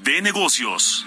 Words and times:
de 0.00 0.22
negocios. 0.22 1.04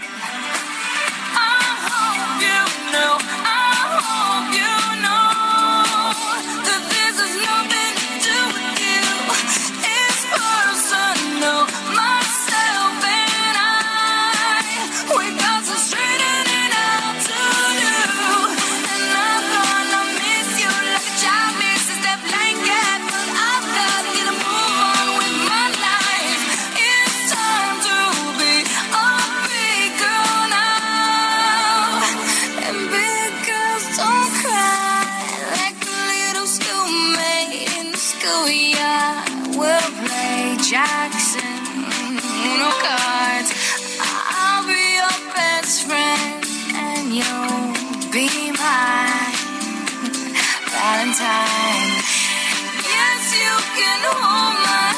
Jackson, 40.75 41.63
no 42.59 42.69
cards. 42.83 43.49
I'll 43.97 44.67
be 44.67 44.83
your 44.99 45.17
best 45.33 45.87
friend, 45.87 46.43
and 46.75 47.15
you'll 47.15 48.11
be 48.11 48.51
my 48.51 49.07
Valentine. 50.75 52.03
Yes, 52.91 53.23
you 53.39 53.55
can 53.77 54.01
hold 54.03 54.55
my. 54.65 54.94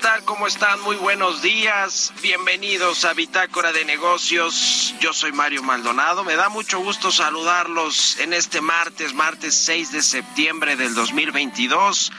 Tal? 0.00 0.24
¿Cómo 0.24 0.46
están? 0.46 0.80
Muy 0.80 0.96
buenos 0.96 1.42
días. 1.42 2.12
Bienvenidos 2.22 3.04
a 3.04 3.12
Bitácora 3.12 3.70
de 3.70 3.84
Negocios. 3.84 4.94
Yo 5.00 5.12
soy 5.12 5.30
Mario 5.30 5.62
Maldonado. 5.62 6.24
Me 6.24 6.36
da 6.36 6.48
mucho 6.48 6.80
gusto 6.80 7.10
saludarlos 7.12 8.18
en 8.18 8.32
este 8.32 8.62
martes, 8.62 9.12
martes 9.12 9.54
6 9.54 9.92
de 9.92 10.02
septiembre 10.02 10.76
del 10.76 10.94
2022. 10.94 12.12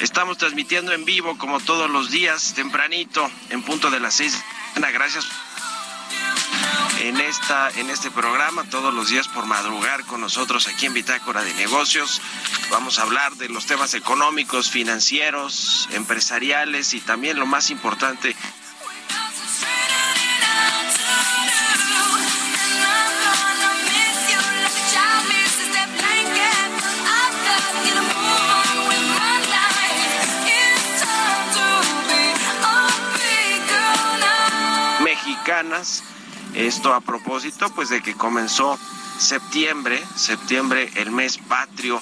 Estamos 0.00 0.36
transmitiendo 0.36 0.92
en 0.92 1.06
vivo 1.06 1.38
como 1.38 1.60
todos 1.60 1.88
los 1.88 2.10
días, 2.10 2.52
tempranito, 2.54 3.30
en 3.48 3.62
punto 3.62 3.90
de 3.90 4.00
las 4.00 4.14
6. 4.14 4.44
Gracias 4.92 5.26
en, 7.00 7.20
esta, 7.20 7.70
en 7.70 7.90
este 7.90 8.10
programa 8.10 8.64
todos 8.64 8.92
los 8.94 9.08
días 9.08 9.28
por 9.28 9.46
madrugar 9.46 10.04
con 10.04 10.20
nosotros 10.20 10.68
aquí 10.68 10.86
en 10.86 10.94
Bitácora 10.94 11.42
de 11.42 11.54
Negocios. 11.54 12.20
Vamos 12.70 12.98
a 12.98 13.02
hablar 13.02 13.34
de 13.34 13.48
los 13.48 13.66
temas 13.66 13.94
económicos, 13.94 14.70
financieros, 14.70 15.88
empresariales 15.92 16.94
y 16.94 17.00
también 17.00 17.38
lo 17.38 17.46
más 17.46 17.70
importante, 17.70 18.34
mexicanas 35.02 36.02
esto 36.54 36.94
a 36.94 37.00
propósito, 37.00 37.68
pues 37.74 37.88
de 37.88 38.02
que 38.02 38.14
comenzó 38.14 38.78
septiembre, 39.18 40.02
septiembre, 40.16 40.90
el 40.96 41.10
mes 41.10 41.38
patrio. 41.38 42.00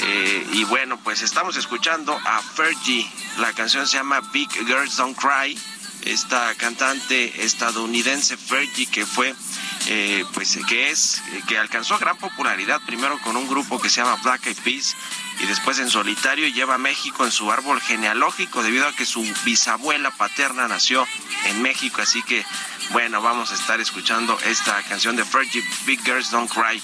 Eh, 0.00 0.46
y 0.52 0.64
bueno, 0.64 0.98
pues 1.02 1.22
estamos 1.22 1.56
escuchando 1.56 2.18
a 2.24 2.42
Fergie. 2.42 3.08
La 3.38 3.52
canción 3.52 3.86
se 3.86 3.96
llama 3.96 4.20
Big 4.32 4.50
Girls 4.50 4.96
Don't 4.96 5.16
Cry. 5.16 5.58
Esta 6.02 6.54
cantante 6.56 7.44
estadounidense 7.44 8.36
Fergie 8.36 8.86
que 8.86 9.06
fue, 9.06 9.34
eh, 9.86 10.24
pues 10.34 10.58
que 10.68 10.90
es, 10.90 11.22
que 11.48 11.56
alcanzó 11.56 11.96
gran 11.98 12.18
popularidad 12.18 12.80
primero 12.84 13.18
con 13.20 13.36
un 13.36 13.48
grupo 13.48 13.80
que 13.80 13.88
se 13.88 14.02
llama 14.02 14.20
Black 14.22 14.46
Eyed 14.46 14.58
Peas 14.62 14.94
y 15.40 15.46
después 15.46 15.78
en 15.78 15.88
solitario 15.88 16.46
lleva 16.48 16.74
a 16.74 16.78
México 16.78 17.24
en 17.24 17.32
su 17.32 17.50
árbol 17.50 17.80
genealógico 17.80 18.62
debido 18.62 18.86
a 18.86 18.94
que 18.94 19.06
su 19.06 19.26
bisabuela 19.44 20.10
paterna 20.10 20.68
nació 20.68 21.06
en 21.46 21.62
México, 21.62 22.02
así 22.02 22.22
que 22.22 22.44
bueno, 22.90 23.20
vamos 23.22 23.50
a 23.50 23.54
estar 23.54 23.80
escuchando 23.80 24.38
esta 24.44 24.82
canción 24.84 25.16
de 25.16 25.24
Fergie, 25.24 25.62
Big 25.86 26.02
Girls 26.04 26.30
Don't 26.30 26.50
Cry. 26.50 26.82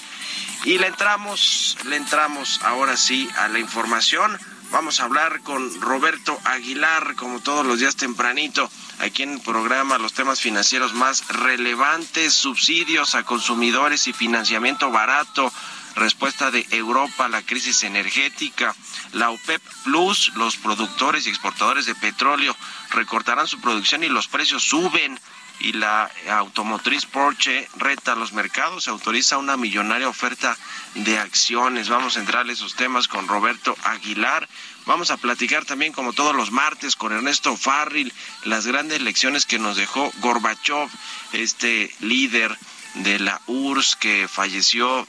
Y 0.65 0.77
le 0.77 0.87
entramos, 0.87 1.77
le 1.85 1.95
entramos 1.95 2.59
ahora 2.63 2.97
sí 2.97 3.29
a 3.37 3.47
la 3.47 3.59
información. 3.59 4.37
Vamos 4.71 4.99
a 4.99 5.05
hablar 5.05 5.41
con 5.41 5.81
Roberto 5.81 6.39
Aguilar, 6.45 7.15
como 7.15 7.39
todos 7.41 7.65
los 7.65 7.79
días 7.79 7.95
tempranito, 7.95 8.69
aquí 8.99 9.23
en 9.23 9.33
el 9.33 9.41
programa 9.41 9.97
Los 9.97 10.13
temas 10.13 10.39
financieros 10.39 10.93
más 10.93 11.27
relevantes, 11.27 12.33
subsidios 12.33 13.15
a 13.15 13.23
consumidores 13.23 14.07
y 14.07 14.13
financiamiento 14.13 14.89
barato, 14.89 15.51
respuesta 15.95 16.51
de 16.51 16.65
Europa 16.71 17.25
a 17.25 17.29
la 17.29 17.41
crisis 17.41 17.83
energética, 17.83 18.73
la 19.11 19.29
OPEP 19.29 19.61
Plus, 19.83 20.31
los 20.35 20.55
productores 20.55 21.27
y 21.27 21.29
exportadores 21.29 21.85
de 21.85 21.95
petróleo 21.95 22.55
recortarán 22.91 23.47
su 23.47 23.59
producción 23.59 24.03
y 24.03 24.09
los 24.09 24.27
precios 24.27 24.63
suben 24.63 25.19
y 25.61 25.73
la 25.73 26.09
automotriz 26.29 27.05
Porsche 27.05 27.67
reta 27.77 28.15
los 28.15 28.33
mercados, 28.33 28.87
autoriza 28.87 29.37
una 29.37 29.57
millonaria 29.57 30.09
oferta 30.09 30.57
de 30.95 31.19
acciones. 31.19 31.89
Vamos 31.89 32.17
a 32.17 32.19
entrar 32.19 32.47
a 32.47 32.51
esos 32.51 32.75
temas 32.75 33.07
con 33.07 33.27
Roberto 33.27 33.75
Aguilar. 33.83 34.47
Vamos 34.85 35.11
a 35.11 35.17
platicar 35.17 35.65
también, 35.65 35.93
como 35.93 36.13
todos 36.13 36.35
los 36.35 36.51
martes, 36.51 36.95
con 36.95 37.13
Ernesto 37.13 37.55
Farril, 37.55 38.13
las 38.45 38.65
grandes 38.65 39.01
lecciones 39.01 39.45
que 39.45 39.59
nos 39.59 39.77
dejó 39.77 40.11
Gorbachev, 40.19 40.89
este 41.33 41.93
líder 41.99 42.57
de 42.95 43.19
la 43.19 43.39
URSS 43.47 43.95
que 43.95 44.27
falleció 44.27 45.07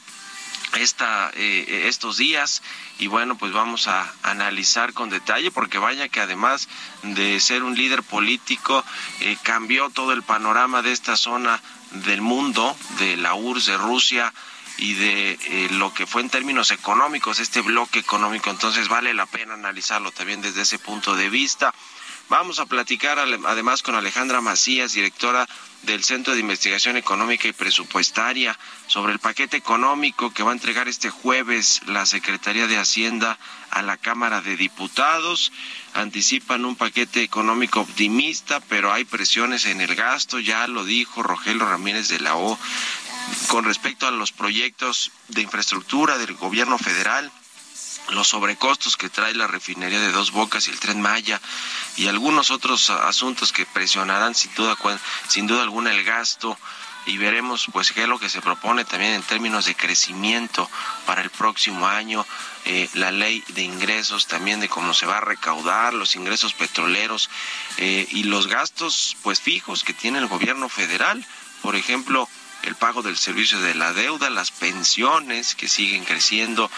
esta, 0.79 1.31
eh, 1.35 1.85
estos 1.89 2.17
días 2.17 2.63
y 2.99 3.07
bueno, 3.07 3.37
pues 3.37 3.53
vamos 3.53 3.89
a 3.89 4.13
analizar 4.23 4.93
con 4.93 5.11
detalle 5.11 5.51
porque 5.51 5.79
vaya 5.79 6.09
que 6.09 6.21
además 6.21 6.69
de 7.03 7.41
ser 7.41 7.63
un 7.63 7.75
líder 7.75 8.03
político, 8.03 8.85
eh, 9.21 9.37
cambió 9.43 9.91
todo 9.91 10.13
el 10.13 10.23
panorama 10.23 10.83
de 10.83 10.93
esta 10.93 11.17
zona 11.17 11.61
del 11.91 12.21
mundo, 12.21 12.77
de 12.99 13.17
la 13.17 13.35
URSS, 13.35 13.67
de 13.67 13.77
Rusia 13.77 14.33
y 14.79 14.95
de 14.95 15.33
eh, 15.33 15.69
lo 15.73 15.93
que 15.93 16.07
fue 16.07 16.23
en 16.23 16.31
términos 16.31 16.71
económicos, 16.71 17.39
este 17.39 17.61
bloque 17.61 17.99
económico, 17.99 18.51
entonces 18.51 18.89
vale 18.89 19.15
la 19.15 19.27
pena 19.27 19.55
analizarlo 19.55 20.13
también 20.13 20.41
desde 20.41 20.63
ese 20.63 20.79
punto 20.79 21.15
de 21.15 21.29
vista. 21.29 21.75
Vamos 22.29 22.59
a 22.59 22.67
platicar 22.67 23.19
además 23.19 23.83
con 23.83 23.95
Alejandra 23.95 24.41
Macías, 24.41 24.95
directora 24.95 25.47
del 25.83 26.05
Centro 26.05 26.35
de 26.35 26.41
Investigación 26.41 26.97
Económica 26.97 27.49
y 27.49 27.53
Presupuestaria, 27.53 28.59
sobre 28.87 29.13
el 29.13 29.19
paquete 29.19 29.57
económico 29.57 30.33
que 30.33 30.43
va 30.43 30.51
a 30.51 30.55
entregar 30.55 30.89
este 30.89 31.11
jueves 31.11 31.83
la 31.87 32.07
Secretaría 32.07 32.67
de 32.67 32.79
Hacienda 32.79 33.39
a 33.71 33.83
la 33.83 33.97
Cámara 33.97 34.41
de 34.41 34.57
Diputados. 34.57 35.53
Anticipan 35.95 36.65
un 36.65 36.77
paquete 36.77 37.23
económico 37.23 37.81
optimista, 37.81 38.61
pero 38.61 38.93
hay 38.93 39.05
presiones 39.05 39.67
en 39.67 39.81
el 39.81 39.95
gasto, 39.95 40.39
ya 40.39 40.67
lo 40.69 40.85
dijo 40.85 41.23
Rogelio 41.23 41.67
Ramírez 41.67 42.09
de 42.09 42.21
la 42.21 42.37
O 42.37 42.59
con 43.49 43.65
respecto 43.65 44.07
a 44.07 44.11
los 44.11 44.33
proyectos 44.33 45.11
de 45.29 45.43
infraestructura 45.43 46.19
del 46.19 46.35
gobierno 46.35 46.79
federal, 46.79 47.31
los 48.11 48.29
sobrecostos 48.29 48.97
que 48.97 49.09
trae 49.09 49.35
la 49.35 49.47
refinería 49.47 50.01
de 50.01 50.13
Dos 50.13 50.33
Bocas 50.33 50.67
y 50.67 50.71
el 50.71 50.81
Tren 50.81 51.01
Maya 51.01 51.41
y 51.97 52.09
algunos 52.09 52.51
otros 52.51 52.91
asuntos 52.91 53.53
que 53.53 53.67
presionarán 53.67 54.35
sin 54.35 54.55
duda 54.55 54.77
sin 55.29 55.47
duda 55.47 55.63
alguna 55.63 55.93
el 55.93 56.05
gasto 56.05 56.59
y 57.07 57.19
veremos 57.19 57.67
pues 57.73 57.93
qué 57.93 58.03
es 58.03 58.09
lo 58.09 58.19
que 58.19 58.29
se 58.29 58.41
propone 58.41 58.85
también 58.85 59.13
en 59.13 59.23
términos 59.23 59.67
de 59.67 59.75
crecimiento 59.75 60.69
para 61.07 61.23
el 61.23 61.31
próximo 61.31 61.87
año, 61.87 62.25
eh, 62.65 62.89
la 62.95 63.11
ley 63.11 63.43
de 63.49 63.63
ingresos 63.63 64.27
también 64.27 64.61
de 64.61 64.69
cómo 64.69 64.95
se 64.95 65.07
va 65.07 65.19
a 65.19 65.21
recaudar 65.21 65.95
los 65.95 66.15
ingresos 66.15 66.55
petroleros 66.55 67.29
eh, 67.79 68.07
y 68.11 68.25
los 68.25 68.47
gastos 68.47 69.17
pues 69.23 69.41
fijos 69.41 69.83
que 69.83 69.95
tiene 69.95 70.19
el 70.19 70.29
gobierno 70.29 70.69
federal, 70.69 71.25
por 71.61 71.77
ejemplo 71.77 72.29
el 72.63 72.75
pago 72.75 73.03
del 73.03 73.17
servicio 73.17 73.61
de 73.61 73.75
la 73.75 73.93
deuda, 73.93 74.31
las 74.31 74.51
pensiones 74.51 75.55
que 75.55 75.69
siguen 75.69 76.05
creciendo 76.05 76.71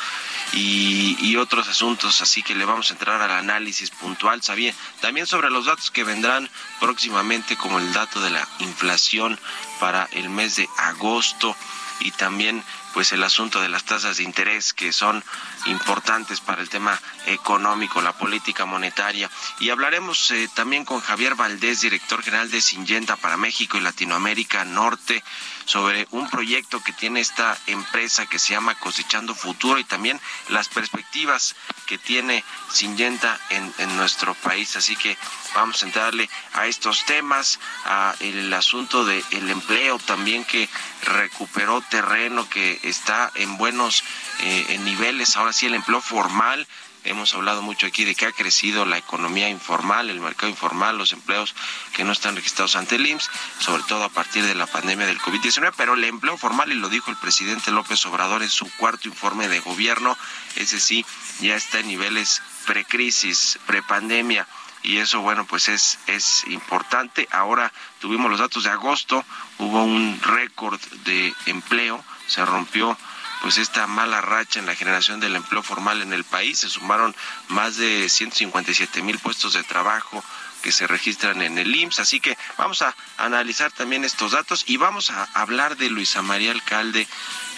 y, 0.52 1.36
otros 1.36 1.68
asuntos, 1.68 2.22
así 2.22 2.42
que 2.44 2.54
le 2.54 2.64
vamos 2.64 2.90
a 2.90 2.94
entrar 2.94 3.20
al 3.20 3.32
análisis 3.32 3.90
puntual, 3.90 4.40
sabía, 4.42 4.72
también 5.00 5.26
sobre 5.26 5.50
los 5.50 5.66
datos 5.66 5.90
que 5.90 6.04
vendrán 6.04 6.48
próximamente 6.78 7.56
como 7.56 7.80
el 7.80 7.92
dato 7.92 8.20
de 8.20 8.30
la 8.30 8.48
inflación 8.60 9.38
para 9.80 10.08
el 10.12 10.30
mes 10.30 10.56
de 10.56 10.68
agosto 10.78 11.56
y 12.00 12.12
también 12.12 12.62
pues 12.94 13.12
el 13.12 13.24
asunto 13.24 13.60
de 13.60 13.68
las 13.68 13.84
tasas 13.84 14.18
de 14.18 14.22
interés 14.22 14.72
que 14.72 14.92
son 14.92 15.24
importantes 15.66 16.40
para 16.40 16.62
el 16.62 16.68
tema 16.68 17.00
económico, 17.26 18.02
la 18.02 18.12
política 18.12 18.64
monetaria. 18.64 19.30
Y 19.60 19.70
hablaremos 19.70 20.30
eh, 20.30 20.48
también 20.54 20.84
con 20.84 21.00
Javier 21.00 21.34
Valdés, 21.34 21.80
director 21.80 22.22
general 22.22 22.50
de 22.50 22.60
Syngenta 22.60 23.16
para 23.16 23.36
México 23.36 23.76
y 23.76 23.80
Latinoamérica 23.80 24.64
Norte, 24.64 25.22
sobre 25.64 26.06
un 26.10 26.28
proyecto 26.28 26.82
que 26.82 26.92
tiene 26.92 27.20
esta 27.20 27.56
empresa 27.66 28.26
que 28.26 28.38
se 28.38 28.52
llama 28.52 28.74
Cosechando 28.74 29.34
Futuro 29.34 29.78
y 29.78 29.84
también 29.84 30.20
las 30.48 30.68
perspectivas 30.68 31.56
que 31.86 31.96
tiene 31.96 32.44
Syngenta 32.70 33.40
en, 33.48 33.72
en 33.78 33.96
nuestro 33.96 34.34
país. 34.34 34.76
Así 34.76 34.94
que 34.96 35.16
vamos 35.54 35.82
a 35.82 35.86
entrarle 35.86 36.28
a 36.52 36.66
estos 36.66 37.04
temas, 37.06 37.58
a 37.86 38.14
el 38.20 38.52
asunto 38.52 39.04
del 39.04 39.50
empleo 39.50 39.98
también 39.98 40.44
que 40.44 40.68
recuperó 41.02 41.80
terreno, 41.82 42.48
que 42.48 42.80
está 42.82 43.30
en 43.34 43.56
buenos 43.56 44.04
eh, 44.40 44.78
niveles. 44.82 45.36
Ahora 45.36 45.53
sí, 45.54 45.66
el 45.66 45.74
empleo 45.74 46.00
formal. 46.00 46.66
Hemos 47.04 47.34
hablado 47.34 47.60
mucho 47.60 47.86
aquí 47.86 48.04
de 48.04 48.14
que 48.14 48.24
ha 48.24 48.32
crecido 48.32 48.86
la 48.86 48.96
economía 48.96 49.50
informal, 49.50 50.08
el 50.08 50.20
mercado 50.20 50.48
informal, 50.48 50.96
los 50.96 51.12
empleos 51.12 51.54
que 51.92 52.02
no 52.02 52.12
están 52.12 52.34
registrados 52.34 52.76
ante 52.76 52.96
el 52.96 53.06
IMSS, 53.06 53.30
sobre 53.58 53.82
todo 53.82 54.04
a 54.04 54.08
partir 54.08 54.42
de 54.44 54.54
la 54.54 54.66
pandemia 54.66 55.06
del 55.06 55.20
COVID-19, 55.20 55.74
pero 55.76 55.94
el 55.94 56.04
empleo 56.04 56.38
formal, 56.38 56.72
y 56.72 56.76
lo 56.76 56.88
dijo 56.88 57.10
el 57.10 57.18
presidente 57.18 57.70
López 57.70 58.04
Obrador 58.06 58.42
en 58.42 58.48
su 58.48 58.70
cuarto 58.76 59.06
informe 59.06 59.48
de 59.48 59.60
gobierno, 59.60 60.16
ese 60.56 60.80
sí, 60.80 61.04
ya 61.40 61.56
está 61.56 61.80
en 61.80 61.88
niveles 61.88 62.40
precrisis, 62.66 63.58
prepandemia 63.66 64.46
y 64.82 64.98
eso 64.98 65.22
bueno 65.22 65.46
pues 65.46 65.68
es 65.68 65.98
es 66.06 66.44
importante 66.46 67.26
ahora 67.32 67.72
tuvimos 68.00 68.30
los 68.30 68.38
datos 68.38 68.64
de 68.64 68.70
agosto 68.70 69.24
hubo 69.58 69.82
un 69.82 70.20
récord 70.22 70.78
de 71.04 71.32
empleo 71.46 72.04
se 72.26 72.44
rompió 72.44 72.96
pues 73.44 73.58
esta 73.58 73.86
mala 73.86 74.22
racha 74.22 74.58
en 74.58 74.64
la 74.64 74.74
generación 74.74 75.20
del 75.20 75.36
empleo 75.36 75.62
formal 75.62 76.00
en 76.00 76.14
el 76.14 76.24
país 76.24 76.60
se 76.60 76.70
sumaron 76.70 77.14
más 77.48 77.76
de 77.76 78.08
157 78.08 79.02
mil 79.02 79.18
puestos 79.18 79.52
de 79.52 79.62
trabajo 79.62 80.24
que 80.62 80.72
se 80.72 80.86
registran 80.86 81.42
en 81.42 81.58
el 81.58 81.76
IMSS. 81.76 81.98
Así 81.98 82.20
que 82.20 82.38
vamos 82.56 82.80
a 82.80 82.96
analizar 83.18 83.70
también 83.70 84.02
estos 84.02 84.32
datos 84.32 84.64
y 84.66 84.78
vamos 84.78 85.10
a 85.10 85.24
hablar 85.34 85.76
de 85.76 85.90
Luisa 85.90 86.22
María 86.22 86.52
Alcalde, 86.52 87.06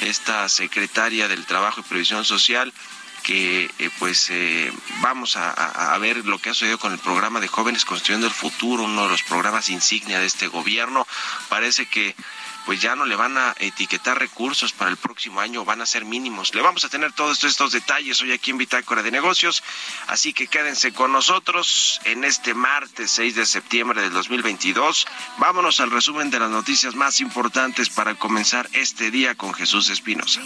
esta 0.01 0.49
secretaria 0.49 1.29
del 1.29 1.47
Trabajo 1.47 1.83
y 1.83 1.85
Previsión 1.85 2.25
Social, 2.25 2.73
que 3.23 3.71
eh, 3.79 3.91
pues 4.01 4.29
eh, 4.31 4.73
vamos 5.03 5.37
a, 5.37 5.97
ver 5.99 6.27
lo 6.27 6.41
que 6.41 6.51
ha 6.51 6.55
sucedido 6.55 6.81
con 6.81 6.95
el 6.95 6.99
programa 6.99 7.39
de 7.39 7.47
jóvenes 7.47 7.85
construyendo 7.85 8.27
el 8.27 8.33
futuro, 8.33 8.83
uno 8.83 9.05
de 9.05 9.11
los 9.11 9.23
programas 9.23 9.69
insignia 9.69 10.19
de 10.19 10.27
este 10.27 10.49
gobierno. 10.49 11.07
Parece 11.49 11.87
que 11.87 12.17
pues 12.67 12.81
ya 12.81 12.97
no 12.97 13.07
le 13.07 13.15
van 13.15 13.39
a 13.39 13.55
etiquetar 13.61 14.19
recursos 14.19 14.73
para 14.73 14.91
el 14.91 14.97
próximo 14.97 15.41
año, 15.41 15.65
van 15.65 15.81
a 15.81 15.87
ser 15.87 16.05
mínimos. 16.05 16.53
Le 16.53 16.63
vamos 16.63 16.85
a 16.85 16.89
tener 16.89 17.13
todos 17.13 17.45
estos 17.45 17.71
detalles 17.71 18.21
hoy 18.21 18.33
aquí 18.33 18.51
en 18.51 18.59
Bitácora 18.59 19.05
de 19.05 19.13
Negocios, 19.13 19.63
así 20.09 20.33
que 20.33 20.49
quédense 20.49 20.93
con 20.93 21.13
nosotros 21.13 22.01
en 22.05 22.25
este 22.25 22.55
martes 22.55 23.13
6 23.13 23.37
de 23.37 23.47
septiembre 23.47 24.03
del 24.03 24.13
2022. 24.13 25.07
Vámonos 25.39 25.79
al 25.79 25.93
resumen 25.93 26.29
de 26.31 26.41
las 26.41 26.51
noticias 26.51 26.97
más 26.97 27.21
importantes 27.21 27.89
para 27.89 28.17
comenzar 28.17 28.69
este 28.73 29.13
día 29.13 29.37
con 29.37 29.55
Jesús 29.55 29.89
Espinosa. 29.89 30.41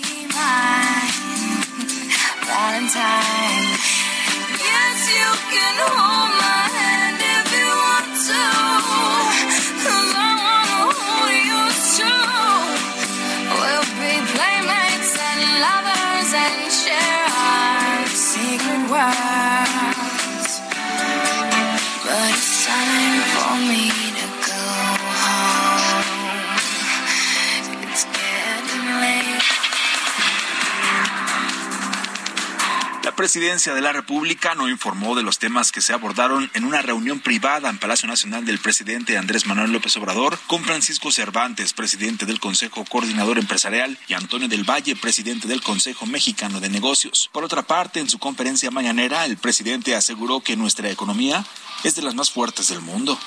Presidencia 33.21 33.75
de 33.75 33.83
la 33.83 33.93
República 33.93 34.55
no 34.55 34.67
informó 34.71 35.15
de 35.15 35.23
los 35.23 35.39
temas 35.39 35.73
que 35.73 35.83
se 35.83 35.93
abordaron 35.93 36.51
en 36.55 36.65
una 36.65 36.81
reunión 36.81 37.21
privada 37.21 37.69
en 37.69 37.77
Palacio 37.77 38.09
Nacional 38.09 38.47
del 38.47 38.59
presidente 38.59 39.19
Andrés 39.19 39.47
Manuel 39.47 39.73
López 39.73 39.95
Obrador 39.99 40.39
con 40.47 40.65
Francisco 40.65 41.13
Cervantes, 41.13 41.75
presidente 41.75 42.25
del 42.25 42.41
Consejo 42.41 42.83
Coordinador 42.87 43.37
Empresarial, 43.39 43.99
y 44.09 44.15
Antonio 44.15 44.49
del 44.49 44.65
Valle, 44.65 44.97
presidente 44.97 45.49
del 45.49 45.61
Consejo 45.61 46.07
Mexicano 46.07 46.61
de 46.61 46.71
Negocios. 46.71 47.29
Por 47.31 47.45
otra 47.45 47.61
parte, 47.61 48.01
en 48.01 48.09
su 48.09 48.19
conferencia 48.19 48.71
mañanera, 48.71 49.27
el 49.27 49.37
presidente 49.37 49.95
aseguró 49.95 50.41
que 50.41 50.57
nuestra 50.57 50.89
economía 50.89 51.45
es 51.85 51.97
de 51.97 52.01
las 52.01 52.15
más 52.15 52.31
fuertes 52.31 52.69
del 52.69 52.81
mundo 52.81 53.19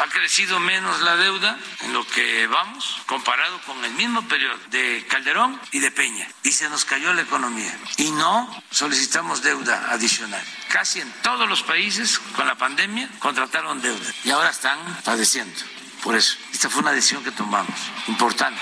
ha 0.00 0.08
crecido 0.08 0.58
menos 0.60 1.00
la 1.02 1.16
deuda 1.16 1.58
en 1.82 1.92
lo 1.92 2.06
que 2.06 2.46
vamos 2.46 2.96
comparado 3.04 3.60
con 3.62 3.84
el 3.84 3.92
mismo 3.92 4.26
periodo 4.26 4.56
de 4.70 5.04
Calderón 5.08 5.60
y 5.72 5.78
de 5.80 5.90
Peña. 5.90 6.26
Y 6.42 6.52
se 6.52 6.68
nos 6.70 6.86
cayó 6.86 7.12
la 7.12 7.22
economía. 7.22 7.76
Y 7.98 8.10
no 8.12 8.62
solicitamos 8.70 9.42
deuda 9.42 9.90
adicional. 9.90 10.42
Casi 10.68 11.00
en 11.00 11.12
todos 11.22 11.48
los 11.48 11.62
países 11.62 12.18
con 12.34 12.46
la 12.46 12.54
pandemia 12.54 13.10
contrataron 13.18 13.82
deuda 13.82 14.10
y 14.24 14.30
ahora 14.30 14.50
están 14.50 14.78
padeciendo. 15.04 15.60
Por 16.02 16.16
eso, 16.16 16.36
esta 16.52 16.70
fue 16.70 16.82
una 16.82 16.92
decisión 16.92 17.22
que 17.22 17.30
tomamos, 17.30 17.78
importante. 18.08 18.60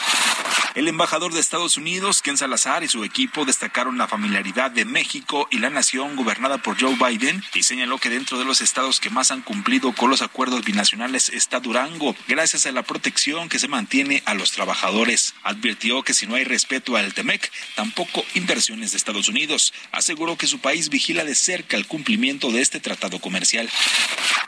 El 0.75 0.87
embajador 0.87 1.33
de 1.33 1.41
Estados 1.41 1.77
Unidos, 1.77 2.23
Ken 2.23 2.37
Salazar, 2.37 2.85
y 2.85 2.89
su 2.89 3.03
equipo 3.03 3.45
destacaron 3.45 3.99
la 3.99 4.07
familiaridad 4.07 4.71
de 4.71 4.85
México 4.85 5.49
y 5.51 5.59
la 5.59 5.71
nación 5.71 6.15
gobernada 6.15 6.59
por 6.59 6.81
Joe 6.81 6.95
Biden 6.95 7.43
y 7.55 7.65
señaló 7.65 7.99
que 7.99 8.11
dentro 8.11 8.39
de 8.39 8.45
los 8.45 8.61
estados 8.61 9.01
que 9.01 9.11
más 9.11 9.31
han 9.31 9.43
cumplido 9.43 9.93
con 9.93 10.11
los 10.11 10.23
acuerdos 10.23 10.65
binacionales 10.65 11.31
está 11.31 11.59
Durango, 11.59 12.15
gracias 12.29 12.67
a 12.67 12.73
la 12.73 12.83
protección 12.83 13.49
que 13.49 13.59
se 13.59 13.67
mantiene 13.67 14.23
a 14.27 14.35
los 14.35 14.53
trabajadores. 14.53 15.35
Advirtió 15.43 16.03
que 16.03 16.15
si 16.15 16.27
no 16.27 16.37
hay 16.37 16.45
respeto 16.45 16.97
al 16.97 17.15
TEMEC, 17.15 17.51
tampoco 17.75 18.25
inversiones 18.35 18.93
de 18.93 18.99
Estados 18.99 19.29
Unidos. 19.29 19.73
Aseguró 19.91 20.37
que 20.37 20.47
su 20.47 20.61
país 20.61 20.91
vigila 20.91 21.25
de 21.25 21.35
cerca 21.35 21.77
el 21.77 21.87
cumplimiento 21.87 22.53
de 22.53 22.61
este 22.61 22.79
tratado 22.79 23.19
comercial. 23.21 23.69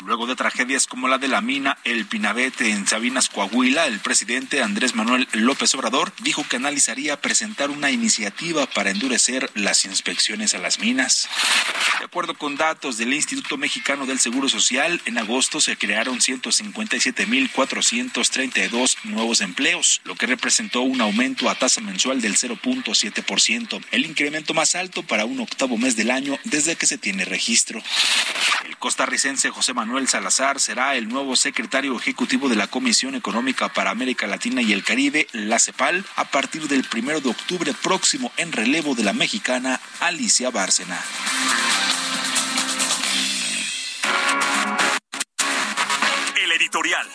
Luego 0.05 0.27
de 0.27 0.37
tragedias 0.37 0.87
como 0.87 1.09
la 1.09 1.19
de 1.19 1.29
la 1.29 1.41
mina 1.41 1.79
El 1.85 2.07
Pinabete 2.07 2.71
en 2.71 2.80
Sabinas, 2.87 3.29
Coahuila, 3.29 3.87
el 3.87 4.01
presidente 4.01 4.63
Andrés 4.63 4.95
Manuel 4.95 5.29
López 5.33 5.75
Obrador 5.75 6.13
dijo 6.23 6.47
que 6.49 6.57
analizaría 6.57 7.21
presentar 7.21 7.69
una 7.71 7.91
iniciativa 7.91 8.67
para 8.67 8.91
endurecer 8.91 9.51
las 9.55 9.85
inspecciones 9.85 10.55
a 10.55 10.59
las 10.59 10.79
minas. 10.79 11.29
De 11.99 12.05
acuerdo 12.05 12.35
con 12.35 12.57
datos 12.57 12.99
del 12.99 13.13
Instituto 13.13 13.57
Mexicano 13.57 14.07
del 14.07 14.21
Seguro 14.21 14.49
Social, 14.49 15.01
en 15.05 15.19
agosto 15.19 15.61
se 15.61 15.77
crearon 15.77 16.21
157.432 16.21 18.97
nuevos 19.05 19.41
empleos, 19.41 20.01
lo 20.05 20.15
que 20.15 20.27
representó 20.27 20.83
un 20.83 21.01
aumento 21.01 21.51
a 21.51 21.55
tasa 21.55 21.81
mensual 21.81 22.21
del 22.21 22.37
0.7%, 22.37 23.83
el 23.91 24.07
incremento 24.07 24.55
más 24.55 24.75
alto 24.75 25.03
para 25.03 25.25
un 25.25 25.41
octavo 25.41 25.77
mes 25.77 25.97
del 25.97 26.11
año 26.11 26.39
desde 26.45 26.77
que 26.77 26.87
se 26.87 26.99
tiene 26.99 27.25
registro. 27.25 27.83
Costarricense 28.81 29.51
José 29.51 29.75
Manuel 29.75 30.09
Salazar 30.09 30.59
será 30.59 30.97
el 30.97 31.07
nuevo 31.07 31.37
secretario 31.37 31.95
ejecutivo 31.99 32.49
de 32.49 32.57
la 32.57 32.67
Comisión 32.67 33.15
Económica 33.15 33.69
para 33.69 33.91
América 33.91 34.27
Latina 34.27 34.63
y 34.63 34.73
el 34.73 34.83
Caribe, 34.83 35.29
la 35.33 35.59
CEPAL, 35.59 36.03
a 36.17 36.25
partir 36.25 36.67
del 36.67 36.85
primero 36.85 37.21
de 37.21 37.29
octubre 37.29 37.75
próximo 37.75 38.33
en 38.39 38.53
relevo 38.53 38.95
de 38.95 39.05
la 39.05 39.13
mexicana 39.13 39.79
Alicia 40.01 40.51
Bárcena. 40.51 40.99
El 46.43 46.53
editorial. 46.53 47.07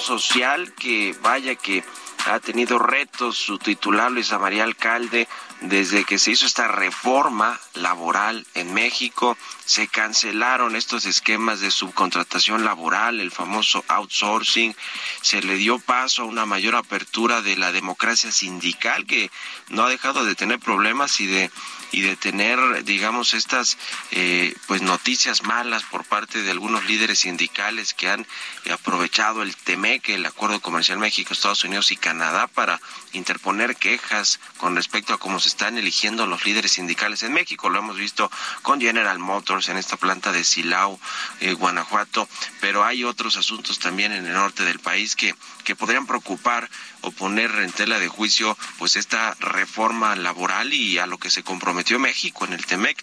Social 0.00 0.72
que 0.74 1.14
vaya 1.22 1.54
que 1.54 1.84
ha 2.26 2.40
tenido 2.40 2.78
retos 2.78 3.36
su 3.38 3.58
titular 3.58 4.10
Luisa 4.10 4.38
María 4.38 4.64
Alcalde 4.64 5.28
desde 5.60 6.04
que 6.04 6.18
se 6.18 6.32
hizo 6.32 6.46
esta 6.46 6.68
reforma 6.68 7.60
laboral 7.74 8.46
en 8.54 8.72
México, 8.72 9.36
se 9.64 9.88
cancelaron 9.88 10.74
estos 10.74 11.04
esquemas 11.04 11.60
de 11.60 11.70
subcontratación 11.70 12.64
laboral, 12.64 13.20
el 13.20 13.30
famoso 13.30 13.84
outsourcing, 13.88 14.74
se 15.20 15.42
le 15.42 15.56
dio 15.56 15.78
paso 15.78 16.22
a 16.22 16.26
una 16.26 16.46
mayor 16.46 16.76
apertura 16.76 17.42
de 17.42 17.56
la 17.56 17.72
democracia 17.72 18.32
sindical 18.32 19.06
que 19.06 19.30
no 19.68 19.84
ha 19.84 19.90
dejado 19.90 20.24
de 20.24 20.34
tener 20.34 20.58
problemas 20.58 21.20
y 21.20 21.26
de 21.26 21.50
y 21.92 22.02
de 22.02 22.16
tener, 22.16 22.84
digamos, 22.84 23.34
estas 23.34 23.76
eh, 24.10 24.54
pues 24.66 24.82
noticias 24.82 25.42
malas 25.42 25.82
por 25.84 26.04
parte 26.04 26.42
de 26.42 26.50
algunos 26.50 26.84
líderes 26.86 27.20
sindicales 27.20 27.94
que 27.94 28.08
han 28.08 28.26
aprovechado 28.72 29.42
el 29.42 29.56
TEMEC, 29.56 30.10
el 30.10 30.26
Acuerdo 30.26 30.60
Comercial 30.60 30.98
México, 30.98 31.32
Estados 31.32 31.64
Unidos 31.64 31.90
y 31.90 31.96
Canadá 31.96 32.46
para 32.46 32.80
interponer 33.12 33.76
quejas 33.76 34.40
con 34.58 34.76
respecto 34.76 35.14
a 35.14 35.18
cómo 35.18 35.40
se 35.40 35.48
están 35.48 35.78
eligiendo 35.78 36.26
los 36.26 36.44
líderes 36.44 36.72
sindicales 36.72 37.22
en 37.22 37.32
México. 37.32 37.68
Lo 37.68 37.78
hemos 37.78 37.96
visto 37.96 38.30
con 38.62 38.80
General 38.80 39.18
Motors 39.18 39.68
en 39.68 39.76
esta 39.76 39.96
planta 39.96 40.32
de 40.32 40.44
Silao, 40.44 40.98
eh, 41.40 41.54
Guanajuato, 41.54 42.28
pero 42.60 42.84
hay 42.84 43.04
otros 43.04 43.36
asuntos 43.36 43.78
también 43.78 44.12
en 44.12 44.26
el 44.26 44.32
norte 44.32 44.64
del 44.64 44.78
país 44.78 45.16
que, 45.16 45.34
que 45.70 45.76
podrían 45.76 46.04
preocupar 46.04 46.68
o 47.00 47.12
poner 47.12 47.48
en 47.60 47.70
tela 47.70 48.00
de 48.00 48.08
juicio 48.08 48.58
pues 48.78 48.96
esta 48.96 49.36
reforma 49.38 50.16
laboral 50.16 50.72
y 50.72 50.98
a 50.98 51.06
lo 51.06 51.16
que 51.16 51.30
se 51.30 51.44
comprometió 51.44 52.00
México 52.00 52.44
en 52.44 52.54
el 52.54 52.66
TEMEC. 52.66 53.00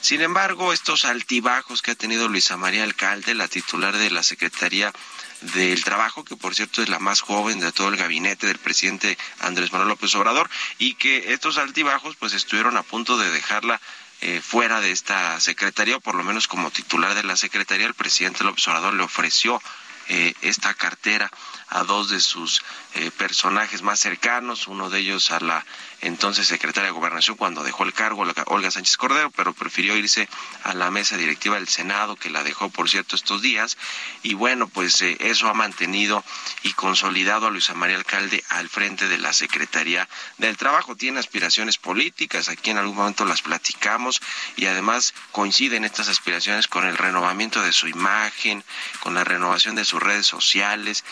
Sin 0.00 0.22
embargo, 0.22 0.72
estos 0.72 1.04
altibajos 1.04 1.82
que 1.82 1.90
ha 1.90 1.94
tenido 1.94 2.26
Luisa 2.26 2.56
María 2.56 2.84
Alcalde, 2.84 3.34
la 3.34 3.48
titular 3.48 3.94
de 3.98 4.10
la 4.10 4.22
Secretaría 4.22 4.94
del 5.42 5.84
Trabajo, 5.84 6.24
que 6.24 6.36
por 6.36 6.54
cierto 6.54 6.80
es 6.80 6.88
la 6.88 7.00
más 7.00 7.20
joven 7.20 7.60
de 7.60 7.70
todo 7.70 7.88
el 7.88 7.98
gabinete 7.98 8.46
del 8.46 8.56
presidente 8.56 9.18
Andrés 9.40 9.70
Manuel 9.70 9.90
López 9.90 10.14
Obrador, 10.14 10.48
y 10.78 10.94
que 10.94 11.34
estos 11.34 11.58
altibajos 11.58 12.16
pues 12.16 12.32
estuvieron 12.32 12.78
a 12.78 12.82
punto 12.82 13.18
de 13.18 13.30
dejarla 13.30 13.78
eh, 14.22 14.40
fuera 14.42 14.80
de 14.80 14.90
esta 14.90 15.38
secretaría, 15.38 15.98
o 15.98 16.00
por 16.00 16.14
lo 16.14 16.24
menos 16.24 16.48
como 16.48 16.70
titular 16.70 17.14
de 17.14 17.24
la 17.24 17.36
secretaría, 17.36 17.86
el 17.86 17.92
presidente 17.92 18.42
López 18.42 18.66
Obrador 18.68 18.94
le 18.94 19.02
ofreció 19.02 19.60
eh, 20.08 20.34
esta 20.40 20.72
cartera 20.74 21.28
a 21.68 21.84
dos 21.84 22.10
de 22.10 22.20
sus 22.20 22.62
eh, 22.94 23.10
personajes 23.10 23.82
más 23.82 24.00
cercanos, 24.00 24.68
uno 24.68 24.90
de 24.90 25.00
ellos 25.00 25.30
a 25.30 25.40
la 25.40 25.64
entonces 26.02 26.46
secretaria 26.46 26.90
de 26.90 26.94
Gobernación 26.94 27.36
cuando 27.36 27.64
dejó 27.64 27.84
el 27.84 27.92
cargo, 27.92 28.24
Olga 28.46 28.70
Sánchez 28.70 28.96
Cordero, 28.96 29.30
pero 29.30 29.54
prefirió 29.54 29.96
irse 29.96 30.28
a 30.62 30.74
la 30.74 30.90
mesa 30.90 31.16
directiva 31.16 31.56
del 31.56 31.68
Senado, 31.68 32.16
que 32.16 32.30
la 32.30 32.44
dejó, 32.44 32.68
por 32.68 32.88
cierto, 32.88 33.16
estos 33.16 33.42
días. 33.42 33.76
Y 34.22 34.34
bueno, 34.34 34.68
pues 34.68 35.00
eh, 35.02 35.16
eso 35.20 35.48
ha 35.48 35.54
mantenido 35.54 36.22
y 36.62 36.74
consolidado 36.74 37.46
a 37.46 37.50
Luisa 37.50 37.74
María 37.74 37.96
Alcalde 37.96 38.44
al 38.50 38.68
frente 38.68 39.08
de 39.08 39.18
la 39.18 39.32
Secretaría 39.32 40.08
del 40.38 40.56
Trabajo. 40.56 40.96
Tiene 40.96 41.18
aspiraciones 41.18 41.78
políticas, 41.78 42.48
aquí 42.48 42.70
en 42.70 42.78
algún 42.78 42.96
momento 42.96 43.24
las 43.24 43.42
platicamos 43.42 44.20
y 44.56 44.66
además 44.66 45.14
coinciden 45.32 45.84
estas 45.84 46.08
aspiraciones 46.08 46.68
con 46.68 46.86
el 46.86 46.96
renovamiento 46.96 47.62
de 47.62 47.72
su 47.72 47.88
imagen, 47.88 48.62
con 49.00 49.14
la 49.14 49.24
renovación 49.24 49.74
de 49.74 49.84
sus 49.84 50.02
redes 50.02 50.26
sociales 50.26 51.04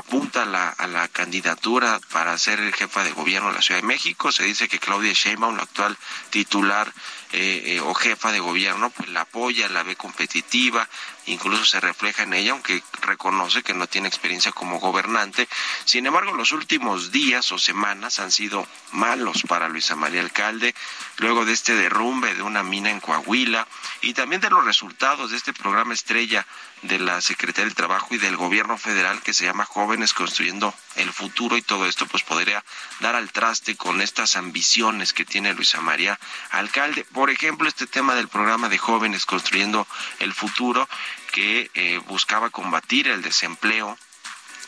apunta 0.00 0.42
a 0.42 0.46
la, 0.46 0.68
a 0.68 0.86
la 0.86 1.08
candidatura 1.08 2.00
para 2.12 2.36
ser 2.36 2.72
jefa 2.72 3.04
de 3.04 3.12
gobierno 3.12 3.48
de 3.48 3.54
la 3.54 3.62
Ciudad 3.62 3.80
de 3.80 3.86
México. 3.86 4.32
Se 4.32 4.44
dice 4.44 4.68
que 4.68 4.78
Claudia 4.78 5.12
Sheinbaum, 5.12 5.56
la 5.56 5.62
actual 5.62 5.96
titular 6.30 6.92
eh, 7.32 7.76
eh, 7.76 7.80
o 7.80 7.94
jefa 7.94 8.32
de 8.32 8.40
gobierno, 8.40 8.90
pues 8.90 9.08
la 9.10 9.20
apoya, 9.20 9.68
la 9.68 9.84
ve 9.84 9.94
competitiva, 9.94 10.88
incluso 11.26 11.64
se 11.64 11.78
refleja 11.78 12.24
en 12.24 12.34
ella, 12.34 12.52
aunque 12.52 12.82
reconoce 13.02 13.62
que 13.62 13.72
no 13.72 13.86
tiene 13.86 14.08
experiencia 14.08 14.50
como 14.50 14.80
gobernante. 14.80 15.48
Sin 15.84 16.06
embargo, 16.06 16.32
los 16.32 16.50
últimos 16.50 17.12
días 17.12 17.52
o 17.52 17.58
semanas 17.58 18.18
han 18.18 18.32
sido 18.32 18.66
malos 18.92 19.44
para 19.46 19.68
Luisa 19.68 19.94
María 19.94 20.22
Alcalde, 20.22 20.74
luego 21.18 21.44
de 21.44 21.52
este 21.52 21.74
derrumbe 21.76 22.34
de 22.34 22.42
una 22.42 22.64
mina 22.64 22.90
en 22.90 22.98
Coahuila 22.98 23.68
y 24.00 24.14
también 24.14 24.40
de 24.40 24.50
los 24.50 24.64
resultados 24.64 25.30
de 25.30 25.36
este 25.36 25.52
programa 25.52 25.94
estrella 25.94 26.44
de 26.82 26.98
la 26.98 27.20
Secretaría 27.20 27.66
del 27.66 27.74
Trabajo 27.74 28.14
y 28.14 28.18
del 28.18 28.36
Gobierno 28.36 28.78
Federal 28.78 29.22
que 29.22 29.34
se 29.34 29.44
llama 29.44 29.64
Jóvenes 29.64 30.14
Construyendo 30.14 30.74
el 30.96 31.12
Futuro 31.12 31.56
y 31.56 31.62
todo 31.62 31.86
esto 31.86 32.06
pues 32.06 32.22
podría 32.22 32.64
dar 33.00 33.14
al 33.14 33.30
traste 33.30 33.76
con 33.76 34.00
estas 34.00 34.36
ambiciones 34.36 35.12
que 35.12 35.24
tiene 35.24 35.52
Luisa 35.54 35.80
María 35.80 36.18
Alcalde. 36.50 37.04
Por 37.12 37.30
ejemplo, 37.30 37.68
este 37.68 37.86
tema 37.86 38.14
del 38.14 38.28
programa 38.28 38.68
de 38.68 38.78
Jóvenes 38.78 39.26
Construyendo 39.26 39.86
el 40.18 40.32
Futuro 40.32 40.88
que 41.32 41.70
eh, 41.74 42.00
buscaba 42.06 42.50
combatir 42.50 43.08
el 43.08 43.22
desempleo 43.22 43.98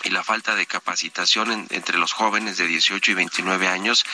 y 0.05 0.11
la 0.11 0.25
falta 0.25 0.55
de 0.55 0.67
capacitación 0.67 1.67
entre 1.71 1.99
los 1.99 2.13
jóvenes 2.13 2.57
de 2.57 2.67
18 2.67 3.11
y 3.11 3.15
29 3.15 3.69
años, 3.69 4.05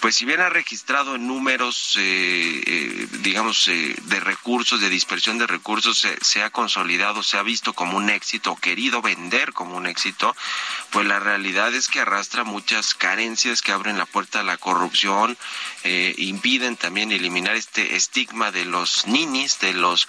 pues 0.00 0.16
si 0.16 0.24
bien 0.24 0.40
ha 0.40 0.48
registrado 0.48 1.16
en 1.16 1.26
números, 1.26 1.96
eh, 1.98 2.62
eh, 2.66 3.06
digamos, 3.20 3.66
de 3.66 4.20
recursos, 4.20 4.80
de 4.80 4.88
dispersión 4.88 5.38
de 5.38 5.46
recursos, 5.46 6.06
se 6.20 6.42
ha 6.42 6.50
consolidado, 6.50 7.22
se 7.22 7.38
ha 7.38 7.42
visto 7.42 7.72
como 7.72 7.96
un 7.96 8.10
éxito, 8.10 8.56
querido 8.56 9.02
vender 9.02 9.52
como 9.52 9.76
un 9.76 9.86
éxito, 9.86 10.34
pues 10.90 11.06
la 11.06 11.18
realidad 11.18 11.74
es 11.74 11.88
que 11.88 12.00
arrastra 12.00 12.44
muchas 12.44 12.94
carencias 12.94 13.62
que 13.62 13.72
abren 13.72 13.98
la 13.98 14.06
puerta 14.06 14.40
a 14.40 14.44
la 14.44 14.56
corrupción, 14.56 15.36
impiden 15.84 16.76
también 16.76 17.12
eliminar 17.12 17.56
este 17.56 17.96
estigma 17.96 18.50
de 18.50 18.64
los 18.64 19.06
ninis, 19.06 19.58
de 19.60 19.72
los 19.74 20.06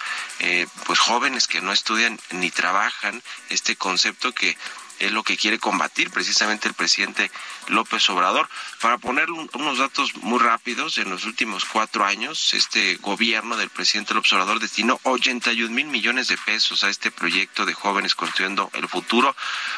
pues 0.86 0.98
jóvenes 0.98 1.48
que 1.48 1.60
no 1.60 1.72
estudian 1.72 2.18
ni 2.30 2.50
trabajan, 2.50 3.22
este 3.50 3.76
concepto 3.76 4.32
que 4.32 4.56
es 5.06 5.12
lo 5.12 5.22
que 5.22 5.36
quiere 5.36 5.58
combatir 5.58 6.10
precisamente 6.10 6.68
el 6.68 6.74
presidente 6.74 7.30
López 7.68 8.08
Obrador. 8.10 8.48
Para 8.80 8.98
poner 8.98 9.30
unos 9.30 9.78
datos 9.78 10.14
muy 10.16 10.38
rápidos, 10.38 10.98
en 10.98 11.10
los 11.10 11.24
últimos 11.24 11.64
cuatro 11.64 12.04
años, 12.04 12.54
este 12.54 12.96
gobierno 12.96 13.56
del 13.56 13.70
presidente 13.70 14.14
López 14.14 14.32
Obrador 14.32 14.60
destinó 14.60 15.00
81 15.02 15.74
mil 15.74 15.86
millones 15.86 16.28
de 16.28 16.38
pesos 16.38 16.84
a 16.84 16.88
este 16.88 17.10
proyecto 17.10 17.66
de 17.66 17.74
jóvenes 17.74 18.14
construyendo 18.14 18.70
el 18.74 18.88
futuro, 18.88 19.34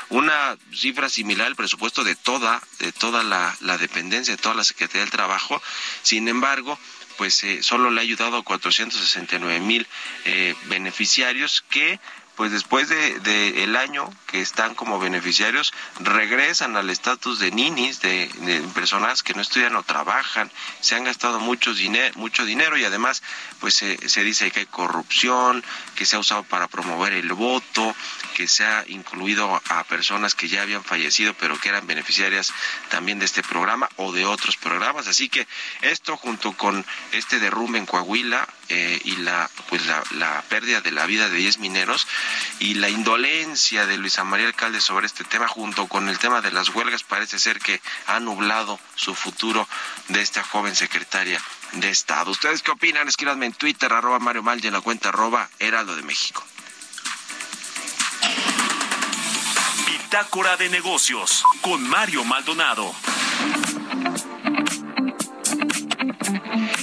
una 0.09 0.57
cifra 0.73 1.09
similar 1.09 1.47
al 1.49 1.57
presupuesto 1.57 2.05
de 2.05 2.15
toda, 2.15 2.63
de 2.79 2.93
toda 2.93 3.23
la, 3.23 3.79
dependencia, 3.79 4.37
de 4.37 4.43
toda 4.43 4.55
la 4.55 4.65
Secretaría 4.65 5.03
del 5.03 5.11
Trabajo. 5.11 5.63
Sin 6.03 6.29
embargo, 6.29 6.79
pues 7.17 7.43
eh, 7.45 7.63
solo 7.63 7.91
le 7.91 8.01
ha 8.01 8.03
ayudado 8.03 8.37
a 8.37 8.45
469 8.45 9.61
mil 9.61 9.87
eh, 10.25 10.55
beneficiarios 10.67 11.65
que 11.71 11.99
pues 12.37 12.53
después 12.53 12.89
de, 12.89 13.65
el 13.65 13.77
año 13.77 14.09
que 14.27 14.41
están 14.41 14.75
como 14.75 14.99
beneficiarios 14.99 15.73
regresan 16.01 16.77
al 16.77 16.91
estatus 16.91 17.39
de 17.39 17.51
ninis, 17.51 18.01
de, 18.01 18.31
personas 18.75 19.23
que 19.23 19.33
no 19.33 19.41
estudian 19.41 19.75
o 19.75 19.83
trabajan, 19.83 20.53
se 20.81 20.95
han 20.95 21.05
gastado 21.05 21.41
mucho 21.41 21.73
dinero, 21.75 22.13
mucho 22.17 22.45
dinero 22.45 22.77
y 22.77 22.85
además 22.85 23.23
pues 23.59 23.75
se, 23.75 24.09
se 24.09 24.23
dice 24.23 24.51
que 24.51 24.61
hay 24.61 24.67
corrupción, 24.67 25.65
que 25.95 26.05
se 26.05 26.17
ha 26.17 26.19
usado 26.19 26.43
para 26.45 26.69
promover 26.69 27.15
el 27.15 27.33
voto, 27.33 27.95
que 28.35 28.47
se 28.47 28.65
ha 28.65 28.85
incluido 28.89 29.61
a 29.71 29.85
personas 29.85 30.35
que 30.35 30.49
ya 30.49 30.63
habían 30.63 30.85
fallecido 30.85 31.35
pero 31.35 31.59
que 31.59 31.71
eran 31.71 31.87
beneficiarias 31.87 32.53
también 32.91 33.19
de 33.19 33.25
este 33.25 33.43
programa 33.43 33.89
o 33.97 34.13
de 34.13 34.27
otros 34.27 34.59
programas, 34.59 35.07
así 35.09 35.31
que 35.31 35.47
esto 35.81 36.19
junto 36.19 36.53
con 36.53 36.85
este 37.13 37.41
derrumbe 37.41 37.79
en 37.79 37.87
Coahuila 37.87 38.47
eh, 38.69 39.01
y 39.05 39.17
la 39.17 39.49
pues 39.69 39.83
la, 39.87 40.43
pérdida 40.49 40.81
de 40.81 40.91
la 40.91 41.07
vida 41.07 41.29
de 41.29 41.37
10 41.37 41.59
mineros 41.59 42.07
y 42.59 42.75
la 42.75 42.89
indolencia 42.89 43.87
de 43.87 43.97
Luisa 43.97 44.25
María 44.25 44.47
Alcalde 44.47 44.81
sobre 44.81 45.07
este 45.07 45.25
tema, 45.25 45.49
junto 45.49 45.87
con 45.87 46.09
el 46.09 46.19
tema 46.19 46.41
de 46.41 46.51
las 46.51 46.69
huelgas, 46.71 47.03
parece 47.03 47.39
ser 47.39 47.59
que 47.59 47.81
ha 48.07 48.21
nublado 48.21 48.79
su 48.95 49.15
futuro 49.15 49.69
de 50.09 50.21
esta 50.21 50.43
joven 50.43 50.75
secretaria 50.75 51.41
de 51.73 51.91
Estado. 51.91 52.31
¿Ustedes 52.31 52.63
qué 52.63 52.71
opinan? 52.71 53.09
Escríbanme 53.09 53.47
en 53.47 53.53
Twitter, 53.53 53.93
arroba 53.93 54.19
Mario 54.19 54.43
Mal 54.43 54.63
y 54.65 54.69
en 54.69 54.73
la 54.73 54.81
cuenta 54.81 55.11
arroba 55.11 55.49
Heraldo 55.59 55.97
de 55.97 56.03
México. 56.03 56.45
Bitácora 59.87 60.57
de 60.57 60.69
negocios 60.69 61.45
con 61.63 61.89
Mario 61.89 62.25
Maldonado. 62.25 62.95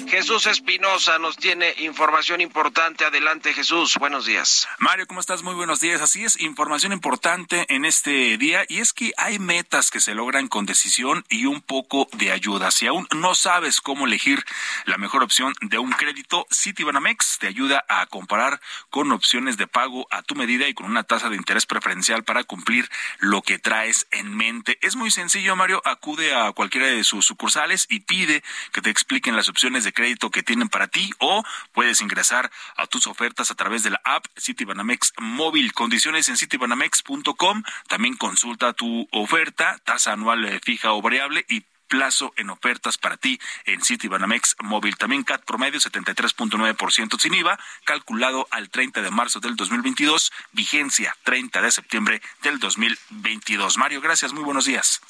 Jesús 0.07 0.45
Espinosa 0.45 1.17
nos 1.19 1.37
tiene 1.37 1.73
información 1.79 2.41
importante. 2.41 3.05
Adelante, 3.05 3.53
Jesús. 3.53 3.97
Buenos 3.97 4.25
días. 4.25 4.67
Mario, 4.77 5.07
¿cómo 5.07 5.19
estás? 5.19 5.43
Muy 5.43 5.55
buenos 5.55 5.79
días. 5.79 6.01
Así 6.01 6.23
es, 6.23 6.39
información 6.39 6.93
importante 6.93 7.65
en 7.69 7.83
este 7.83 8.37
día 8.37 8.65
y 8.67 8.79
es 8.79 8.93
que 8.93 9.11
hay 9.17 9.39
metas 9.39 9.89
que 9.89 9.99
se 9.99 10.13
logran 10.13 10.47
con 10.47 10.65
decisión 10.65 11.25
y 11.29 11.45
un 11.45 11.61
poco 11.61 12.07
de 12.13 12.31
ayuda. 12.31 12.71
Si 12.71 12.85
aún 12.87 13.07
no 13.15 13.35
sabes 13.35 13.81
cómo 13.81 14.05
elegir 14.05 14.43
la 14.85 14.97
mejor 14.97 15.23
opción 15.23 15.53
de 15.61 15.79
un 15.79 15.91
crédito, 15.91 16.45
Citibanamex 16.53 17.39
te 17.39 17.47
ayuda 17.47 17.83
a 17.87 18.05
comparar 18.05 18.61
con 18.89 19.11
opciones 19.11 19.57
de 19.57 19.67
pago 19.67 20.07
a 20.11 20.21
tu 20.21 20.35
medida 20.35 20.67
y 20.67 20.73
con 20.73 20.85
una 20.85 21.03
tasa 21.03 21.29
de 21.29 21.37
interés 21.37 21.65
preferencial 21.65 22.23
para 22.23 22.43
cumplir 22.43 22.89
lo 23.19 23.41
que 23.41 23.59
traes 23.59 24.07
en 24.11 24.35
mente. 24.35 24.77
Es 24.81 24.95
muy 24.95 25.11
sencillo, 25.11 25.55
Mario. 25.55 25.81
Acude 25.85 26.35
a 26.35 26.51
cualquiera 26.51 26.87
de 26.87 27.03
sus 27.03 27.25
sucursales 27.25 27.87
y 27.89 28.01
pide 28.01 28.43
que 28.71 28.81
te 28.81 28.89
expliquen 28.89 29.35
las 29.35 29.49
opciones 29.53 29.83
de 29.83 29.93
crédito 29.93 30.31
que 30.31 30.41
tienen 30.41 30.67
para 30.67 30.87
ti 30.87 31.11
o 31.19 31.43
puedes 31.73 32.01
ingresar 32.01 32.51
a 32.75 32.87
tus 32.87 33.05
ofertas 33.05 33.51
a 33.51 33.55
través 33.55 33.83
de 33.83 33.91
la 33.91 34.01
app 34.03 34.25
Citibanamex 34.35 35.13
móvil. 35.19 35.73
Condiciones 35.73 36.27
en 36.27 36.37
citibanamex.com. 36.37 37.61
También 37.87 38.15
consulta 38.17 38.73
tu 38.73 39.07
oferta, 39.11 39.79
tasa 39.85 40.13
anual 40.13 40.43
eh, 40.45 40.59
fija 40.63 40.93
o 40.93 41.03
variable 41.03 41.45
y 41.47 41.63
plazo 41.87 42.33
en 42.37 42.49
ofertas 42.49 42.97
para 42.97 43.17
ti 43.17 43.39
en 43.65 43.83
Citibanamex 43.83 44.55
móvil. 44.63 44.97
También 44.97 45.23
CAT 45.23 45.45
promedio 45.45 45.79
73.9% 45.79 47.19
sin 47.19 47.35
IVA, 47.35 47.59
calculado 47.83 48.47
al 48.49 48.71
30 48.71 49.03
de 49.03 49.11
marzo 49.11 49.39
del 49.39 49.55
2022, 49.55 50.31
vigencia 50.53 51.15
30 51.21 51.61
de 51.61 51.71
septiembre 51.71 52.21
del 52.41 52.57
2022. 52.57 53.77
Mario, 53.77 54.01
gracias, 54.01 54.33
muy 54.33 54.43
buenos 54.43 54.65
días. 54.65 55.01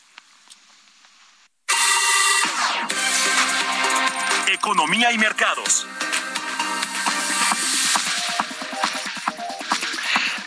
Economía 4.54 5.12
y 5.12 5.18
mercados. 5.18 5.88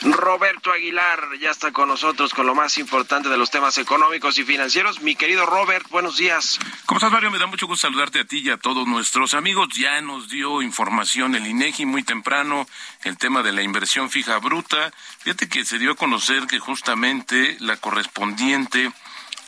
Roberto 0.03 0.71
Aguilar 0.71 1.21
ya 1.41 1.51
está 1.51 1.73
con 1.73 1.89
nosotros 1.89 2.33
con 2.33 2.47
lo 2.47 2.55
más 2.55 2.79
importante 2.79 3.29
de 3.29 3.37
los 3.37 3.51
temas 3.51 3.79
económicos 3.79 4.39
y 4.39 4.45
financieros. 4.45 5.03
Mi 5.03 5.17
querido 5.17 5.45
Robert, 5.45 5.89
buenos 5.91 6.19
días. 6.19 6.61
¿Cómo 6.87 6.99
estás, 6.99 7.11
Mario? 7.11 7.33
Me 7.33 7.39
da 7.39 7.47
mucho 7.47 7.67
gusto 7.67 7.89
saludarte 7.89 8.21
a 8.21 8.25
ti 8.25 8.39
y 8.45 8.51
a 8.51 8.59
todos 8.59 8.87
nuestros 8.87 9.35
amigos. 9.35 9.71
Ya 9.77 10.01
nos 10.01 10.29
dio 10.29 10.63
información 10.63 11.35
el 11.35 11.45
INEGI 11.45 11.85
muy 11.85 12.05
temprano, 12.05 12.69
el 13.03 13.19
tema 13.19 13.43
de 13.43 13.53
la 13.53 13.63
inversión 13.63 14.09
fija 14.09 14.39
bruta. 14.39 14.93
Fíjate 15.19 15.49
que 15.49 15.65
se 15.65 15.81
dio 15.81 15.91
a 15.91 15.97
conocer 15.97 16.47
que 16.47 16.61
justamente 16.61 17.57
la 17.59 17.77
correspondiente 17.77 18.93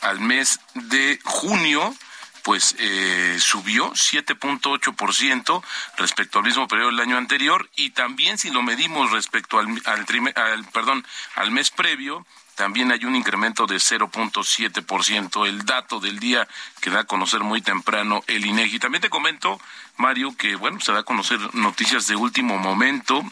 al 0.01 0.19
mes 0.19 0.59
de 0.73 1.17
junio, 1.23 1.95
pues 2.43 2.75
eh, 2.79 3.37
subió 3.39 3.91
7.8% 3.91 5.63
respecto 5.97 6.39
al 6.39 6.45
mismo 6.45 6.67
periodo 6.67 6.89
del 6.91 6.99
año 6.99 7.17
anterior 7.17 7.69
y 7.75 7.91
también 7.91 8.37
si 8.37 8.49
lo 8.49 8.61
medimos 8.61 9.11
respecto 9.11 9.59
al, 9.59 9.81
al, 9.85 10.65
perdón, 10.71 11.05
al 11.35 11.51
mes 11.51 11.71
previo, 11.71 12.25
también 12.59 12.91
hay 12.91 13.05
un 13.05 13.15
incremento 13.15 13.67
de 13.67 13.77
0.7%, 13.77 15.47
el 15.47 15.63
dato 15.63 16.01
del 16.01 16.19
día 16.19 16.45
que 16.81 16.89
da 16.89 16.99
a 16.99 17.03
conocer 17.05 17.39
muy 17.39 17.61
temprano 17.61 18.21
el 18.27 18.45
INEGI. 18.45 18.79
También 18.79 19.01
te 19.01 19.09
comento, 19.09 19.61
Mario, 19.95 20.35
que 20.35 20.57
bueno, 20.57 20.81
se 20.81 20.91
da 20.91 20.99
a 20.99 21.03
conocer 21.03 21.39
noticias 21.55 22.07
de 22.07 22.17
último 22.17 22.57
momento, 22.57 23.23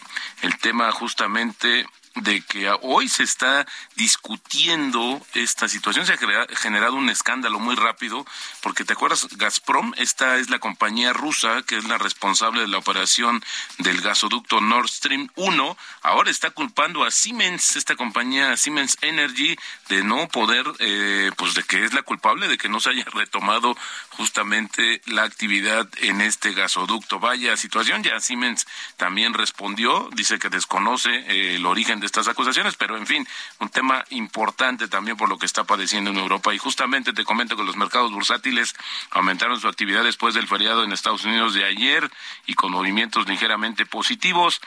el 0.44 0.58
tema 0.60 0.90
justamente 0.94 1.86
de 2.22 2.42
que 2.42 2.70
hoy 2.82 3.10
se 3.10 3.24
está 3.24 3.66
discutiendo 3.96 5.26
esta 5.34 5.68
situación. 5.68 6.06
Se 6.06 6.14
ha 6.14 6.18
generado 6.56 6.96
un 6.96 7.10
escándalo 7.10 7.60
muy 7.60 7.76
rápido, 7.76 8.26
porque 8.62 8.86
te 8.86 8.94
acuerdas, 8.94 9.28
Gazprom, 9.38 9.94
esta 9.98 10.38
es 10.38 10.50
la 10.50 10.60
compañía 10.60 11.14
rusa 11.14 11.62
que 11.64 11.78
es 11.78 11.86
la 11.86 11.98
responsable 11.98 12.62
de 12.62 12.68
la 12.68 12.78
operación 12.78 13.44
del 13.78 14.02
gasoducto 14.02 14.62
Nord 14.62 14.88
Stream 14.90 15.30
1, 15.36 15.78
ahora 16.02 16.32
está 16.32 16.50
culpando 16.52 17.04
a 17.04 17.12
Siemens, 17.12 17.76
esta 17.76 17.96
compañía 17.96 18.56
Siemens 18.58 18.98
Energy, 19.02 19.58
de 19.90 20.04
no 20.04 20.28
poder, 20.28 20.66
eh, 20.80 21.32
pues 21.38 21.54
de 21.54 21.64
que 21.64 21.84
es 21.84 21.94
la 21.94 22.04
culpable 22.04 22.48
de 22.48 22.58
que 22.58 22.70
no 22.70 22.80
se 22.80 22.90
haya 22.90 23.06
retomado 23.14 23.78
justamente 24.18 25.00
la 25.06 25.24
actividad 25.24 25.88
en 26.02 26.22
este 26.22 26.52
gasoducto. 26.52 27.20
Vaya 27.20 27.56
situación, 27.56 28.04
ya 28.04 28.20
Siemens 28.20 28.66
también 28.98 29.36
respondió, 29.36 30.10
dice 30.14 30.40
que 30.40 30.50
desconoce 30.50 31.10
eh, 31.10 31.56
el 31.56 31.66
origen 31.68 32.00
de 32.00 32.08
estas 32.08 32.28
acusaciones, 32.28 32.76
pero 32.76 32.98
en 32.98 33.06
fin, 33.06 33.28
un 33.60 33.70
tema 33.70 34.04
importante 34.10 34.88
también 34.88 35.18
por 35.18 35.30
lo 35.30 35.38
que 35.38 35.46
está 35.46 35.66
padeciendo 35.66 36.10
en 36.10 36.18
Europa. 36.18 36.54
Y 36.54 36.58
justamente 36.58 37.14
te 37.14 37.24
comento 37.24 37.56
que 37.56 37.64
los 37.64 37.78
mercados 37.78 38.12
bursátiles 38.12 38.74
aumentaron 39.12 39.60
su 39.60 39.68
actividad 39.68 40.04
después 40.04 40.34
del 40.34 40.48
feriado 40.48 40.84
en 40.84 40.92
Estados 40.92 41.24
Unidos 41.24 41.54
de 41.54 41.66
ayer 41.66 42.10
y 42.48 42.56
con 42.56 42.72
movimientos 42.72 43.28
ligeramente 43.28 43.86
positivos 43.86 44.62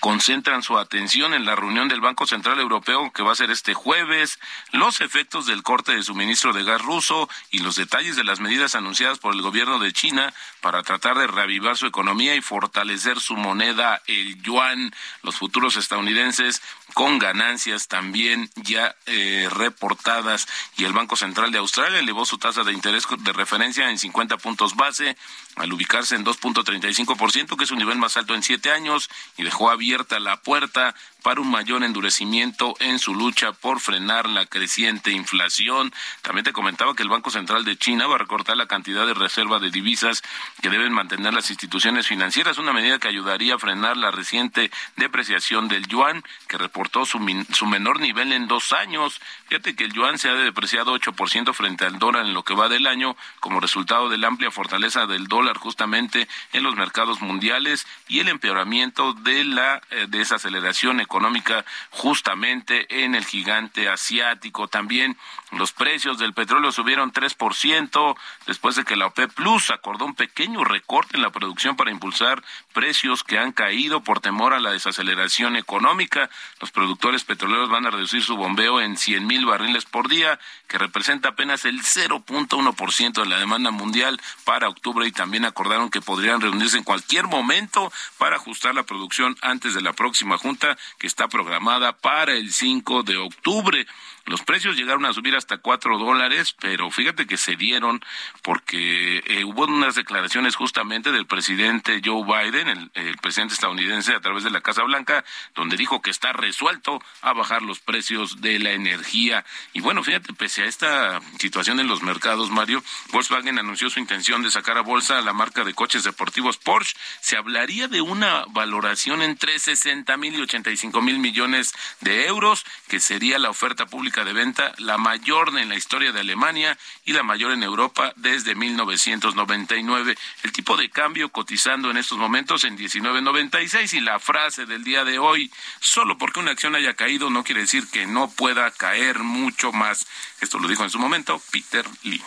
concentran 0.00 0.62
su 0.62 0.78
atención 0.78 1.34
en 1.34 1.44
la 1.44 1.54
reunión 1.54 1.88
del 1.88 2.00
Banco 2.00 2.26
Central 2.26 2.58
Europeo 2.60 3.12
que 3.12 3.22
va 3.22 3.32
a 3.32 3.36
ser 3.36 3.50
este 3.50 3.74
jueves, 3.74 4.38
los 4.72 5.00
efectos 5.00 5.46
del 5.46 5.62
corte 5.62 5.94
de 5.94 6.02
suministro 6.02 6.52
de 6.52 6.64
gas 6.64 6.82
ruso 6.82 7.28
y 7.50 7.58
los 7.58 7.76
detalles 7.76 8.16
de 8.16 8.24
las 8.24 8.40
medidas 8.40 8.74
anunciadas 8.74 9.18
por 9.18 9.34
el 9.34 9.42
gobierno 9.42 9.78
de 9.78 9.92
China 9.92 10.32
para 10.60 10.82
tratar 10.82 11.18
de 11.18 11.26
reavivar 11.26 11.76
su 11.76 11.86
economía 11.86 12.34
y 12.34 12.40
fortalecer 12.40 13.20
su 13.20 13.36
moneda, 13.36 14.02
el 14.06 14.40
yuan. 14.42 14.94
Los 15.22 15.36
futuros 15.36 15.76
estadounidenses 15.76 16.62
con 16.94 17.18
ganancias 17.18 17.88
también 17.88 18.50
ya 18.56 18.94
eh, 19.06 19.48
reportadas 19.50 20.46
y 20.76 20.84
el 20.84 20.92
Banco 20.92 21.16
Central 21.16 21.50
de 21.52 21.58
Australia 21.58 21.98
elevó 21.98 22.26
su 22.26 22.38
tasa 22.38 22.64
de 22.64 22.72
interés 22.72 23.04
de 23.18 23.32
referencia 23.32 23.90
en 23.90 23.98
50 23.98 24.36
puntos 24.38 24.76
base 24.76 25.16
al 25.56 25.72
ubicarse 25.72 26.14
en 26.14 26.24
2.35%, 26.24 27.56
que 27.56 27.64
es 27.64 27.70
un 27.70 27.78
nivel 27.78 27.98
más 27.98 28.16
alto 28.16 28.34
en 28.34 28.42
siete 28.42 28.70
años, 28.70 29.10
y 29.36 29.42
dejó 29.42 29.70
abierta 29.70 30.18
la 30.18 30.40
puerta 30.40 30.94
para 31.22 31.40
un 31.40 31.50
mayor 31.50 31.84
endurecimiento 31.84 32.74
en 32.80 32.98
su 32.98 33.14
lucha 33.14 33.52
por 33.52 33.80
frenar 33.80 34.28
la 34.28 34.46
creciente 34.46 35.12
inflación. 35.12 35.92
También 36.22 36.44
te 36.44 36.52
comentaba 36.52 36.94
que 36.94 37.02
el 37.02 37.08
Banco 37.08 37.30
Central 37.30 37.64
de 37.64 37.76
China 37.76 38.06
va 38.06 38.16
a 38.16 38.18
recortar 38.18 38.56
la 38.56 38.66
cantidad 38.66 39.06
de 39.06 39.14
reserva 39.14 39.58
de 39.58 39.70
divisas 39.70 40.22
que 40.60 40.70
deben 40.70 40.92
mantener 40.92 41.32
las 41.32 41.50
instituciones 41.50 42.06
financieras, 42.06 42.58
una 42.58 42.72
medida 42.72 42.98
que 42.98 43.08
ayudaría 43.08 43.54
a 43.54 43.58
frenar 43.58 43.96
la 43.96 44.10
reciente 44.10 44.70
depreciación 44.96 45.68
del 45.68 45.86
yuan, 45.86 46.24
que 46.48 46.58
reportó 46.82 47.06
su, 47.06 47.20
su 47.52 47.66
menor 47.66 48.00
nivel 48.00 48.32
en 48.32 48.48
dos 48.48 48.72
años. 48.72 49.20
Fíjate 49.46 49.76
que 49.76 49.84
el 49.84 49.92
yuan 49.92 50.18
se 50.18 50.28
ha 50.28 50.34
depreciado 50.34 50.98
8% 50.98 51.52
frente 51.54 51.84
al 51.84 52.00
dólar 52.00 52.26
en 52.26 52.34
lo 52.34 52.42
que 52.42 52.54
va 52.54 52.68
del 52.68 52.88
año, 52.88 53.16
como 53.38 53.60
resultado 53.60 54.08
de 54.08 54.18
la 54.18 54.26
amplia 54.26 54.50
fortaleza 54.50 55.06
del 55.06 55.28
dólar 55.28 55.58
justamente 55.58 56.26
en 56.52 56.64
los 56.64 56.74
mercados 56.74 57.20
mundiales 57.20 57.86
y 58.08 58.18
el 58.18 58.28
empeoramiento 58.28 59.12
de 59.12 59.44
la 59.44 59.80
eh, 59.90 60.06
desaceleración 60.08 61.00
económica 61.00 61.64
justamente 61.90 63.04
en 63.04 63.14
el 63.14 63.24
gigante 63.24 63.88
asiático. 63.88 64.66
También 64.66 65.16
los 65.52 65.72
precios 65.72 66.18
del 66.18 66.34
petróleo 66.34 66.72
subieron 66.72 67.12
3% 67.12 68.16
después 68.46 68.74
de 68.74 68.84
que 68.84 68.96
la 68.96 69.06
OPEP 69.06 69.32
Plus 69.34 69.70
acordó 69.70 70.04
un 70.04 70.14
pequeño 70.14 70.64
recorte 70.64 71.16
en 71.16 71.22
la 71.22 71.30
producción 71.30 71.76
para 71.76 71.92
impulsar 71.92 72.42
precios 72.72 73.22
que 73.22 73.38
han 73.38 73.52
caído 73.52 74.02
por 74.02 74.20
temor 74.20 74.52
a 74.52 74.60
la 74.60 74.72
desaceleración 74.72 75.56
económica. 75.56 76.28
Productores 76.72 77.24
petroleros 77.24 77.70
van 77.70 77.86
a 77.86 77.90
reducir 77.90 78.22
su 78.22 78.36
bombeo 78.36 78.80
en 78.80 78.96
100 78.96 79.26
mil 79.26 79.46
barriles 79.46 79.84
por 79.84 80.08
día, 80.08 80.38
que 80.68 80.78
representa 80.78 81.30
apenas 81.30 81.64
el 81.64 81.82
0.1% 81.82 83.22
de 83.22 83.28
la 83.28 83.38
demanda 83.38 83.70
mundial 83.70 84.20
para 84.44 84.68
octubre 84.68 85.06
y 85.06 85.12
también 85.12 85.44
acordaron 85.44 85.90
que 85.90 86.00
podrían 86.00 86.40
reunirse 86.40 86.78
en 86.78 86.84
cualquier 86.84 87.26
momento 87.26 87.92
para 88.18 88.36
ajustar 88.36 88.74
la 88.74 88.84
producción 88.84 89.36
antes 89.42 89.74
de 89.74 89.82
la 89.82 89.92
próxima 89.92 90.38
junta 90.38 90.76
que 90.98 91.06
está 91.06 91.28
programada 91.28 91.92
para 91.92 92.32
el 92.32 92.52
5 92.52 93.02
de 93.02 93.18
octubre. 93.18 93.86
Los 94.26 94.42
precios 94.42 94.76
llegaron 94.76 95.04
a 95.04 95.12
subir 95.12 95.34
hasta 95.34 95.58
cuatro 95.58 95.98
dólares, 95.98 96.54
pero 96.60 96.90
fíjate 96.90 97.26
que 97.26 97.36
se 97.36 97.56
dieron 97.56 98.04
porque 98.42 99.22
eh, 99.26 99.44
hubo 99.44 99.64
unas 99.64 99.94
declaraciones 99.94 100.54
justamente 100.54 101.10
del 101.10 101.26
presidente 101.26 102.00
Joe 102.04 102.24
Biden, 102.24 102.68
el, 102.68 102.90
el, 102.94 103.16
presidente 103.18 103.54
estadounidense, 103.54 104.14
a 104.14 104.20
través 104.20 104.44
de 104.44 104.50
la 104.50 104.60
Casa 104.60 104.82
Blanca, 104.84 105.24
donde 105.54 105.76
dijo 105.76 106.02
que 106.02 106.10
está 106.10 106.32
resuelto 106.32 107.02
a 107.20 107.32
bajar 107.32 107.62
los 107.62 107.80
precios 107.80 108.40
de 108.40 108.58
la 108.58 108.72
energía. 108.72 109.44
Y 109.72 109.80
bueno, 109.80 110.04
fíjate, 110.04 110.32
pese 110.34 110.62
a 110.62 110.66
esta 110.66 111.20
situación 111.38 111.80
en 111.80 111.88
los 111.88 112.02
mercados, 112.02 112.50
Mario, 112.50 112.82
Volkswagen 113.12 113.58
anunció 113.58 113.90
su 113.90 113.98
intención 113.98 114.42
de 114.42 114.50
sacar 114.50 114.78
a 114.78 114.82
bolsa 114.82 115.20
la 115.20 115.32
marca 115.32 115.64
de 115.64 115.74
coches 115.74 116.04
deportivos 116.04 116.58
Porsche. 116.58 116.96
Se 117.20 117.36
hablaría 117.36 117.88
de 117.88 118.00
una 118.00 118.44
valoración 118.50 119.22
entre 119.22 119.58
60 119.58 120.16
mil 120.16 120.34
y 120.34 120.42
85 120.42 121.00
mil 121.02 121.18
millones 121.18 121.72
de 122.00 122.26
euros, 122.26 122.64
que 122.88 123.00
sería 123.00 123.38
la 123.38 123.50
oferta 123.50 123.86
pública 123.86 124.11
de 124.20 124.32
venta, 124.34 124.72
la 124.78 124.98
mayor 124.98 125.58
en 125.58 125.70
la 125.70 125.74
historia 125.74 126.12
de 126.12 126.20
Alemania 126.20 126.76
y 127.04 127.12
la 127.12 127.22
mayor 127.22 127.52
en 127.52 127.62
Europa 127.62 128.12
desde 128.16 128.54
1999. 128.54 130.16
El 130.42 130.52
tipo 130.52 130.76
de 130.76 130.90
cambio 130.90 131.30
cotizando 131.30 131.90
en 131.90 131.96
estos 131.96 132.18
momentos 132.18 132.64
en 132.64 132.76
19.96 132.76 133.94
y 133.94 134.00
la 134.00 134.20
frase 134.20 134.66
del 134.66 134.84
día 134.84 135.04
de 135.04 135.18
hoy, 135.18 135.50
solo 135.80 136.18
porque 136.18 136.40
una 136.40 136.52
acción 136.52 136.74
haya 136.74 136.94
caído 136.94 137.30
no 137.30 137.42
quiere 137.42 137.62
decir 137.62 137.88
que 137.88 138.06
no 138.06 138.30
pueda 138.30 138.70
caer 138.70 139.20
mucho 139.20 139.72
más. 139.72 140.06
Esto 140.40 140.58
lo 140.58 140.68
dijo 140.68 140.84
en 140.84 140.90
su 140.90 140.98
momento 140.98 141.40
Peter 141.50 141.84
Lynch. 142.02 142.22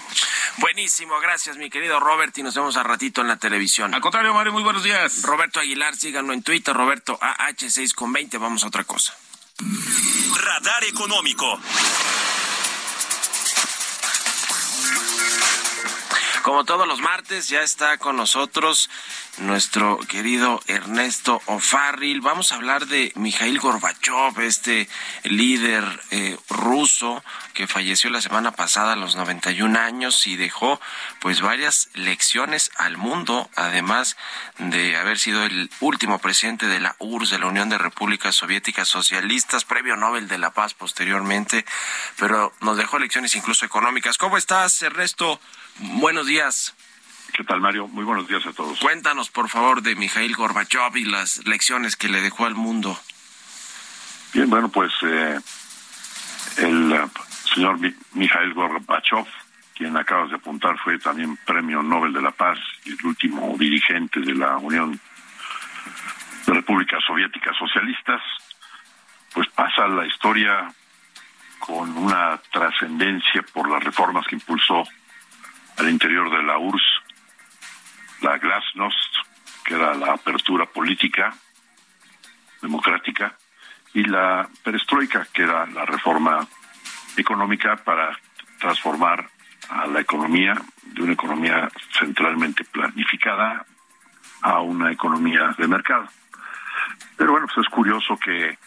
Buenísimo, 0.57 1.19
gracias 1.19 1.57
mi 1.57 1.69
querido 1.69 1.99
Robert 1.99 2.37
y 2.37 2.43
nos 2.43 2.55
vemos 2.55 2.75
a 2.77 2.83
ratito 2.83 3.21
en 3.21 3.27
la 3.27 3.37
televisión. 3.37 3.93
Al 3.93 4.01
contrario, 4.01 4.33
Mario, 4.33 4.51
muy 4.51 4.63
buenos 4.63 4.83
días. 4.83 5.21
Roberto 5.21 5.59
Aguilar, 5.59 5.95
síganlo 5.95 6.33
en 6.33 6.41
Twitter, 6.41 6.75
Roberto 6.75 7.19
AH6 7.19 7.93
con 7.93 8.11
20, 8.11 8.37
vamos 8.37 8.63
a 8.63 8.67
otra 8.67 8.83
cosa. 8.83 9.15
Radar 9.57 10.83
Económico. 10.83 11.59
Como 16.45 16.63
todos 16.63 16.87
los 16.87 16.99
martes, 16.99 17.49
ya 17.49 17.61
está 17.61 17.97
con 17.97 18.17
nosotros 18.17 18.91
nuestro 19.39 19.97
querido 19.97 20.61
Ernesto 20.67 21.41
O'Farrill. 21.47 22.21
Vamos 22.21 22.51
a 22.51 22.57
hablar 22.57 22.85
de 22.85 23.11
Mikhail 23.15 23.59
Gorbachev, 23.59 24.39
este 24.41 24.87
líder 25.23 25.83
eh, 26.11 26.37
ruso 26.47 27.23
que 27.55 27.65
falleció 27.65 28.11
la 28.11 28.21
semana 28.21 28.51
pasada 28.51 28.93
a 28.93 28.95
los 28.95 29.15
91 29.15 29.79
años 29.79 30.27
y 30.27 30.35
dejó 30.35 30.79
pues 31.19 31.41
varias 31.41 31.89
lecciones 31.95 32.69
al 32.77 32.95
mundo, 32.95 33.49
además 33.55 34.15
de 34.59 34.97
haber 34.97 35.17
sido 35.17 35.45
el 35.45 35.71
último 35.79 36.19
presidente 36.19 36.67
de 36.67 36.79
la 36.79 36.95
URSS, 36.99 37.31
de 37.31 37.39
la 37.39 37.47
Unión 37.47 37.69
de 37.69 37.79
Repúblicas 37.79 38.35
Soviéticas 38.35 38.87
Socialistas, 38.87 39.65
premio 39.65 39.95
Nobel 39.95 40.27
de 40.27 40.37
la 40.37 40.53
Paz 40.53 40.75
posteriormente, 40.75 41.65
pero 42.19 42.53
nos 42.61 42.77
dejó 42.77 42.99
lecciones 42.99 43.33
incluso 43.33 43.65
económicas. 43.65 44.19
¿Cómo 44.19 44.37
estás, 44.37 44.79
Ernesto? 44.83 45.39
Buenos 45.79 46.27
días. 46.27 46.75
¿Qué 47.33 47.43
tal, 47.43 47.59
Mario? 47.59 47.87
Muy 47.87 48.05
buenos 48.05 48.27
días 48.27 48.45
a 48.45 48.53
todos. 48.53 48.79
Cuéntanos, 48.79 49.29
por 49.29 49.49
favor, 49.49 49.81
de 49.81 49.95
Mikhail 49.95 50.33
Gorbachev 50.35 50.95
y 50.95 51.03
las 51.03 51.45
lecciones 51.45 51.97
que 51.97 52.07
le 52.07 52.21
dejó 52.21 52.45
al 52.45 52.55
mundo. 52.55 52.97
Bien, 54.33 54.49
bueno, 54.49 54.69
pues 54.69 54.93
eh, 55.01 55.39
el 56.57 56.93
uh, 56.93 57.11
señor 57.53 57.77
Mikhail 58.13 58.53
Gorbachev, 58.53 59.25
quien 59.73 59.97
acabas 59.97 60.29
de 60.29 60.37
apuntar, 60.37 60.77
fue 60.79 60.97
también 60.97 61.37
Premio 61.45 61.83
Nobel 61.83 62.13
de 62.13 62.21
la 62.21 62.31
Paz 62.31 62.57
y 62.85 62.91
el 62.91 63.05
último 63.05 63.55
dirigente 63.57 64.21
de 64.21 64.33
la 64.33 64.57
Unión 64.57 64.97
de 66.47 66.53
Repúblicas 66.53 67.03
Soviéticas 67.05 67.57
Socialistas, 67.57 68.21
pues 69.33 69.49
pasa 69.49 69.87
la 69.89 70.05
historia 70.07 70.73
con 71.59 71.97
una 71.97 72.39
trascendencia 72.51 73.43
por 73.53 73.69
las 73.69 73.83
reformas 73.83 74.25
que 74.27 74.35
impulsó 74.35 74.85
al 75.77 75.89
interior 75.89 76.29
de 76.31 76.43
la 76.43 76.57
URSS 76.57 76.83
la 78.21 78.37
glasnost, 78.37 79.15
que 79.63 79.75
era 79.75 79.93
la 79.93 80.13
apertura 80.13 80.65
política 80.65 81.33
democrática, 82.61 83.35
y 83.93 84.03
la 84.03 84.47
perestroika, 84.63 85.27
que 85.31 85.43
era 85.43 85.65
la 85.67 85.85
reforma 85.85 86.45
económica 87.15 87.77
para 87.77 88.17
transformar 88.59 89.29
a 89.69 89.87
la 89.87 90.01
economía 90.01 90.53
de 90.83 91.01
una 91.01 91.13
economía 91.13 91.69
centralmente 91.97 92.65
planificada 92.65 93.65
a 94.41 94.59
una 94.59 94.91
economía 94.91 95.55
de 95.57 95.67
mercado. 95.67 96.07
Pero 97.15 97.31
bueno, 97.31 97.47
pues 97.47 97.65
es 97.65 97.73
curioso 97.73 98.17
que 98.17 98.57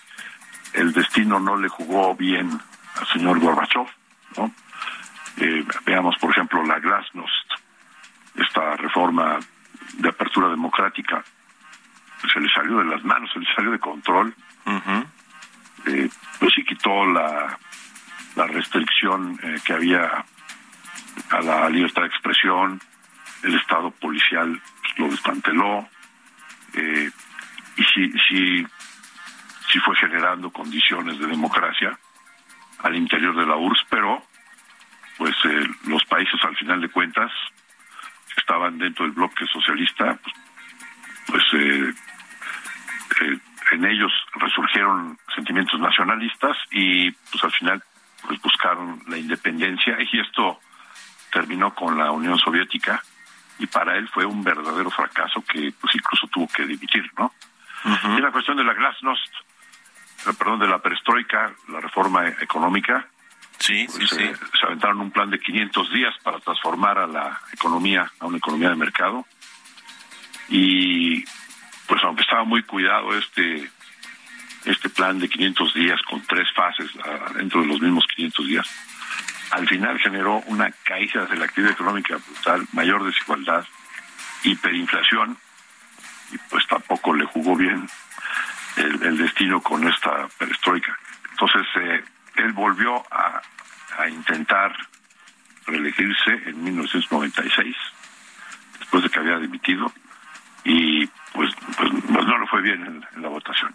el 0.73 0.93
destino 0.93 1.39
no 1.39 1.57
le 1.57 1.69
jugó 1.69 2.15
bien 2.15 2.59
al 2.97 3.07
señor 3.09 3.39
Gorbachev, 3.39 3.87
¿no? 4.37 4.53
Eh, 5.41 5.65
veamos, 5.85 6.17
por 6.19 6.31
ejemplo, 6.31 6.65
la 6.65 6.79
Glasnost, 6.79 7.53
esta 8.35 8.77
reforma 8.77 9.39
de 9.95 10.09
apertura 10.09 10.49
democrática, 10.49 11.25
se 12.33 12.41
le 12.41 12.49
salió 12.49 12.79
de 12.79 12.85
las 12.85 13.05
manos, 13.05 13.31
se 13.33 13.39
le 13.39 13.55
salió 13.55 13.71
de 13.71 13.79
control. 13.79 14.35
eh, 15.87 16.09
pues 16.39 16.53
sí 16.55 16.65
quitó 16.65 17.07
la, 17.07 17.59
la 18.35 18.47
restricción 18.47 19.39
eh, 19.43 19.59
que 19.65 19.73
había 19.73 20.25
a 21.31 21.41
la 21.41 21.69
libertad 21.69 22.03
de 22.03 22.09
expresión, 22.09 22.81
el 23.43 23.55
Estado 23.55 23.91
policial 23.93 24.61
pues, 24.81 24.99
lo 24.99 25.09
desmanteló, 25.09 25.89
eh, 26.75 27.11
y 27.77 27.85
sí, 27.85 28.13
sí, 28.29 28.67
sí 29.73 29.79
fue 29.81 29.97
generando 29.97 30.51
condiciones 30.51 31.19
de 31.19 31.27
democracia 31.27 31.99
al 32.81 32.97
interior 32.97 33.37
de 33.37 33.47
la 33.47 33.57
URSS, 33.57 33.87
pero 33.89 34.23
pues 35.19 35.35
eh, 35.45 35.67
los 35.87 36.05
países 36.05 36.43
al 36.45 36.57
final 36.57 36.81
de 36.81 36.89
cuentas 36.89 37.31
estaban 38.37 38.79
dentro 38.79 39.05
del 39.05 39.15
bloque 39.15 39.45
socialista, 39.53 40.19
pues 41.27 41.45
eh, 41.53 41.93
eh, 43.21 43.39
en 43.73 43.85
ellos 43.85 44.13
resurgieron 44.35 45.19
sentimientos 45.35 45.79
nacionalistas 45.79 46.57
y 46.71 47.11
pues 47.11 47.45
al 47.45 47.53
final 47.53 47.83
pues 48.27 48.41
buscaron 48.41 49.03
la 49.09 49.19
independencia 49.19 49.97
y 50.11 50.21
esto 50.21 50.61
terminó 51.31 51.75
con 51.75 51.99
la 51.99 52.11
Unión 52.11 52.39
Soviética 52.39 53.03
y 53.59 53.67
para 53.67 53.97
él 53.97 54.09
fue 54.09 54.25
un 54.25 54.43
verdadero 54.43 54.91
fracaso 54.91 55.43
que 55.43 55.73
pues 55.81 55.95
incluso 55.95 56.27
tuvo 56.29 56.49
que 56.49 56.65
dimitir, 56.65 57.11
¿no? 57.19 57.33
Y 57.85 58.21
la 58.21 58.33
cuestión 58.33 58.57
de 58.57 58.65
la 58.65 58.75
glasnost, 58.75 59.33
eh, 60.27 60.33
perdón, 60.39 60.61
de 60.61 60.69
la 60.69 60.79
perestroika, 60.79 61.53
la 61.69 61.81
reforma 61.81 62.29
económica, 62.29 63.07
Sí, 63.59 63.87
pues, 63.87 64.09
sí, 64.11 64.17
sí. 64.17 64.23
eh, 64.23 64.35
se 64.59 64.67
aventaron 64.67 65.01
un 65.01 65.11
plan 65.11 65.31
de 65.31 65.39
500 65.39 65.93
días 65.93 66.15
para 66.23 66.39
transformar 66.41 66.99
a 66.99 67.07
la 67.07 67.41
economía 67.53 68.11
a 68.21 68.27
una 68.27 68.39
economía 68.39 68.71
de 68.71 68.77
mercado 68.77 69.27
y 70.49 71.25
pues 71.87 72.03
aunque 72.05 72.23
estaba 72.23 72.45
muy 72.45 72.63
cuidado 72.63 73.17
este 73.17 73.71
este 74.65 74.89
plan 74.89 75.19
de 75.19 75.29
500 75.29 75.75
días 75.75 76.01
con 76.03 76.23
tres 76.23 76.49
fases 76.55 76.91
dentro 77.35 77.61
de 77.61 77.67
los 77.67 77.81
mismos 77.81 78.07
500 78.15 78.47
días 78.47 78.69
al 79.51 79.67
final 79.67 79.99
generó 79.99 80.43
una 80.47 80.71
caída 80.85 81.25
de 81.27 81.37
la 81.37 81.47
actividad 81.47 81.73
económica 81.73 82.17
brutal, 82.17 82.67
mayor 82.73 83.05
desigualdad, 83.05 83.65
hiperinflación 84.45 85.39
y 86.33 86.39
pues 86.51 86.67
tampoco 86.67 87.15
le 87.15 87.25
jugó 87.25 87.57
bien 87.57 87.89
el, 88.77 89.03
el 89.03 89.19
destino 89.19 89.63
con 89.63 89.87
esta 89.89 90.29
perestroika. 90.39 90.97
Entonces 91.31 91.67
eh, 91.77 92.05
él 92.39 92.53
volvió 92.53 93.05
a, 93.11 93.41
a 93.99 94.09
intentar 94.09 94.75
reelegirse 95.67 96.31
en 96.47 96.65
1996, 96.65 97.77
después 98.79 99.03
de 99.03 99.11
que 99.11 99.19
había 99.19 99.39
dimitido, 99.39 99.93
y 100.65 101.07
pues, 101.33 101.55
pues, 101.77 101.91
pues 102.13 102.27
no 102.27 102.39
le 102.39 102.47
fue 102.47 102.63
bien 102.63 102.85
en, 102.85 103.07
en 103.15 103.23
la 103.23 103.29
votación. 103.29 103.75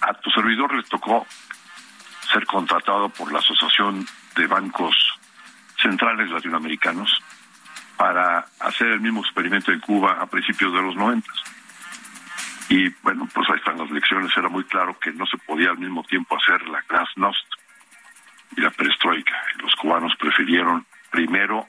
A 0.00 0.12
tu 0.14 0.30
servidor 0.30 0.74
le 0.74 0.82
tocó 0.84 1.26
ser 2.32 2.44
contratado 2.46 3.08
por 3.08 3.32
la 3.32 3.38
Asociación 3.38 4.06
de 4.36 4.46
Bancos 4.46 4.96
Centrales 5.80 6.30
Latinoamericanos 6.30 7.22
para 7.96 8.44
hacer 8.60 8.88
el 8.88 9.00
mismo 9.00 9.20
experimento 9.20 9.72
en 9.72 9.80
Cuba 9.80 10.18
a 10.20 10.26
principios 10.26 10.72
de 10.72 10.82
los 10.82 10.96
noventas. 10.96 11.34
Y 12.68 12.88
bueno, 13.02 13.28
pues 13.32 13.48
ahí 13.50 13.56
están 13.56 13.78
las 13.78 13.90
lecciones. 13.90 14.36
Era 14.36 14.48
muy 14.48 14.64
claro 14.64 14.98
que 14.98 15.12
no 15.12 15.26
se 15.26 15.38
podía 15.38 15.70
al 15.70 15.78
mismo 15.78 16.02
tiempo 16.04 16.36
hacer 16.36 16.66
la 16.68 16.80
glasnost 16.88 17.46
y 18.56 18.60
la 18.60 18.70
perestroika. 18.70 19.34
Los 19.62 19.74
cubanos 19.76 20.14
prefirieron 20.16 20.86
primero 21.10 21.68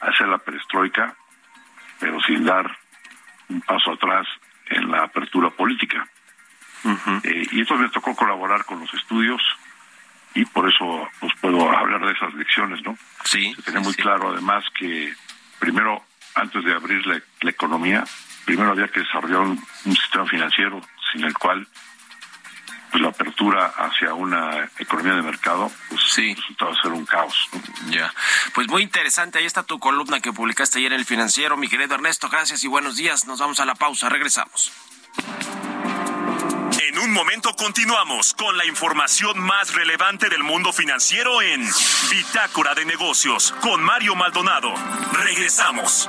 hacer 0.00 0.28
la 0.28 0.38
perestroika, 0.38 1.14
pero 2.00 2.20
sin 2.22 2.44
dar 2.44 2.76
un 3.48 3.60
paso 3.62 3.92
atrás 3.92 4.26
en 4.70 4.90
la 4.90 5.04
apertura 5.04 5.50
política. 5.50 6.06
Eh, 7.24 7.46
y 7.50 7.60
entonces 7.60 7.86
me 7.86 7.92
tocó 7.92 8.14
colaborar 8.14 8.64
con 8.64 8.78
los 8.78 8.92
estudios 8.94 9.42
y 10.34 10.44
por 10.44 10.68
eso 10.68 11.08
pues 11.18 11.32
puedo 11.40 11.68
hablar 11.76 12.04
de 12.04 12.12
esas 12.12 12.32
lecciones, 12.34 12.80
¿no? 12.84 12.96
Sí. 13.24 13.52
Se 13.54 13.62
tenía 13.62 13.80
sí, 13.80 13.86
muy 13.86 13.94
sí. 13.94 14.02
claro 14.02 14.30
además 14.30 14.64
que 14.78 15.12
primero, 15.58 16.04
antes 16.34 16.64
de 16.64 16.72
abrir 16.72 17.04
la, 17.06 17.20
la 17.40 17.50
economía, 17.50 18.04
primero 18.46 18.70
había 18.70 18.88
que 18.88 19.00
desarrollar 19.00 19.40
un, 19.40 19.62
un 19.84 19.94
sistema 19.96 20.24
financiero 20.26 20.80
sin 21.12 21.24
el 21.24 21.34
cual 21.34 21.66
pues 22.90 23.02
la 23.02 23.08
apertura 23.08 23.66
hacia 23.76 24.14
una 24.14 24.70
economía 24.78 25.14
de 25.14 25.22
mercado 25.22 25.70
pues 25.90 26.00
Sí. 26.08 26.34
resultaba 26.34 26.72
ser 26.80 26.92
un 26.92 27.04
caos. 27.04 27.36
¿no? 27.52 27.90
Ya. 27.90 28.14
Pues 28.54 28.68
muy 28.68 28.82
interesante. 28.82 29.38
Ahí 29.40 29.44
está 29.44 29.64
tu 29.64 29.78
columna 29.80 30.20
que 30.20 30.32
publicaste 30.32 30.78
ayer 30.78 30.92
en 30.92 31.00
el 31.00 31.04
financiero. 31.04 31.56
Mi 31.56 31.68
querido 31.68 31.94
Ernesto, 31.96 32.28
gracias 32.28 32.62
y 32.64 32.68
buenos 32.68 32.96
días. 32.96 33.26
Nos 33.26 33.40
vamos 33.40 33.58
a 33.60 33.64
la 33.66 33.74
pausa. 33.74 34.08
Regresamos. 34.08 34.72
En 36.88 36.98
un 37.00 37.12
momento 37.12 37.54
continuamos 37.56 38.32
con 38.34 38.56
la 38.56 38.64
información 38.64 39.38
más 39.40 39.74
relevante 39.74 40.28
del 40.28 40.44
mundo 40.44 40.72
financiero 40.72 41.42
en 41.42 41.66
Bitácora 42.10 42.74
de 42.74 42.84
Negocios 42.84 43.52
con 43.60 43.82
Mario 43.82 44.14
Maldonado. 44.14 44.72
Regresamos. 45.12 46.08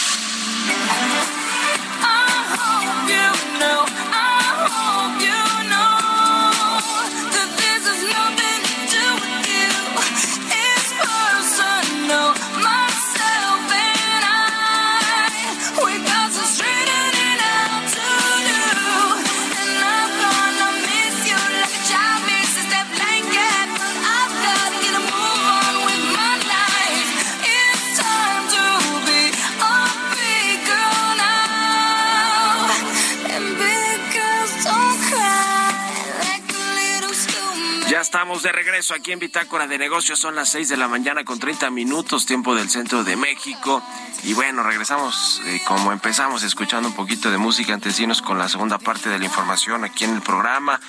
Regreso 38.81 38.95
aquí 38.95 39.11
en 39.11 39.19
Bitácora 39.19 39.67
de 39.67 39.77
Negocios. 39.77 40.17
Son 40.17 40.33
las 40.33 40.49
6 40.49 40.69
de 40.69 40.75
la 40.75 40.87
mañana 40.87 41.23
con 41.23 41.37
30 41.37 41.69
minutos, 41.69 42.25
tiempo 42.25 42.55
del 42.55 42.67
centro 42.67 43.03
de 43.03 43.15
México. 43.15 43.79
Y 44.23 44.33
bueno, 44.33 44.63
regresamos 44.63 45.39
eh, 45.45 45.61
como 45.67 45.91
empezamos, 45.91 46.41
escuchando 46.41 46.89
un 46.89 46.95
poquito 46.95 47.29
de 47.29 47.37
música 47.37 47.75
antes 47.75 47.97
de 47.97 48.03
irnos 48.03 48.23
con 48.23 48.39
la 48.39 48.49
segunda 48.49 48.79
parte 48.79 49.09
de 49.09 49.19
la 49.19 49.25
información 49.25 49.83
aquí 49.83 50.05
en 50.05 50.15
el 50.15 50.23
programa. 50.23 50.79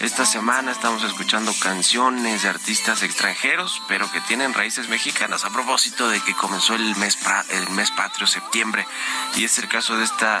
Esta 0.00 0.24
semana 0.24 0.72
estamos 0.72 1.04
escuchando 1.04 1.52
canciones 1.60 2.42
de 2.42 2.48
artistas 2.48 3.02
extranjeros, 3.02 3.82
pero 3.86 4.10
que 4.10 4.22
tienen 4.22 4.54
raíces 4.54 4.88
mexicanas. 4.88 5.44
A 5.44 5.50
propósito 5.50 6.08
de 6.08 6.20
que 6.20 6.32
comenzó 6.32 6.74
el 6.74 6.96
mes, 6.96 7.18
el 7.50 7.68
mes 7.74 7.90
patrio, 7.90 8.26
septiembre. 8.26 8.86
Y 9.36 9.44
es 9.44 9.58
el 9.58 9.68
caso 9.68 9.98
de 9.98 10.04
esta. 10.04 10.40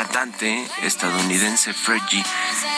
cantante 0.00 0.66
estadounidense 0.82 1.74
Fergie 1.74 2.24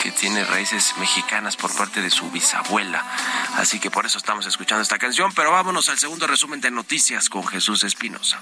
que 0.03 0.11
tiene 0.11 0.43
raíces 0.45 0.93
mexicanas 0.99 1.57
por 1.57 1.73
parte 1.77 2.03
de 2.03 2.11
su 2.11 2.29
bisabuela. 2.33 3.07
Así 3.57 3.79
que 3.79 3.93
por 3.93 4.07
eso 4.07 4.19
estamos 4.19 4.45
escuchando 4.47 4.83
esta 4.83 4.99
canción, 4.99 5.33
pero 5.33 5.53
vámonos 5.53 5.89
al 5.89 5.99
segundo 5.99 6.27
resumen 6.27 6.61
de 6.61 6.73
noticias 6.73 7.29
con 7.29 7.47
Jesús 7.47 7.85
Espinosa. 7.85 8.41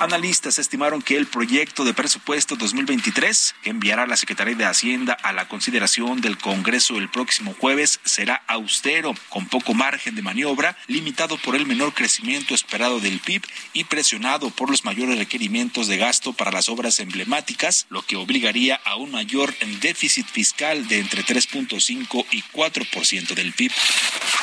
Analistas 0.00 0.60
estimaron 0.60 1.02
que 1.02 1.16
el 1.16 1.26
proyecto 1.26 1.84
de 1.84 1.92
presupuesto 1.92 2.54
2023 2.54 3.56
que 3.62 3.70
enviará 3.70 4.06
la 4.06 4.16
Secretaría 4.16 4.54
de 4.54 4.64
Hacienda 4.64 5.12
a 5.12 5.32
la 5.32 5.48
consideración 5.48 6.20
del 6.20 6.38
Congreso 6.38 6.98
el 6.98 7.08
próximo 7.08 7.52
jueves 7.58 7.98
será 8.04 8.44
austero, 8.46 9.12
con 9.28 9.46
poco 9.46 9.74
margen 9.74 10.14
de 10.14 10.22
maniobra, 10.22 10.76
limitado 10.86 11.36
por 11.36 11.56
el 11.56 11.66
menor 11.66 11.94
crecimiento 11.94 12.54
esperado 12.54 13.00
del 13.00 13.18
PIB 13.18 13.42
y 13.72 13.84
presionado 13.84 14.50
por 14.50 14.70
los 14.70 14.84
mayores 14.84 15.18
requerimientos 15.18 15.88
de 15.88 15.96
gasto 15.96 16.32
para 16.32 16.52
las 16.52 16.68
obras 16.68 17.00
emblemáticas, 17.00 17.86
lo 17.90 18.02
que 18.02 18.14
obligaría 18.14 18.80
a 18.84 18.94
un 18.94 19.10
mayor 19.10 19.52
déficit 19.80 20.26
fiscal 20.26 20.86
de 20.86 21.00
entre 21.00 21.24
3.5 21.24 22.24
y 22.30 22.42
4% 22.42 23.34
del 23.34 23.52
PIB. 23.52 23.72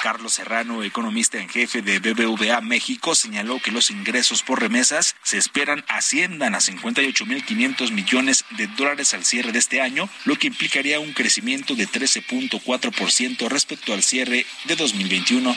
Carlos 0.04 0.34
Serrano, 0.34 0.84
economista 0.84 1.40
en 1.40 1.50
jefe 1.50 1.82
de 1.82 2.00
BBVA 2.00 2.60
México, 2.62 3.16
señaló 3.16 3.60
que 3.60 3.72
los 3.72 3.90
ingresos 3.90 4.44
por 4.44 4.60
remesas 4.60 5.16
se 5.24 5.45
esperan 5.46 5.86
asciendan 5.88 6.56
a 6.56 6.60
58.500 6.60 7.92
millones 7.92 8.46
de 8.58 8.68
dólares 8.68 9.14
al 9.14 9.24
cierre 9.24 9.52
de 9.52 9.60
este 9.60 9.80
año, 9.80 10.10
lo 10.26 10.38
que 10.38 10.48
implicaría 10.48 11.00
un 11.00 11.14
crecimiento 11.14 11.76
de 11.76 11.88
13.4% 11.88 13.48
respecto 13.48 13.94
al 13.94 14.02
cierre 14.02 14.46
de 14.66 14.76
2021. 14.76 15.56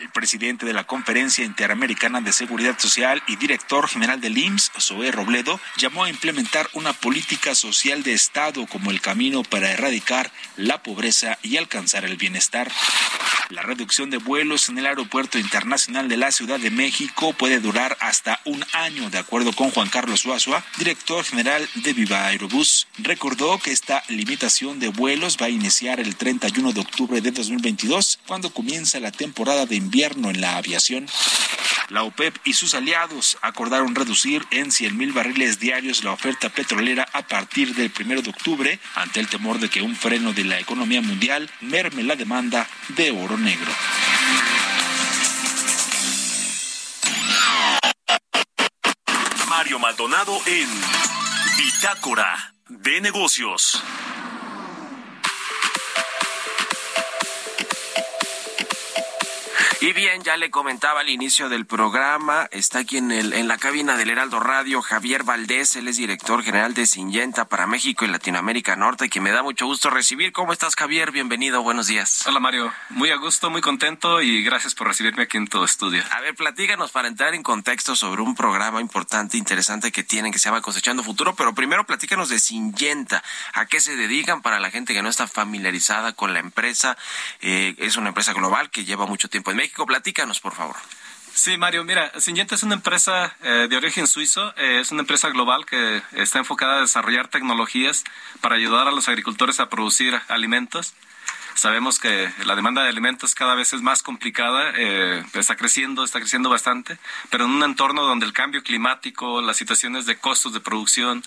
El 0.00 0.10
presidente 0.10 0.66
de 0.66 0.72
la 0.72 0.84
Conferencia 0.84 1.44
Interamericana 1.44 2.20
de 2.20 2.32
Seguridad 2.32 2.78
Social 2.78 3.22
y 3.26 3.36
director 3.36 3.88
general 3.88 4.20
del 4.20 4.38
IMSS, 4.38 4.72
Zoé 4.78 5.10
Robledo, 5.10 5.60
llamó 5.76 6.04
a 6.04 6.10
implementar 6.10 6.68
una 6.72 6.92
política 6.92 7.54
social 7.54 8.02
de 8.02 8.12
Estado 8.12 8.66
como 8.66 8.90
el 8.90 9.00
camino 9.00 9.42
para 9.42 9.70
erradicar 9.70 10.32
la 10.56 10.82
pobreza 10.82 11.38
y 11.42 11.56
alcanzar 11.56 12.04
el 12.04 12.16
bienestar. 12.16 12.70
La 13.52 13.60
reducción 13.60 14.08
de 14.08 14.16
vuelos 14.16 14.70
en 14.70 14.78
el 14.78 14.86
Aeropuerto 14.86 15.38
Internacional 15.38 16.08
de 16.08 16.16
la 16.16 16.32
Ciudad 16.32 16.58
de 16.58 16.70
México 16.70 17.34
puede 17.34 17.60
durar 17.60 17.98
hasta 18.00 18.40
un 18.46 18.64
año 18.72 19.10
de 19.10 19.18
acuerdo 19.18 19.52
con 19.52 19.70
Juan 19.70 19.90
Carlos 19.90 20.20
Suazua, 20.20 20.64
director 20.78 21.22
general 21.22 21.68
de 21.74 21.92
Viva 21.92 22.24
Aerobús. 22.24 22.86
Recordó 22.96 23.58
que 23.58 23.70
esta 23.70 24.04
limitación 24.08 24.80
de 24.80 24.88
vuelos 24.88 25.36
va 25.38 25.46
a 25.46 25.50
iniciar 25.50 26.00
el 26.00 26.16
31 26.16 26.72
de 26.72 26.80
octubre 26.80 27.20
de 27.20 27.30
2022, 27.30 28.20
cuando 28.26 28.48
comienza 28.54 29.00
la 29.00 29.12
temporada 29.12 29.66
de 29.66 29.76
invierno 29.76 30.30
en 30.30 30.40
la 30.40 30.56
aviación. 30.56 31.06
La 31.90 32.04
OPEP 32.04 32.34
y 32.44 32.54
sus 32.54 32.74
aliados 32.74 33.36
acordaron 33.42 33.94
reducir 33.94 34.46
en 34.50 34.72
100 34.72 34.96
mil 34.96 35.12
barriles 35.12 35.60
diarios 35.60 36.04
la 36.04 36.12
oferta 36.12 36.48
petrolera 36.48 37.06
a 37.12 37.20
partir 37.26 37.74
del 37.74 37.92
1 37.94 38.22
de 38.22 38.30
octubre, 38.30 38.78
ante 38.94 39.20
el 39.20 39.28
temor 39.28 39.58
de 39.58 39.68
que 39.68 39.82
un 39.82 39.94
freno 39.94 40.32
de 40.32 40.44
la 40.44 40.58
economía 40.58 41.02
mundial 41.02 41.50
merme 41.60 42.02
la 42.02 42.16
demanda 42.16 42.66
de 42.96 43.10
oro 43.10 43.36
Mario 49.48 49.78
Maldonado 49.80 50.40
en 50.46 50.68
Bitácora 51.56 52.54
de 52.68 53.00
Negocios. 53.00 53.82
Y 59.82 59.92
bien, 59.94 60.22
ya 60.22 60.36
le 60.36 60.48
comentaba 60.48 61.00
al 61.00 61.08
inicio 61.08 61.48
del 61.48 61.66
programa, 61.66 62.46
está 62.52 62.78
aquí 62.78 62.98
en, 62.98 63.10
el, 63.10 63.32
en 63.32 63.48
la 63.48 63.58
cabina 63.58 63.96
del 63.96 64.10
Heraldo 64.10 64.38
Radio 64.38 64.80
Javier 64.80 65.24
Valdés, 65.24 65.74
él 65.74 65.88
es 65.88 65.96
director 65.96 66.44
general 66.44 66.72
de 66.72 66.86
Syngenta 66.86 67.46
para 67.46 67.66
México 67.66 68.04
y 68.04 68.08
Latinoamérica 68.08 68.76
Norte, 68.76 69.10
que 69.10 69.20
me 69.20 69.32
da 69.32 69.42
mucho 69.42 69.66
gusto 69.66 69.90
recibir. 69.90 70.30
¿Cómo 70.30 70.52
estás, 70.52 70.76
Javier? 70.76 71.10
Bienvenido, 71.10 71.64
buenos 71.64 71.88
días. 71.88 72.24
Hola, 72.28 72.38
Mario. 72.38 72.72
Muy 72.90 73.10
a 73.10 73.16
gusto, 73.16 73.50
muy 73.50 73.60
contento 73.60 74.22
y 74.22 74.44
gracias 74.44 74.76
por 74.76 74.86
recibirme 74.86 75.24
aquí 75.24 75.36
en 75.36 75.48
tu 75.48 75.64
estudio. 75.64 76.04
A 76.12 76.20
ver, 76.20 76.36
platíganos 76.36 76.92
para 76.92 77.08
entrar 77.08 77.34
en 77.34 77.42
contexto 77.42 77.96
sobre 77.96 78.22
un 78.22 78.36
programa 78.36 78.80
importante, 78.80 79.36
interesante 79.36 79.90
que 79.90 80.04
tienen, 80.04 80.30
que 80.30 80.38
se 80.38 80.48
llama 80.48 80.60
Cosechando 80.60 81.02
Futuro, 81.02 81.34
pero 81.34 81.56
primero 81.56 81.84
platícanos 81.86 82.28
de 82.28 82.38
Syngenta. 82.38 83.24
¿A 83.52 83.66
qué 83.66 83.80
se 83.80 83.96
dedican 83.96 84.42
para 84.42 84.60
la 84.60 84.70
gente 84.70 84.94
que 84.94 85.02
no 85.02 85.08
está 85.08 85.26
familiarizada 85.26 86.12
con 86.12 86.32
la 86.34 86.38
empresa? 86.38 86.96
Eh, 87.40 87.74
es 87.78 87.96
una 87.96 88.10
empresa 88.10 88.32
global 88.32 88.70
que 88.70 88.84
lleva 88.84 89.06
mucho 89.06 89.28
tiempo 89.28 89.50
en 89.50 89.56
México 89.56 89.71
Platícanos, 89.86 90.40
por 90.40 90.54
favor. 90.54 90.76
Sí, 91.34 91.56
Mario, 91.56 91.82
mira, 91.82 92.12
Syngenta 92.20 92.54
es 92.54 92.62
una 92.62 92.74
empresa 92.74 93.34
eh, 93.42 93.66
de 93.68 93.76
origen 93.76 94.06
suizo, 94.06 94.54
eh, 94.56 94.80
es 94.80 94.92
una 94.92 95.00
empresa 95.00 95.30
global 95.30 95.64
que 95.64 96.02
está 96.12 96.38
enfocada 96.38 96.76
a 96.76 96.80
desarrollar 96.80 97.28
tecnologías 97.28 98.04
para 98.42 98.56
ayudar 98.56 98.86
a 98.86 98.92
los 98.92 99.08
agricultores 99.08 99.58
a 99.58 99.70
producir 99.70 100.20
alimentos. 100.28 100.94
Sabemos 101.54 101.98
que 101.98 102.30
la 102.44 102.54
demanda 102.54 102.82
de 102.82 102.90
alimentos 102.90 103.34
cada 103.34 103.54
vez 103.54 103.72
es 103.72 103.80
más 103.82 104.02
complicada, 104.02 104.72
eh, 104.76 105.24
está 105.34 105.56
creciendo, 105.56 106.04
está 106.04 106.20
creciendo 106.20 106.50
bastante, 106.50 106.98
pero 107.30 107.44
en 107.44 107.50
un 107.50 107.62
entorno 107.62 108.02
donde 108.02 108.26
el 108.26 108.32
cambio 108.32 108.62
climático, 108.62 109.40
las 109.40 109.56
situaciones 109.56 110.06
de 110.06 110.16
costos 110.16 110.52
de 110.52 110.60
producción, 110.60 111.24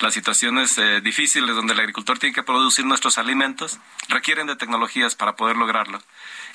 las 0.00 0.14
situaciones 0.14 0.80
difíciles 1.02 1.54
donde 1.54 1.74
el 1.74 1.80
agricultor 1.80 2.18
tiene 2.18 2.34
que 2.34 2.42
producir 2.42 2.84
nuestros 2.84 3.18
alimentos, 3.18 3.78
requieren 4.08 4.46
de 4.46 4.56
tecnologías 4.56 5.14
para 5.14 5.36
poder 5.36 5.56
lograrlo. 5.56 6.00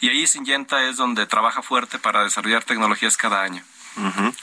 Y 0.03 0.09
ahí 0.09 0.27
Syngenta 0.27 0.83
es 0.83 0.97
donde 0.97 1.25
trabaja 1.27 1.61
fuerte 1.61 1.97
para 1.97 2.25
desarrollar 2.25 2.65
tecnologías 2.65 3.15
cada 3.15 3.41
año. 3.41 3.63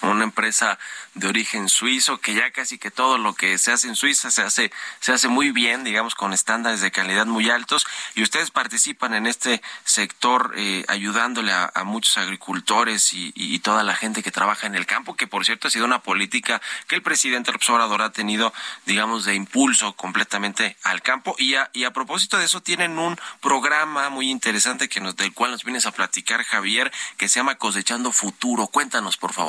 Una 0.02 0.24
empresa 0.24 0.78
de 1.14 1.26
origen 1.26 1.68
suizo 1.68 2.20
que 2.20 2.34
ya 2.34 2.50
casi 2.52 2.78
que 2.78 2.90
todo 2.90 3.18
lo 3.18 3.34
que 3.34 3.58
se 3.58 3.72
hace 3.72 3.88
en 3.88 3.96
Suiza 3.96 4.30
se 4.30 4.42
hace 4.42 4.72
se 5.00 5.12
hace 5.12 5.28
muy 5.28 5.50
bien, 5.50 5.82
digamos 5.82 6.14
con 6.14 6.32
estándares 6.32 6.80
de 6.80 6.92
calidad 6.92 7.26
muy 7.26 7.50
altos 7.50 7.86
y 8.14 8.22
ustedes 8.22 8.50
participan 8.50 9.14
en 9.14 9.26
este 9.26 9.60
sector 9.84 10.52
eh, 10.56 10.84
ayudándole 10.88 11.52
a, 11.52 11.70
muchos 11.84 12.18
agricultores 12.18 13.12
y, 13.12 13.58
toda 13.60 13.82
la 13.82 13.94
gente 13.94 14.22
que 14.22 14.30
trabaja 14.30 14.66
en 14.66 14.74
el 14.74 14.86
campo, 14.86 15.16
que 15.16 15.26
por 15.26 15.44
cierto 15.44 15.68
ha 15.68 15.70
sido 15.70 15.84
una 15.84 16.02
política 16.02 16.62
que 16.86 16.94
el 16.94 17.02
presidente 17.02 17.52
López 17.52 17.68
Obrador 17.68 18.00
ha 18.00 18.10
tenido, 18.10 18.54
digamos, 18.86 19.24
de 19.24 19.34
impulso 19.34 19.92
completamente 19.94 20.76
al 20.82 21.02
campo 21.02 21.34
y 21.38 21.56
a, 21.56 21.68
y 21.74 21.84
a 21.84 21.92
propósito 21.92 22.38
de 22.38 22.46
eso 22.46 22.62
tienen 22.62 22.98
un 22.98 23.18
programa 23.40 24.08
muy 24.08 24.30
interesante 24.30 24.88
que 24.88 25.00
nos 25.00 25.16
del 25.16 25.34
cual 25.34 25.50
nos 25.50 25.64
vienes 25.64 25.84
a 25.84 25.92
platicar 25.92 26.44
Javier 26.44 26.90
que 27.18 27.28
se 27.28 27.40
llama 27.40 27.56
Cosechando 27.56 28.12
Futuro. 28.12 28.68
Cuéntanos 28.68 29.16
por 29.16 29.32
favor. 29.32 29.39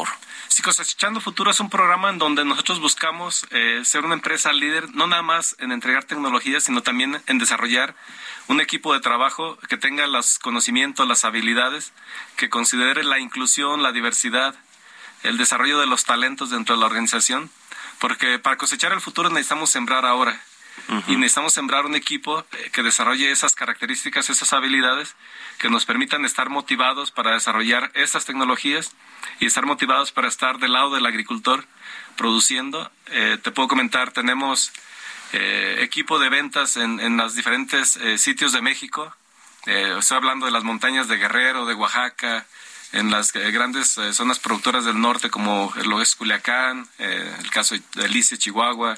Sí, 0.47 0.61
Cosechando 0.61 1.21
Futuro 1.21 1.51
es 1.51 1.59
un 1.59 1.69
programa 1.69 2.09
en 2.09 2.17
donde 2.17 2.43
nosotros 2.43 2.79
buscamos 2.81 3.45
eh, 3.51 3.81
ser 3.85 4.03
una 4.03 4.15
empresa 4.15 4.51
líder, 4.51 4.93
no 4.93 5.07
nada 5.07 5.21
más 5.21 5.55
en 5.59 5.71
entregar 5.71 6.03
tecnologías, 6.03 6.65
sino 6.65 6.83
también 6.83 7.21
en 7.27 7.37
desarrollar 7.37 7.95
un 8.47 8.59
equipo 8.59 8.93
de 8.93 8.99
trabajo 8.99 9.57
que 9.69 9.77
tenga 9.77 10.07
los 10.07 10.39
conocimientos, 10.39 11.07
las 11.07 11.23
habilidades, 11.23 11.93
que 12.35 12.49
considere 12.49 13.03
la 13.03 13.19
inclusión, 13.19 13.81
la 13.81 13.93
diversidad, 13.93 14.55
el 15.23 15.37
desarrollo 15.37 15.79
de 15.79 15.87
los 15.87 16.03
talentos 16.03 16.49
dentro 16.49 16.75
de 16.75 16.81
la 16.81 16.87
organización, 16.87 17.49
porque 17.99 18.39
para 18.39 18.57
cosechar 18.57 18.91
el 18.91 19.01
futuro 19.01 19.29
necesitamos 19.29 19.69
sembrar 19.69 20.05
ahora. 20.05 20.41
y 21.07 21.15
necesitamos 21.15 21.53
sembrar 21.53 21.85
un 21.85 21.95
equipo 21.95 22.39
eh, 22.39 22.69
que 22.71 22.81
desarrolle 22.81 23.29
esas 23.29 23.55
características, 23.55 24.29
esas 24.29 24.51
habilidades 24.53 25.15
que 25.61 25.69
nos 25.69 25.85
permitan 25.85 26.25
estar 26.25 26.49
motivados 26.49 27.11
para 27.11 27.33
desarrollar 27.33 27.91
estas 27.93 28.25
tecnologías 28.25 28.93
y 29.39 29.45
estar 29.45 29.67
motivados 29.67 30.11
para 30.11 30.27
estar 30.27 30.57
del 30.57 30.73
lado 30.73 30.89
del 30.89 31.05
agricultor 31.05 31.67
produciendo. 32.17 32.91
Eh, 33.11 33.37
te 33.39 33.51
puedo 33.51 33.67
comentar, 33.67 34.11
tenemos 34.11 34.71
eh, 35.33 35.77
equipo 35.81 36.17
de 36.17 36.29
ventas 36.29 36.77
en, 36.77 36.99
en 36.99 37.15
los 37.15 37.35
diferentes 37.35 37.99
sitios 38.17 38.53
de 38.53 38.61
México. 38.63 39.15
estoy 39.67 40.17
hablando 40.17 40.47
de 40.47 40.51
las 40.51 40.63
montañas 40.63 41.07
de 41.07 41.17
Guerrero, 41.17 41.67
de 41.67 41.75
Oaxaca, 41.75 42.47
en 42.91 43.11
las 43.11 43.31
grandes 43.31 43.99
zonas 44.13 44.39
productoras 44.39 44.83
del 44.83 44.99
norte 44.99 45.29
como 45.29 45.71
lo 45.85 46.01
es 46.01 46.15
Culiacán, 46.15 46.89
el 46.97 47.51
caso 47.51 47.75
de 47.75 48.05
Alicia, 48.05 48.35
Chihuahua, 48.35 48.97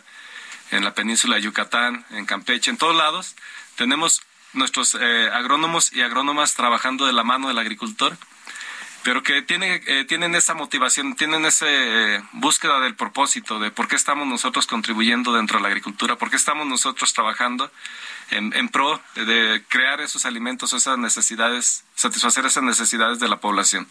en 0.71 0.85
la 0.85 0.93
península 0.93 1.35
de 1.35 1.41
Yucatán, 1.41 2.05
en 2.11 2.25
Campeche, 2.25 2.71
en 2.71 2.77
todos 2.77 2.95
lados, 2.95 3.35
tenemos 3.75 4.23
nuestros 4.53 4.95
eh, 4.99 5.29
agrónomos 5.33 5.93
y 5.93 6.01
agrónomas 6.01 6.55
trabajando 6.55 7.05
de 7.05 7.13
la 7.13 7.23
mano 7.23 7.47
del 7.47 7.59
agricultor, 7.59 8.17
pero 9.03 9.21
que 9.21 9.41
tiene, 9.41 9.81
eh, 9.85 10.05
tienen 10.05 10.33
esa 10.35 10.53
motivación, 10.53 11.15
tienen 11.15 11.45
esa 11.45 11.65
eh, 11.67 12.23
búsqueda 12.31 12.79
del 12.79 12.95
propósito, 12.95 13.59
de 13.59 13.69
por 13.69 13.87
qué 13.87 13.95
estamos 13.95 14.27
nosotros 14.27 14.65
contribuyendo 14.65 15.33
dentro 15.33 15.57
de 15.57 15.63
la 15.63 15.67
agricultura, 15.67 16.15
por 16.15 16.29
qué 16.29 16.37
estamos 16.37 16.65
nosotros 16.65 17.13
trabajando 17.13 17.69
en, 18.33 18.69
pro 18.69 19.01
de, 19.15 19.63
crear 19.67 20.01
esos 20.01 20.25
alimentos, 20.25 20.73
esas 20.73 20.97
necesidades, 20.97 21.83
satisfacer 21.95 22.45
esas 22.45 22.63
necesidades 22.63 23.19
de 23.19 23.27
la 23.27 23.39
población. 23.39 23.87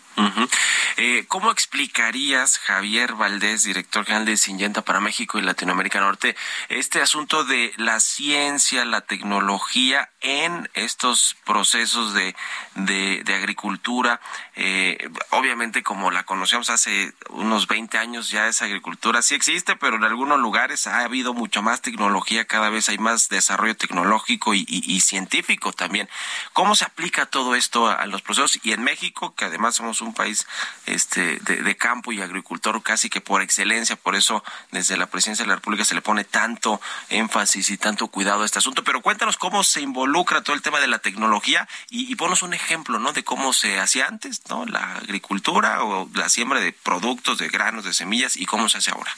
Eh, 0.96 1.24
¿Cómo 1.28 1.50
explicarías, 1.50 2.58
Javier 2.58 3.14
Valdés, 3.14 3.64
director 3.64 4.04
general 4.04 4.26
de 4.26 4.36
Syngenta 4.36 4.82
para 4.82 5.00
México 5.00 5.38
y 5.38 5.42
Latinoamérica 5.42 6.00
Norte, 6.00 6.36
este 6.68 7.00
asunto 7.00 7.44
de 7.44 7.72
la 7.76 8.00
ciencia, 8.00 8.84
la 8.84 9.02
tecnología 9.02 10.10
en 10.20 10.68
estos 10.74 11.36
procesos 11.44 12.14
de, 12.14 12.34
de, 12.74 13.34
agricultura? 13.34 14.20
Eh, 14.56 15.08
obviamente, 15.30 15.82
como 15.82 16.10
la 16.10 16.24
conocíamos 16.24 16.70
hace 16.70 17.12
unos 17.30 17.66
20 17.66 17.98
años, 17.98 18.30
ya 18.30 18.48
esa 18.48 18.66
agricultura 18.66 19.22
sí 19.22 19.34
existe, 19.34 19.76
pero 19.76 19.96
en 19.96 20.04
algunos 20.04 20.38
lugares 20.38 20.86
ha 20.86 21.04
habido 21.04 21.34
mucha 21.34 21.62
más 21.62 21.80
tecnología, 21.80 22.44
cada 22.44 22.70
vez 22.70 22.88
hay 22.88 22.98
más 22.98 23.28
desarrollo 23.28 23.76
tecnológico 23.76 24.31
y, 24.54 25.00
científico 25.00 25.72
también. 25.72 26.08
¿Cómo 26.52 26.74
se 26.74 26.84
aplica 26.84 27.26
todo 27.26 27.54
esto 27.54 27.88
a, 27.88 28.06
los 28.06 28.22
procesos? 28.22 28.58
Y 28.62 28.72
en 28.72 28.82
México, 28.82 29.34
que 29.34 29.46
además 29.46 29.76
somos 29.76 30.00
un 30.00 30.14
país 30.14 30.46
este, 30.86 31.38
de, 31.40 31.76
campo 31.76 32.12
y 32.12 32.20
agricultor 32.20 32.82
casi 32.82 33.10
que 33.10 33.20
por 33.20 33.42
excelencia, 33.42 33.96
por 33.96 34.14
eso 34.14 34.44
desde 34.70 34.96
la 34.96 35.06
presidencia 35.06 35.44
de 35.44 35.48
la 35.48 35.56
República 35.56 35.84
se 35.84 35.94
le 35.94 36.02
pone 36.02 36.24
tanto 36.24 36.80
énfasis 37.08 37.70
y 37.70 37.78
tanto 37.78 38.08
cuidado 38.08 38.42
a 38.42 38.46
este 38.46 38.58
asunto. 38.58 38.84
Pero 38.84 39.00
cuéntanos 39.00 39.36
cómo 39.36 39.64
se 39.64 39.80
involucra 39.80 40.42
todo 40.42 40.54
el 40.54 40.62
tema 40.62 40.80
de 40.80 40.86
la 40.86 40.98
tecnología 40.98 41.68
y, 41.90 42.10
y 42.10 42.14
ponos 42.16 42.42
un 42.42 42.54
ejemplo, 42.54 42.98
¿no? 42.98 43.12
De 43.12 43.24
cómo 43.24 43.52
se 43.52 43.80
hacía 43.80 44.06
antes, 44.06 44.42
¿no? 44.48 44.66
La 44.66 44.96
agricultura 44.96 45.82
o 45.82 46.08
la 46.14 46.28
siembra 46.28 46.60
de 46.60 46.72
productos, 46.72 47.38
de 47.38 47.48
granos, 47.48 47.84
de 47.84 47.92
semillas 47.92 48.36
y 48.36 48.46
cómo 48.46 48.68
se 48.68 48.78
hace 48.78 48.90
ahora. 48.90 49.12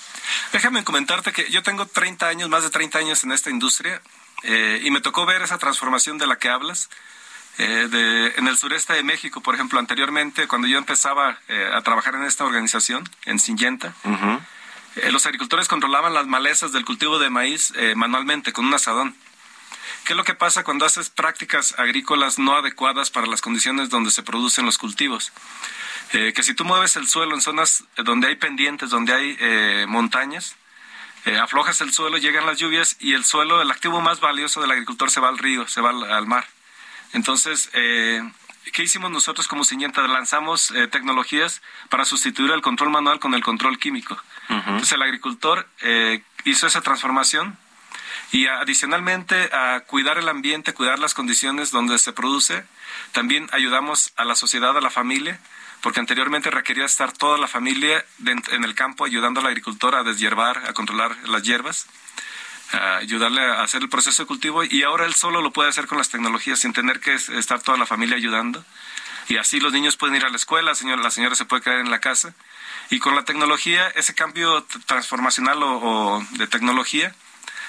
Déjame 0.52 0.84
comentarte 0.84 1.32
que 1.32 1.50
yo 1.50 1.62
tengo 1.62 1.86
30 1.86 2.26
años, 2.26 2.48
más 2.48 2.62
de 2.62 2.70
30 2.70 2.98
años 2.98 3.24
en 3.24 3.32
esta 3.32 3.50
industria. 3.50 4.00
Eh, 4.44 4.82
y 4.84 4.90
me 4.90 5.00
tocó 5.00 5.24
ver 5.24 5.42
esa 5.42 5.58
transformación 5.58 6.18
de 6.18 6.26
la 6.26 6.36
que 6.36 6.48
hablas. 6.48 6.90
Eh, 7.56 7.88
de, 7.90 8.34
en 8.36 8.48
el 8.48 8.56
sureste 8.58 8.92
de 8.92 9.02
México, 9.02 9.40
por 9.40 9.54
ejemplo, 9.54 9.78
anteriormente, 9.78 10.46
cuando 10.48 10.68
yo 10.68 10.76
empezaba 10.76 11.38
eh, 11.48 11.70
a 11.72 11.80
trabajar 11.82 12.14
en 12.16 12.24
esta 12.24 12.44
organización, 12.44 13.08
en 13.24 13.38
Syngenta, 13.38 13.94
los 15.10 15.26
agricultores 15.26 15.66
controlaban 15.66 16.14
las 16.14 16.26
malezas 16.26 16.72
del 16.72 16.84
cultivo 16.84 17.18
de 17.18 17.28
maíz 17.28 17.72
manualmente 17.96 18.52
con 18.52 18.66
un 18.66 18.74
asadón. 18.74 19.16
¿Qué 20.04 20.12
es 20.12 20.16
lo 20.16 20.22
que 20.22 20.34
pasa 20.34 20.62
cuando 20.62 20.84
haces 20.86 21.10
prácticas 21.10 21.74
agrícolas 21.78 22.38
no 22.38 22.54
adecuadas 22.54 23.10
para 23.10 23.26
las 23.26 23.40
condiciones 23.40 23.90
donde 23.90 24.12
se 24.12 24.22
producen 24.22 24.66
los 24.66 24.78
cultivos? 24.78 25.32
que 26.12 26.42
si 26.44 26.54
tú 26.54 26.64
mueves 26.64 26.94
el 26.94 27.08
suelo 27.08 27.34
en 27.34 27.40
zonas 27.40 27.82
donde 27.96 28.28
hay 28.28 28.36
pendientes, 28.36 28.90
donde 28.90 29.14
hay 29.14 29.86
montañas, 29.86 30.54
eh, 31.26 31.38
aflojas 31.38 31.80
el 31.80 31.92
suelo, 31.92 32.18
llegan 32.18 32.44
las 32.44 32.58
lluvias 32.58 32.96
y 33.00 33.14
el 33.14 33.24
suelo, 33.24 33.62
el 33.62 33.70
activo 33.70 34.00
más 34.00 34.20
valioso 34.20 34.60
del 34.60 34.70
agricultor 34.70 35.10
se 35.10 35.20
va 35.20 35.28
al 35.28 35.38
río, 35.38 35.66
se 35.66 35.80
va 35.80 35.90
al, 35.90 36.26
mar. 36.26 36.46
Entonces, 37.14 37.70
eh, 37.72 38.22
¿qué 38.72 38.82
hicimos 38.82 39.10
nosotros 39.10 39.48
como 39.48 39.64
Ciñenta? 39.64 40.06
Lanzamos 40.06 40.70
eh, 40.72 40.86
tecnologías 40.86 41.62
para 41.88 42.04
sustituir 42.04 42.50
el 42.50 42.60
control 42.60 42.90
manual 42.90 43.20
con 43.20 43.32
el 43.34 43.42
control 43.42 43.78
químico. 43.78 44.18
Entonces, 44.50 44.92
el 44.92 45.02
agricultor 45.02 45.66
hizo 46.44 46.66
esa 46.66 46.82
transformación 46.82 47.56
y 48.30 48.46
adicionalmente 48.46 49.48
a 49.54 49.80
cuidar 49.86 50.18
el 50.18 50.28
ambiente, 50.28 50.74
cuidar 50.74 50.98
las 50.98 51.14
condiciones 51.14 51.70
donde 51.70 51.98
se 51.98 52.12
produce, 52.12 52.64
también 53.12 53.48
ayudamos 53.52 54.12
a 54.16 54.24
la 54.24 54.34
sociedad, 54.34 54.76
a 54.76 54.82
la 54.82 54.90
familia, 54.90 55.40
porque 55.84 56.00
anteriormente 56.00 56.50
requería 56.50 56.86
estar 56.86 57.12
toda 57.12 57.36
la 57.36 57.46
familia 57.46 58.02
en 58.24 58.64
el 58.64 58.74
campo 58.74 59.04
ayudando 59.04 59.40
al 59.40 59.48
agricultor 59.48 59.94
a 59.94 60.02
deshiervar, 60.02 60.66
a 60.66 60.72
controlar 60.72 61.14
las 61.28 61.42
hierbas, 61.42 61.88
a 62.72 62.96
ayudarle 62.96 63.42
a 63.42 63.62
hacer 63.62 63.82
el 63.82 63.90
proceso 63.90 64.22
de 64.22 64.26
cultivo 64.26 64.64
y 64.64 64.82
ahora 64.82 65.04
él 65.04 65.12
solo 65.12 65.42
lo 65.42 65.52
puede 65.52 65.68
hacer 65.68 65.86
con 65.86 65.98
las 65.98 66.08
tecnologías 66.08 66.58
sin 66.58 66.72
tener 66.72 67.00
que 67.00 67.12
estar 67.12 67.60
toda 67.60 67.76
la 67.76 67.84
familia 67.84 68.16
ayudando. 68.16 68.64
Y 69.28 69.36
así 69.36 69.60
los 69.60 69.74
niños 69.74 69.98
pueden 69.98 70.16
ir 70.16 70.24
a 70.24 70.30
la 70.30 70.36
escuela, 70.36 70.70
la 70.70 70.74
señora, 70.74 71.02
la 71.02 71.10
se 71.10 71.44
puede 71.44 71.60
quedar 71.60 71.80
en 71.80 71.90
la 71.90 72.00
casa. 72.00 72.32
Y 72.88 72.98
con 72.98 73.14
la 73.14 73.26
tecnología, 73.26 73.86
ese 73.88 74.14
cambio 74.14 74.64
transformacional 74.86 75.62
o, 75.62 76.26
de 76.30 76.46
tecnología 76.46 77.14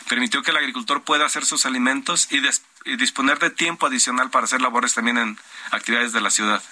permitió 0.07 0.41
que 0.41 0.51
el 0.51 0.57
agricultor 0.57 1.03
pueda 1.03 1.25
hacer 1.25 1.45
sus 1.45 1.65
alimentos 1.65 2.31
y, 2.31 2.41
y 2.85 2.95
disponer 2.95 3.39
de 3.39 3.49
tiempo 3.49 3.87
adicional 3.87 4.29
para 4.29 4.45
hacer 4.45 4.61
labores 4.61 4.93
también 4.93 5.17
en 5.17 5.37
actividades 5.71 6.13
de 6.13 6.21
la 6.21 6.29
ciudad 6.29 6.63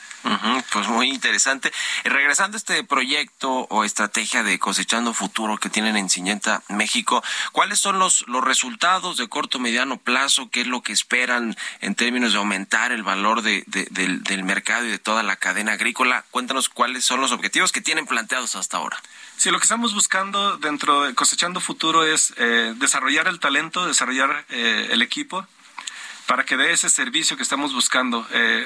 pues 0.72 0.88
muy 0.88 1.10
interesante. 1.10 1.72
regresando 2.04 2.56
a 2.56 2.60
este 2.60 2.84
proyecto 2.84 3.68
o 3.70 3.84
estrategia 3.84 4.44
de 4.44 4.60
cosechando 4.60 5.14
futuro 5.14 5.58
que 5.58 5.70
tienen 5.70 5.98
en 5.98 6.10
Ciñenta, 6.10 6.64
México, 6.70 7.24
¿cuáles 7.52 7.80
son 7.80 8.00
los, 8.00 8.26
los 8.28 8.44
resultados 8.44 9.18
de 9.18 9.28
corto 9.28 9.60
mediano 9.60 9.98
plazo? 9.98 10.50
¿Qué 10.50 10.62
es 10.62 10.68
lo 10.68 10.82
que 10.82 10.94
esperan 10.94 11.56
en 11.82 11.96
términos 11.96 12.34
de 12.34 12.40
aumentar 12.40 12.92
el 12.92 13.04
valor 13.04 13.42
de, 13.42 13.64
del, 13.68 14.24
del, 14.24 14.44
mercado 14.44 14.86
y 14.86 14.92
de 14.92 15.00
toda 15.00 15.24
la 15.24 15.36
cadena 15.36 15.74
agrícola? 15.74 16.26
Cuéntanos 16.32 16.70
cuáles 16.70 17.06
son 17.06 17.22
los 17.22 17.32
objetivos 17.32 17.72
que 17.72 17.82
tienen 17.82 18.06
planteados 18.06 18.56
hasta 18.56 18.78
ahora. 18.78 19.02
Sí, 19.38 19.52
lo 19.52 19.60
que 19.60 19.64
estamos 19.64 19.94
buscando 19.94 20.58
dentro 20.58 21.04
de 21.04 21.16
cosechando 21.16 21.60
futuro 21.60 22.06
es 22.06 22.34
eh, 22.38 22.74
desarrollar 22.78 23.28
el 23.28 23.40
talento, 23.40 23.86
desarrollar 23.86 24.46
eh, 24.50 24.88
el 24.92 25.02
equipo 25.02 25.46
para 26.28 26.46
que 26.46 26.56
dé 26.56 26.72
ese 26.72 26.90
servicio 26.90 27.36
que 27.36 27.44
estamos 27.44 27.74
buscando. 27.74 28.26
Eh, 28.32 28.66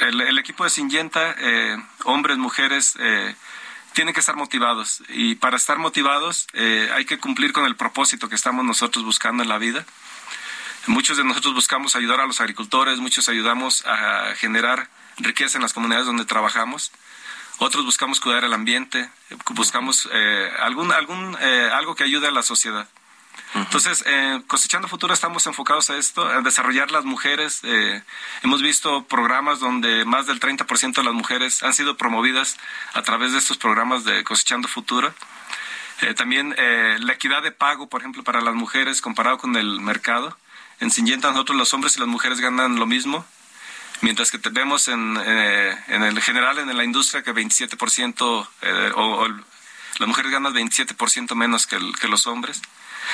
el, 0.00 0.38
equipo 0.38 0.64
de 0.64 0.70
Syngenta, 0.70 1.34
eh, 1.38 1.76
hombres, 2.04 2.38
mujeres, 2.38 2.94
eh, 2.98 3.34
tienen 3.92 4.14
que 4.14 4.20
estar 4.20 4.36
motivados. 4.36 5.02
Y 5.08 5.36
para 5.36 5.56
estar 5.56 5.78
motivados 5.78 6.46
eh, 6.52 6.90
hay 6.94 7.04
que 7.04 7.18
cumplir 7.18 7.52
con 7.52 7.64
el 7.64 7.76
propósito 7.76 8.28
que 8.28 8.34
estamos 8.34 8.64
nosotros 8.64 9.04
buscando 9.04 9.42
en 9.42 9.48
la 9.48 9.58
vida. 9.58 9.84
Muchos 10.86 11.16
de 11.16 11.24
nosotros 11.24 11.54
buscamos 11.54 11.96
ayudar 11.96 12.20
a 12.20 12.26
los 12.26 12.40
agricultores, 12.40 12.98
muchos 12.98 13.28
ayudamos 13.28 13.84
a 13.86 14.34
generar 14.36 14.88
riqueza 15.18 15.58
en 15.58 15.62
las 15.62 15.74
comunidades 15.74 16.06
donde 16.06 16.24
trabajamos. 16.24 16.92
Otros 17.58 17.84
buscamos 17.84 18.20
cuidar 18.20 18.44
el 18.44 18.54
ambiente, 18.54 19.10
buscamos 19.50 20.08
algún, 20.60 20.92
algún, 20.92 21.36
algo 21.36 21.94
que 21.96 22.04
ayude 22.04 22.28
a 22.28 22.30
la 22.30 22.42
sociedad. 22.42 22.88
Entonces, 23.54 24.04
eh, 24.06 24.40
Cosechando 24.46 24.88
Futuro 24.88 25.14
estamos 25.14 25.46
enfocados 25.46 25.90
a 25.90 25.96
esto, 25.96 26.26
a 26.26 26.42
desarrollar 26.42 26.90
las 26.90 27.04
mujeres. 27.04 27.60
Eh, 27.62 28.02
hemos 28.42 28.62
visto 28.62 29.04
programas 29.04 29.60
donde 29.60 30.04
más 30.04 30.26
del 30.26 30.38
30% 30.40 31.00
de 31.00 31.04
las 31.04 31.14
mujeres 31.14 31.62
han 31.62 31.74
sido 31.74 31.96
promovidas 31.96 32.56
a 32.94 33.02
través 33.02 33.32
de 33.32 33.38
estos 33.38 33.56
programas 33.56 34.04
de 34.04 34.22
Cosechando 34.24 34.68
Futuro. 34.68 35.12
Eh, 36.02 36.14
también 36.14 36.54
la 36.56 37.12
equidad 37.12 37.42
de 37.42 37.50
pago, 37.50 37.88
por 37.88 38.02
ejemplo, 38.02 38.22
para 38.22 38.40
las 38.40 38.54
mujeres 38.54 39.00
comparado 39.00 39.38
con 39.38 39.56
el 39.56 39.80
mercado. 39.80 40.36
En 40.80 40.90
Syngenta 40.90 41.30
nosotros 41.30 41.56
los 41.56 41.74
hombres 41.74 41.96
y 41.96 42.00
las 42.00 42.08
mujeres 42.08 42.40
ganan 42.40 42.76
lo 42.76 42.86
mismo, 42.86 43.26
mientras 44.02 44.30
que 44.30 44.38
vemos 44.50 44.86
en, 44.86 45.16
en 45.16 46.02
el 46.04 46.20
general 46.20 46.58
en 46.60 46.76
la 46.76 46.84
industria 46.84 47.22
que 47.24 47.34
27% 47.34 48.20
o, 48.22 48.46
o, 48.94 49.28
las 49.98 50.08
mujeres 50.08 50.30
ganan 50.30 50.54
27% 50.54 51.34
menos 51.34 51.66
que, 51.66 51.78
que 52.00 52.06
los 52.06 52.28
hombres. 52.28 52.62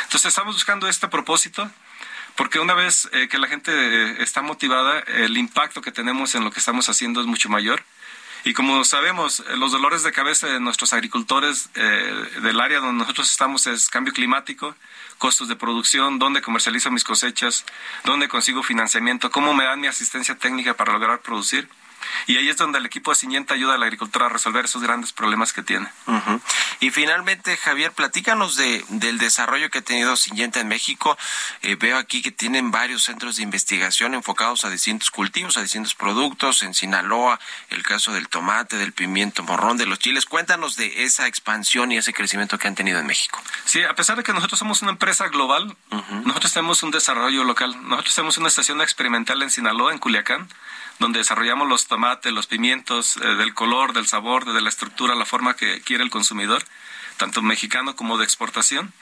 Entonces 0.02 0.26
estamos 0.26 0.54
buscando 0.54 0.88
este 0.88 1.08
propósito 1.08 1.70
porque 2.36 2.58
una 2.58 2.74
vez 2.74 3.08
eh, 3.12 3.28
que 3.28 3.38
la 3.38 3.46
gente 3.46 3.70
eh, 3.72 4.16
está 4.20 4.42
motivada, 4.42 5.00
el 5.00 5.36
impacto 5.36 5.80
que 5.80 5.92
tenemos 5.92 6.34
en 6.34 6.42
lo 6.42 6.50
que 6.50 6.58
estamos 6.58 6.88
haciendo 6.88 7.20
es 7.20 7.26
mucho 7.26 7.48
mayor. 7.48 7.82
Y 8.44 8.52
como 8.52 8.84
sabemos, 8.84 9.40
eh, 9.40 9.56
los 9.56 9.72
dolores 9.72 10.02
de 10.02 10.12
cabeza 10.12 10.48
de 10.48 10.60
nuestros 10.60 10.92
agricultores 10.92 11.72
del 11.72 12.60
área 12.60 12.80
donde 12.80 13.02
nosotros 13.02 13.30
estamos 13.30 13.66
es 13.66 13.88
cambio 13.88 14.12
climático, 14.12 14.74
costos 15.18 15.48
de 15.48 15.56
producción, 15.56 16.18
dónde 16.18 16.42
comercializo 16.42 16.90
mis 16.90 17.04
cosechas, 17.04 17.64
dónde 18.04 18.28
consigo 18.28 18.62
financiamiento, 18.62 19.30
cómo 19.30 19.54
me 19.54 19.64
dan 19.64 19.80
mi 19.80 19.86
asistencia 19.86 20.34
técnica 20.34 20.74
para 20.74 20.92
lograr 20.92 21.20
producir. 21.20 21.68
Y 22.26 22.36
ahí 22.36 22.48
es 22.48 22.56
donde 22.56 22.78
el 22.78 22.86
equipo 22.86 23.10
de 23.10 23.16
Singenta 23.16 23.54
ayuda 23.54 23.74
al 23.74 23.82
agricultor 23.82 24.22
a 24.22 24.28
resolver 24.28 24.64
esos 24.64 24.82
grandes 24.82 25.12
problemas 25.12 25.52
que 25.52 25.62
tiene. 25.62 25.88
Y 26.80 26.90
finalmente, 26.90 27.56
Javier, 27.56 27.92
platícanos 27.92 28.56
de, 28.56 28.84
del 28.88 29.18
desarrollo 29.18 29.70
que 29.70 29.78
ha 29.78 29.82
tenido 29.82 30.16
Singenta 30.16 30.60
en 30.60 30.68
México. 30.68 31.16
Eh, 31.62 31.76
veo 31.76 31.96
aquí 31.96 32.22
que 32.22 32.30
tienen 32.30 32.70
varios 32.70 33.04
centros 33.04 33.36
de 33.36 33.42
investigación 33.42 34.14
enfocados 34.14 34.64
a 34.64 34.70
distintos 34.70 35.10
cultivos, 35.10 35.56
a 35.56 35.62
distintos 35.62 35.94
productos. 35.94 36.62
En 36.62 36.74
Sinaloa, 36.74 37.40
el 37.70 37.82
caso 37.82 38.12
del 38.12 38.28
tomate, 38.28 38.76
del 38.76 38.92
pimiento 38.92 39.42
morrón, 39.42 39.76
de 39.76 39.86
los 39.86 39.98
chiles. 39.98 40.26
Cuéntanos 40.26 40.76
de 40.76 41.04
esa 41.04 41.26
expansión 41.26 41.92
y 41.92 41.96
ese 41.96 42.12
crecimiento 42.12 42.58
que 42.58 42.68
han 42.68 42.74
tenido 42.74 42.98
en 42.98 43.06
México. 43.06 43.40
Sí, 43.64 43.82
a 43.82 43.94
pesar 43.94 44.16
de 44.16 44.22
que 44.22 44.32
nosotros 44.32 44.58
somos 44.58 44.82
una 44.82 44.92
empresa 44.92 45.28
global, 45.28 45.76
nosotros 46.24 46.52
tenemos 46.52 46.82
un 46.82 46.90
desarrollo 46.90 47.44
local. 47.44 47.76
Nosotros 47.88 48.14
tenemos 48.14 48.38
una 48.38 48.48
estación 48.48 48.80
experimental 48.80 49.42
en 49.42 49.50
Sinaloa, 49.50 49.92
en 49.92 49.98
Culiacán, 49.98 50.48
donde 50.98 51.18
desarrollamos 51.18 51.68
los 51.68 51.86
tomates, 51.94 52.32
los 52.32 52.48
pimientos, 52.48 53.16
eh, 53.18 53.36
del 53.36 53.54
color, 53.54 53.92
del 53.92 54.08
sabor, 54.08 54.52
de 54.52 54.60
la 54.60 54.68
estructura, 54.68 55.14
la 55.14 55.24
forma 55.24 55.54
que 55.54 55.80
quiere 55.82 56.02
el 56.02 56.10
consumidor, 56.10 56.64
tanto 57.18 57.40
mexicano 57.40 57.94
como 57.94 58.18
de 58.18 58.24
exportación. 58.24 58.92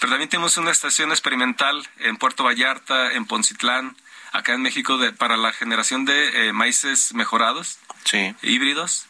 Pero 0.00 0.12
también 0.12 0.30
tenemos 0.30 0.56
una 0.56 0.70
estación 0.70 1.10
experimental 1.10 1.86
en 1.98 2.16
Puerto 2.16 2.42
Vallarta, 2.42 3.12
en 3.12 3.26
Poncitlán, 3.26 3.98
acá 4.32 4.54
en 4.54 4.62
México, 4.62 4.96
de, 4.96 5.12
para 5.12 5.36
la 5.36 5.52
generación 5.52 6.06
de 6.06 6.48
eh, 6.48 6.52
maíces 6.54 7.12
mejorados, 7.12 7.78
híbridos. 8.40 9.04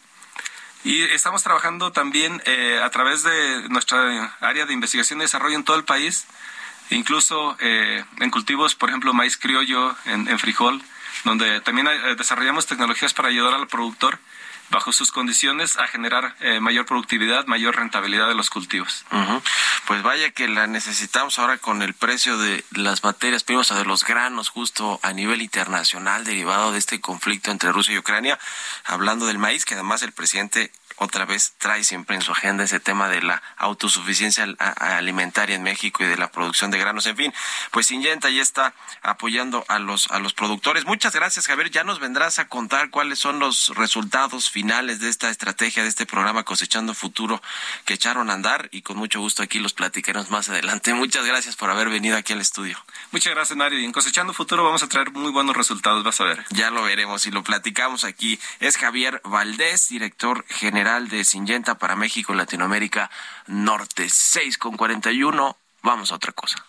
Y 0.83 1.03
estamos 1.03 1.45
trabajando 1.45 1.93
también 1.93 2.43
eh, 2.45 2.81
a 2.83 2.91
través 2.91 3.23
de 3.23 3.69
nuestra 3.69 4.37
área 4.41 4.67
de 4.67 4.75
investigación 4.75 5.21
y 5.21 5.23
desarrollo 5.23 5.55
en 5.55 5.63
todo 5.63 5.77
el 5.77 5.85
país, 5.85 6.27
incluso 6.91 7.57
en 7.61 8.31
cultivos, 8.33 8.75
por 8.75 8.89
ejemplo, 8.89 9.15
maíz 9.15 9.37
criollo, 9.37 9.95
en 10.07 10.39
frijol, 10.41 10.83
donde 11.25 11.61
también 11.61 11.89
eh, 11.89 12.15
desarrollamos 12.17 12.67
tecnologías 12.67 13.15
para 13.15 13.29
ayudar 13.29 13.55
al 13.55 13.69
productor 13.69 14.19
bajo 14.73 14.91
sus 14.91 15.13
condiciones 15.13 15.77
a 15.77 15.87
generar 15.87 16.35
eh, 16.41 16.59
mayor 16.59 16.87
productividad, 16.87 17.47
mayor 17.47 17.77
rentabilidad 17.77 18.27
de 18.27 18.35
los 18.35 18.51
cultivos. 18.51 19.05
Pues 19.87 20.03
vaya 20.03 20.31
que 20.31 20.49
la 20.49 20.67
necesitamos 20.67 21.39
ahora 21.39 21.59
con 21.59 21.83
el 21.83 21.95
precio 21.95 22.39
de 22.39 22.65
las 22.71 23.05
materias 23.05 23.45
primas 23.45 23.71
o 23.71 23.77
de 23.77 23.85
los 23.85 24.05
granos 24.05 24.49
justo 24.49 24.99
a 25.03 25.13
nivel 25.13 25.43
internacional 25.43 26.25
derivado 26.25 26.73
de 26.73 26.79
este 26.79 27.01
conflicto 27.01 27.51
entre 27.51 27.71
Rusia 27.71 27.95
y 27.95 27.99
Ucrania, 27.99 28.39
hablando 28.85 29.27
del 29.27 29.39
maíz, 29.39 29.65
que 29.65 29.75
además 29.75 30.03
el 30.03 30.13
presidente 30.13 30.73
otra 31.03 31.25
vez 31.25 31.55
trae 31.59 31.85
siempre 31.85 32.17
en 32.17 32.23
su 32.23 32.33
agenda 32.33 32.65
ese 32.65 32.81
tema 32.81 33.09
de 33.09 33.23
la 33.23 33.43
autosuficiencia 33.57 34.45
alimentaria 34.77 35.57
en 35.57 35.63
México 35.63 36.03
y 36.03 36.07
de 36.07 36.17
la 36.17 36.31
producción 36.31 36.71
de 36.71 36.79
granos. 36.79 37.07
En 37.07 37.17
fin, 37.17 37.35
pues 37.71 37.87
Syngenta 37.87 38.31
ya 38.31 38.43
está 38.43 38.75
apoyando 39.03 39.65
a 39.69 39.79
los 39.79 40.11
a 40.11 40.19
los 40.19 40.35
productores. 40.35 40.85
Muchas 40.85 41.15
gracias, 41.15 41.47
Javier. 41.47 41.71
Ya 41.71 41.85
nos 41.85 42.01
vendrás 42.01 42.39
a 42.39 42.49
contar 42.49 42.91
cuáles 42.91 43.19
son 43.19 43.39
los 43.39 43.69
resultados 43.77 44.51
finales 44.51 45.01
de 45.01 45.09
esta 45.09 45.31
estrategia 45.31 45.83
de 45.83 45.89
este 45.89 46.07
programa 46.07 46.45
Cosechando 46.45 46.95
Futuro 46.95 47.43
que 47.85 47.95
echaron 47.95 48.31
a 48.31 48.35
andar 48.35 48.69
y 48.73 48.83
con 48.83 48.97
mucho 48.97 49.21
gusto 49.21 49.43
aquí 49.43 49.59
los 49.59 49.73
platicaremos 49.73 50.31
más 50.31 50.49
adelante. 50.49 50.95
Muchas 50.95 51.25
gracias 51.25 51.57
por 51.57 51.71
haber 51.71 51.89
venido 51.89 52.17
aquí 52.17 52.33
al 52.33 52.41
estudio. 52.41 52.79
Muchas 53.11 53.35
gracias, 53.35 53.57
Mario. 53.57 53.79
Y 53.79 53.85
en 53.85 53.93
Cosechando 53.93 54.33
Futuro 54.33 54.65
vamos 54.65 54.83
a 54.83 54.89
traer 54.89 55.11
muy 55.11 55.31
buenos 55.31 55.57
resultados, 55.57 56.05
vas 56.05 56.21
a 56.21 56.25
ver. 56.25 56.45
Ya 56.51 56.71
lo 56.71 56.83
veremos 56.83 57.27
y 57.27 57.31
lo 57.31 57.43
platicamos 57.43 58.05
aquí. 58.05 58.39
Es 58.61 58.77
Javier 58.77 59.21
Valdés, 59.25 59.89
director 59.89 60.45
general 60.49 60.92
de 61.01 61.25
Singenta 61.25 61.77
para 61.79 61.97
México 61.97 62.35
y 62.35 62.37
Latinoamérica 62.37 63.11
Norte. 63.47 64.09
6 64.11 64.59
con 64.59 64.77
41. 64.77 65.57
Vamos 65.83 66.13
a 66.13 66.17
otra 66.17 66.33
cosa. 66.33 66.65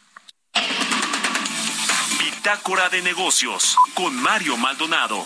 Bitácora 2.20 2.90
de 2.90 3.02
negocios 3.02 3.76
con 3.94 4.16
Mario 4.16 4.56
Maldonado. 4.56 5.26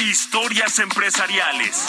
Historias 0.00 0.78
empresariales. 0.80 1.86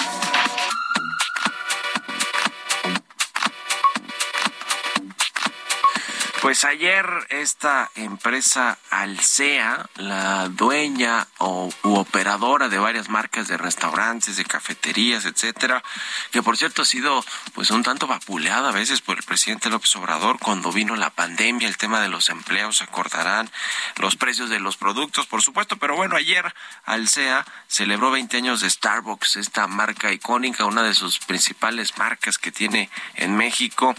Pues 6.46 6.64
ayer 6.64 7.08
esta 7.30 7.90
empresa 7.96 8.78
Alsea, 8.92 9.90
la 9.96 10.48
dueña 10.48 11.28
o 11.40 11.72
u 11.82 11.96
operadora 11.96 12.70
de 12.70 12.78
varias 12.78 13.10
marcas 13.10 13.48
de 13.48 13.58
restaurantes, 13.58 14.38
de 14.38 14.46
cafeterías, 14.46 15.26
etcétera, 15.26 15.84
que 16.30 16.44
por 16.44 16.56
cierto 16.56 16.84
ha 16.84 16.86
sido 16.86 17.26
pues 17.56 17.72
un 17.72 17.82
tanto 17.82 18.06
vapuleada 18.06 18.70
a 18.70 18.74
veces 18.74 19.02
por 19.02 19.18
el 19.18 19.24
presidente 19.24 19.72
López 19.72 19.96
Obrador 19.96 20.38
cuando 20.38 20.72
vino 20.72 20.96
la 20.96 21.10
pandemia, 21.10 21.68
el 21.68 21.78
tema 21.78 22.00
de 22.00 22.10
los 22.10 22.30
empleos, 22.30 22.84
acordarán 22.84 23.50
los 23.98 24.16
precios 24.16 24.52
de 24.52 24.60
los 24.60 24.78
productos, 24.78 25.26
por 25.26 25.42
supuesto, 25.42 25.78
pero 25.78 25.96
bueno, 25.96 26.16
ayer 26.16 26.54
Alsea 26.86 27.44
celebró 27.68 28.12
20 28.12 28.38
años 28.38 28.62
de 28.62 28.70
Starbucks, 28.70 29.38
esta 29.38 29.66
marca 29.66 30.12
icónica, 30.12 30.66
una 30.66 30.84
de 30.84 30.94
sus 30.94 31.18
principales 31.18 31.98
marcas 31.98 32.38
que 32.38 32.52
tiene 32.52 32.92
en 33.16 33.36
México, 33.36 33.96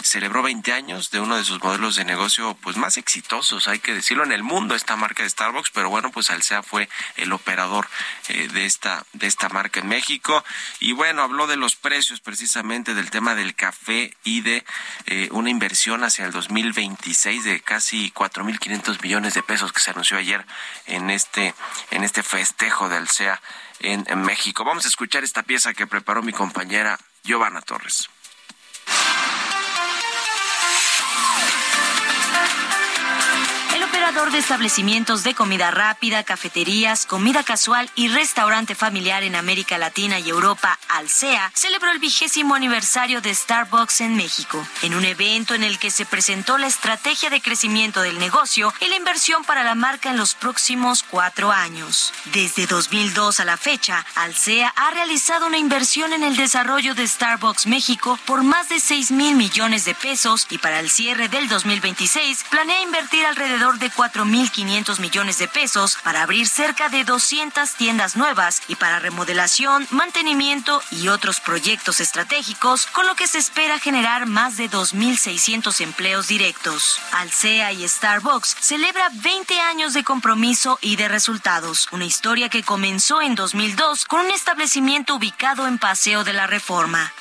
celebró 0.00 0.44
20 0.44 0.72
años 0.72 1.10
de 1.10 1.18
uno 1.18 1.36
de 1.36 1.42
sus 1.42 1.60
modelos 1.60 1.87
de 1.96 2.04
negocio 2.04 2.56
pues 2.62 2.76
más 2.76 2.96
exitosos, 2.96 3.68
hay 3.68 3.78
que 3.78 3.94
decirlo, 3.94 4.24
en 4.24 4.32
el 4.32 4.42
mundo 4.42 4.74
esta 4.74 4.96
marca 4.96 5.22
de 5.22 5.30
Starbucks, 5.30 5.70
pero 5.70 5.90
bueno, 5.90 6.10
pues 6.10 6.30
Alsea 6.30 6.62
fue 6.62 6.88
el 7.16 7.32
operador 7.32 7.88
eh, 8.28 8.48
de 8.48 8.66
esta 8.66 9.04
de 9.12 9.26
esta 9.26 9.48
marca 9.48 9.80
en 9.80 9.88
México 9.88 10.44
y 10.80 10.92
bueno, 10.92 11.22
habló 11.22 11.46
de 11.46 11.56
los 11.56 11.76
precios 11.76 12.20
precisamente 12.20 12.94
del 12.94 13.10
tema 13.10 13.34
del 13.34 13.54
café 13.54 14.16
y 14.24 14.40
de 14.42 14.64
eh, 15.06 15.28
una 15.32 15.50
inversión 15.50 16.04
hacia 16.04 16.26
el 16.26 16.32
2026 16.32 17.44
de 17.44 17.60
casi 17.60 18.12
4.500 18.12 19.02
millones 19.02 19.34
de 19.34 19.42
pesos 19.42 19.72
que 19.72 19.80
se 19.80 19.90
anunció 19.90 20.16
ayer 20.16 20.44
en 20.86 21.10
este 21.10 21.54
en 21.90 22.04
este 22.04 22.22
festejo 22.22 22.88
de 22.88 22.96
Alsea 22.96 23.40
en, 23.80 24.04
en 24.08 24.22
México. 24.22 24.64
Vamos 24.64 24.84
a 24.84 24.88
escuchar 24.88 25.24
esta 25.24 25.42
pieza 25.42 25.74
que 25.74 25.86
preparó 25.86 26.22
mi 26.22 26.32
compañera 26.32 26.98
Giovanna 27.24 27.60
Torres. 27.62 28.08
Operador 34.08 34.32
de 34.32 34.38
establecimientos 34.38 35.22
de 35.22 35.34
comida 35.34 35.70
rápida, 35.70 36.22
cafeterías, 36.22 37.04
comida 37.04 37.42
casual 37.42 37.90
y 37.94 38.08
restaurante 38.08 38.74
familiar 38.74 39.22
en 39.22 39.36
América 39.36 39.76
Latina 39.76 40.18
y 40.18 40.30
Europa, 40.30 40.78
Alsea, 40.88 41.52
celebró 41.54 41.90
el 41.90 41.98
vigésimo 41.98 42.54
aniversario 42.54 43.20
de 43.20 43.34
Starbucks 43.34 44.00
en 44.00 44.16
México, 44.16 44.66
en 44.80 44.94
un 44.94 45.04
evento 45.04 45.54
en 45.54 45.62
el 45.62 45.78
que 45.78 45.90
se 45.90 46.06
presentó 46.06 46.56
la 46.56 46.68
estrategia 46.68 47.28
de 47.28 47.42
crecimiento 47.42 48.00
del 48.00 48.18
negocio 48.18 48.72
y 48.80 48.88
la 48.88 48.96
inversión 48.96 49.44
para 49.44 49.62
la 49.62 49.74
marca 49.74 50.08
en 50.08 50.16
los 50.16 50.34
próximos 50.34 51.02
cuatro 51.02 51.52
años. 51.52 52.14
Desde 52.32 52.66
2002 52.66 53.40
a 53.40 53.44
la 53.44 53.58
fecha, 53.58 54.06
Alsea 54.14 54.72
ha 54.74 54.90
realizado 54.90 55.46
una 55.46 55.58
inversión 55.58 56.14
en 56.14 56.22
el 56.22 56.36
desarrollo 56.36 56.94
de 56.94 57.06
Starbucks 57.06 57.66
México 57.66 58.18
por 58.24 58.42
más 58.42 58.70
de 58.70 58.80
6 58.80 59.10
mil 59.10 59.34
millones 59.34 59.84
de 59.84 59.94
pesos 59.94 60.46
y 60.48 60.56
para 60.56 60.80
el 60.80 60.88
cierre 60.88 61.28
del 61.28 61.46
2026 61.46 62.46
planea 62.48 62.80
invertir 62.80 63.26
alrededor 63.26 63.78
de 63.78 63.90
4.500 63.98 65.00
millones 65.00 65.38
de 65.38 65.48
pesos 65.48 65.98
para 66.04 66.22
abrir 66.22 66.46
cerca 66.46 66.88
de 66.88 67.02
200 67.02 67.74
tiendas 67.74 68.16
nuevas 68.16 68.62
y 68.68 68.76
para 68.76 69.00
remodelación, 69.00 69.88
mantenimiento 69.90 70.80
y 70.92 71.08
otros 71.08 71.40
proyectos 71.40 72.00
estratégicos, 72.00 72.86
con 72.86 73.08
lo 73.08 73.16
que 73.16 73.26
se 73.26 73.38
espera 73.38 73.80
generar 73.80 74.26
más 74.26 74.56
de 74.56 74.70
2.600 74.70 75.80
empleos 75.80 76.28
directos. 76.28 77.00
Alsea 77.10 77.72
y 77.72 77.88
Starbucks 77.88 78.54
celebra 78.60 79.10
20 79.12 79.58
años 79.62 79.94
de 79.94 80.04
compromiso 80.04 80.78
y 80.80 80.94
de 80.94 81.08
resultados, 81.08 81.88
una 81.90 82.04
historia 82.04 82.48
que 82.48 82.62
comenzó 82.62 83.20
en 83.20 83.34
2002 83.34 84.04
con 84.04 84.20
un 84.20 84.30
establecimiento 84.30 85.16
ubicado 85.16 85.66
en 85.66 85.78
Paseo 85.78 86.22
de 86.22 86.34
la 86.34 86.46
Reforma. 86.46 87.12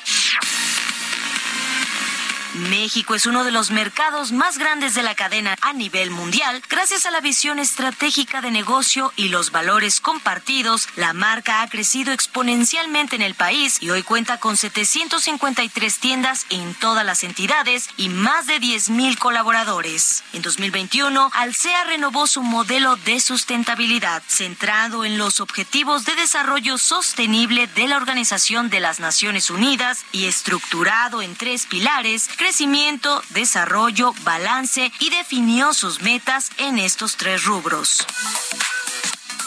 México 2.57 3.15
es 3.15 3.25
uno 3.25 3.43
de 3.43 3.51
los 3.51 3.71
mercados 3.71 4.31
más 4.31 4.57
grandes 4.57 4.95
de 4.95 5.03
la 5.03 5.15
cadena 5.15 5.55
a 5.61 5.73
nivel 5.73 6.11
mundial. 6.11 6.61
Gracias 6.69 7.05
a 7.05 7.11
la 7.11 7.21
visión 7.21 7.59
estratégica 7.59 8.41
de 8.41 8.51
negocio 8.51 9.13
y 9.15 9.29
los 9.29 9.51
valores 9.51 9.99
compartidos, 9.99 10.87
la 10.95 11.13
marca 11.13 11.61
ha 11.61 11.69
crecido 11.69 12.13
exponencialmente 12.13 13.15
en 13.15 13.21
el 13.21 13.35
país 13.35 13.77
y 13.81 13.89
hoy 13.89 14.03
cuenta 14.03 14.39
con 14.39 14.57
753 14.57 15.99
tiendas 15.99 16.45
en 16.49 16.73
todas 16.75 17.05
las 17.05 17.23
entidades 17.23 17.89
y 17.97 18.09
más 18.09 18.47
de 18.47 18.59
10 18.59 18.89
mil 18.89 19.17
colaboradores. 19.17 20.23
En 20.33 20.41
2021, 20.41 21.31
Alsea 21.33 21.83
renovó 21.85 22.27
su 22.27 22.43
modelo 22.43 22.95
de 22.97 23.19
sustentabilidad, 23.19 24.23
centrado 24.27 25.05
en 25.05 25.17
los 25.17 25.39
objetivos 25.39 26.05
de 26.05 26.15
desarrollo 26.15 26.77
sostenible 26.77 27.67
de 27.67 27.87
la 27.87 27.97
Organización 27.97 28.69
de 28.69 28.79
las 28.79 28.99
Naciones 28.99 29.49
Unidas 29.49 30.05
y 30.11 30.25
estructurado 30.25 31.21
en 31.21 31.35
tres 31.35 31.65
pilares, 31.65 32.29
crecimiento, 32.47 33.21
desarrollo, 33.31 34.13
balance 34.23 34.89
y 35.01 35.09
definió 35.09 35.73
sus 35.73 36.01
metas 36.01 36.49
en 36.57 36.79
estos 36.79 37.17
tres 37.17 37.43
rubros. 37.43 38.07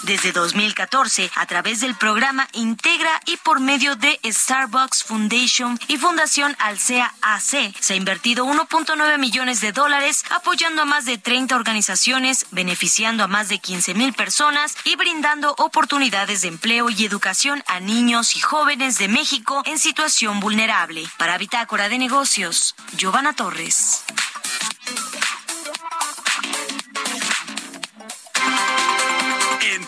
Desde 0.03 0.33
2014, 0.33 1.31
a 1.37 1.47
través 1.47 1.81
del 1.81 1.95
programa 1.95 2.49
Integra 2.55 3.21
y 3.27 3.37
por 3.37 3.61
medio 3.61 3.97
de 3.97 4.19
Starbucks 4.25 5.05
Foundation 5.05 5.79
y 5.89 5.99
Fundación 5.99 6.57
Alsea 6.59 7.13
AC, 7.21 7.75
se 7.79 7.93
ha 7.93 7.97
invertido 7.97 8.47
1.9 8.47 9.19
millones 9.19 9.61
de 9.61 9.73
dólares 9.73 10.25
apoyando 10.31 10.83
a 10.83 10.85
más 10.87 11.05
de 11.05 11.19
30 11.19 11.55
organizaciones, 11.55 12.47
beneficiando 12.51 13.25
a 13.25 13.29
más 13.29 13.51
de 13.51 13.59
15 13.59 13.93
mil 13.95 14.15
personas 14.15 14.75
y 14.85 14.97
brindando 14.97 15.55
oportunidades 15.59 16.43
de 16.43 16.49
empleo 16.49 16.89
y 16.89 17.05
educación 17.05 17.63
a 17.67 17.79
niños 17.81 18.37
y 18.37 18.41
jóvenes 18.41 18.97
de 18.99 19.09
México 19.09 19.63
en 19.67 19.79
situación 19.79 20.41
vulnerable. 20.41 21.05
Para 21.19 21.37
Bitácora 21.37 21.91
de 21.91 21.99
Negocios, 21.99 22.75
Giovanna 22.97 23.35
Torres. 23.35 24.05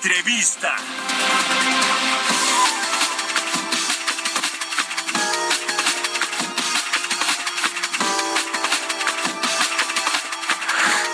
Entrevista. 0.05 0.75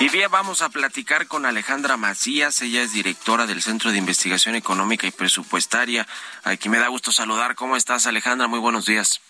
Y 0.01 0.09
bien, 0.09 0.31
vamos 0.31 0.63
a 0.63 0.71
platicar 0.71 1.27
con 1.27 1.45
Alejandra 1.45 1.99
Macías. 1.99 2.63
Ella 2.63 2.81
es 2.81 2.95
directora 2.95 3.47
del 3.47 3.61
Centro 3.61 3.91
de 3.91 3.99
Investigación 3.99 4.55
Económica 4.55 5.07
y 5.07 5.11
Presupuestaria. 5.11 6.07
Aquí 6.45 6.71
me 6.71 6.79
da 6.79 6.89
gusto 6.89 7.13
saludar. 7.13 7.57
¿Cómo 7.57 7.77
estás, 7.77 8.07
Alejandra? 8.07 8.47
Muy 8.47 8.59
buenos 8.59 8.87
días. 8.87 9.21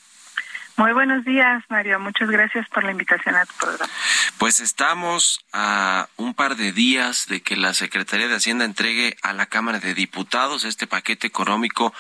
Muy 0.79 0.93
buenos 0.93 1.25
días, 1.25 1.65
Mario. 1.71 1.99
Muchas 1.99 2.31
gracias 2.31 2.69
por 2.69 2.85
la 2.85 2.93
invitación 2.93 3.35
a 3.35 3.45
tu 3.45 3.53
programa. 3.55 3.93
Pues 4.39 4.61
estamos 4.61 5.45
a 5.53 6.09
un 6.17 6.35
par 6.35 6.55
de 6.55 6.71
días 6.71 7.27
de 7.27 7.41
que 7.41 7.57
la 7.57 7.75
Secretaría 7.75 8.29
de 8.29 8.37
Hacienda 8.37 8.65
entregue 8.65 9.17
a 9.23 9.33
la 9.33 9.47
Cámara 9.47 9.81
de 9.81 9.93
Diputados 9.95 10.65
este 10.65 10.87
paquete 10.87 11.27
económico 11.27 11.93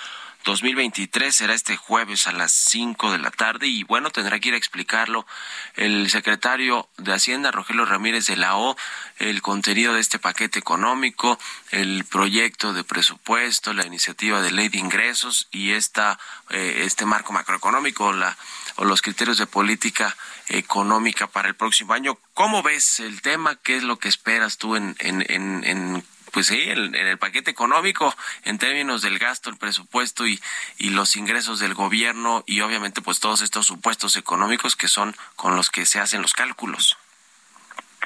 2023 0.45 1.35
será 1.35 1.53
este 1.53 1.76
jueves 1.76 2.26
a 2.26 2.33
las 2.33 2.53
5 2.53 3.12
de 3.12 3.18
la 3.18 3.31
tarde 3.31 3.66
y 3.66 3.83
bueno, 3.83 4.11
tendrá 4.11 4.39
que 4.39 4.49
ir 4.49 4.55
a 4.55 4.59
explicarlo 4.59 5.26
el 5.74 6.09
secretario 6.09 6.89
de 6.97 7.12
Hacienda, 7.12 7.51
Rogelio 7.51 7.85
Ramírez 7.85 8.26
de 8.26 8.37
la 8.37 8.57
O, 8.57 8.76
el 9.18 9.43
contenido 9.43 9.95
de 9.95 10.01
este 10.01 10.18
paquete 10.18 10.59
económico, 10.59 11.39
el 11.70 12.05
proyecto 12.05 12.72
de 12.72 12.85
presupuesto, 12.85 13.74
la 13.74 13.85
iniciativa 13.85 14.41
de 14.41 14.53
ley 14.53 14.68
de 14.68 14.79
ingresos 14.79 15.49
y 15.51 15.72
esta, 15.72 16.18
eh, 16.51 16.83
este 16.85 17.05
marco 17.05 17.33
macroeconómico 17.33 18.12
la, 18.12 18.37
o 18.79 18.85
los 18.85 19.03
criterios 19.03 19.39
de 19.39 19.47
política 19.47 20.16
económica 20.49 21.26
para 21.26 21.49
el 21.49 21.57
próximo 21.57 21.93
año. 21.93 22.16
¿Cómo 22.33 22.62
ves 22.62 23.01
el 23.01 23.20
tema? 23.22 23.57
¿Qué 23.57 23.76
es 23.76 23.83
lo 23.83 23.99
que 23.99 24.09
esperas 24.09 24.57
tú 24.57 24.76
en, 24.76 24.95
en, 25.01 25.24
en, 25.29 26.05
pues 26.33 26.47
sí, 26.47 26.62
en, 26.70 26.95
el 26.95 27.18
paquete 27.18 27.51
económico, 27.51 28.14
en 28.45 28.59
términos 28.59 29.03
del 29.03 29.18
gasto, 29.18 29.51
el 29.51 29.57
presupuesto 29.57 30.26
y, 30.29 30.41
y 30.79 30.91
los 30.91 31.16
ingresos 31.16 31.59
del 31.59 31.74
gobierno 31.74 32.45
y 32.47 32.61
obviamente 32.61 33.03
pues 33.03 33.18
todos 33.18 33.43
estos 33.43 33.66
supuestos 33.66 34.16
económicos 34.16 34.76
que 34.76 34.87
son 34.87 35.14
con 35.35 35.57
los 35.57 35.70
que 35.70 35.85
se 35.85 35.99
hacen 35.99 36.22
los 36.22 36.33
cálculos. 36.33 36.97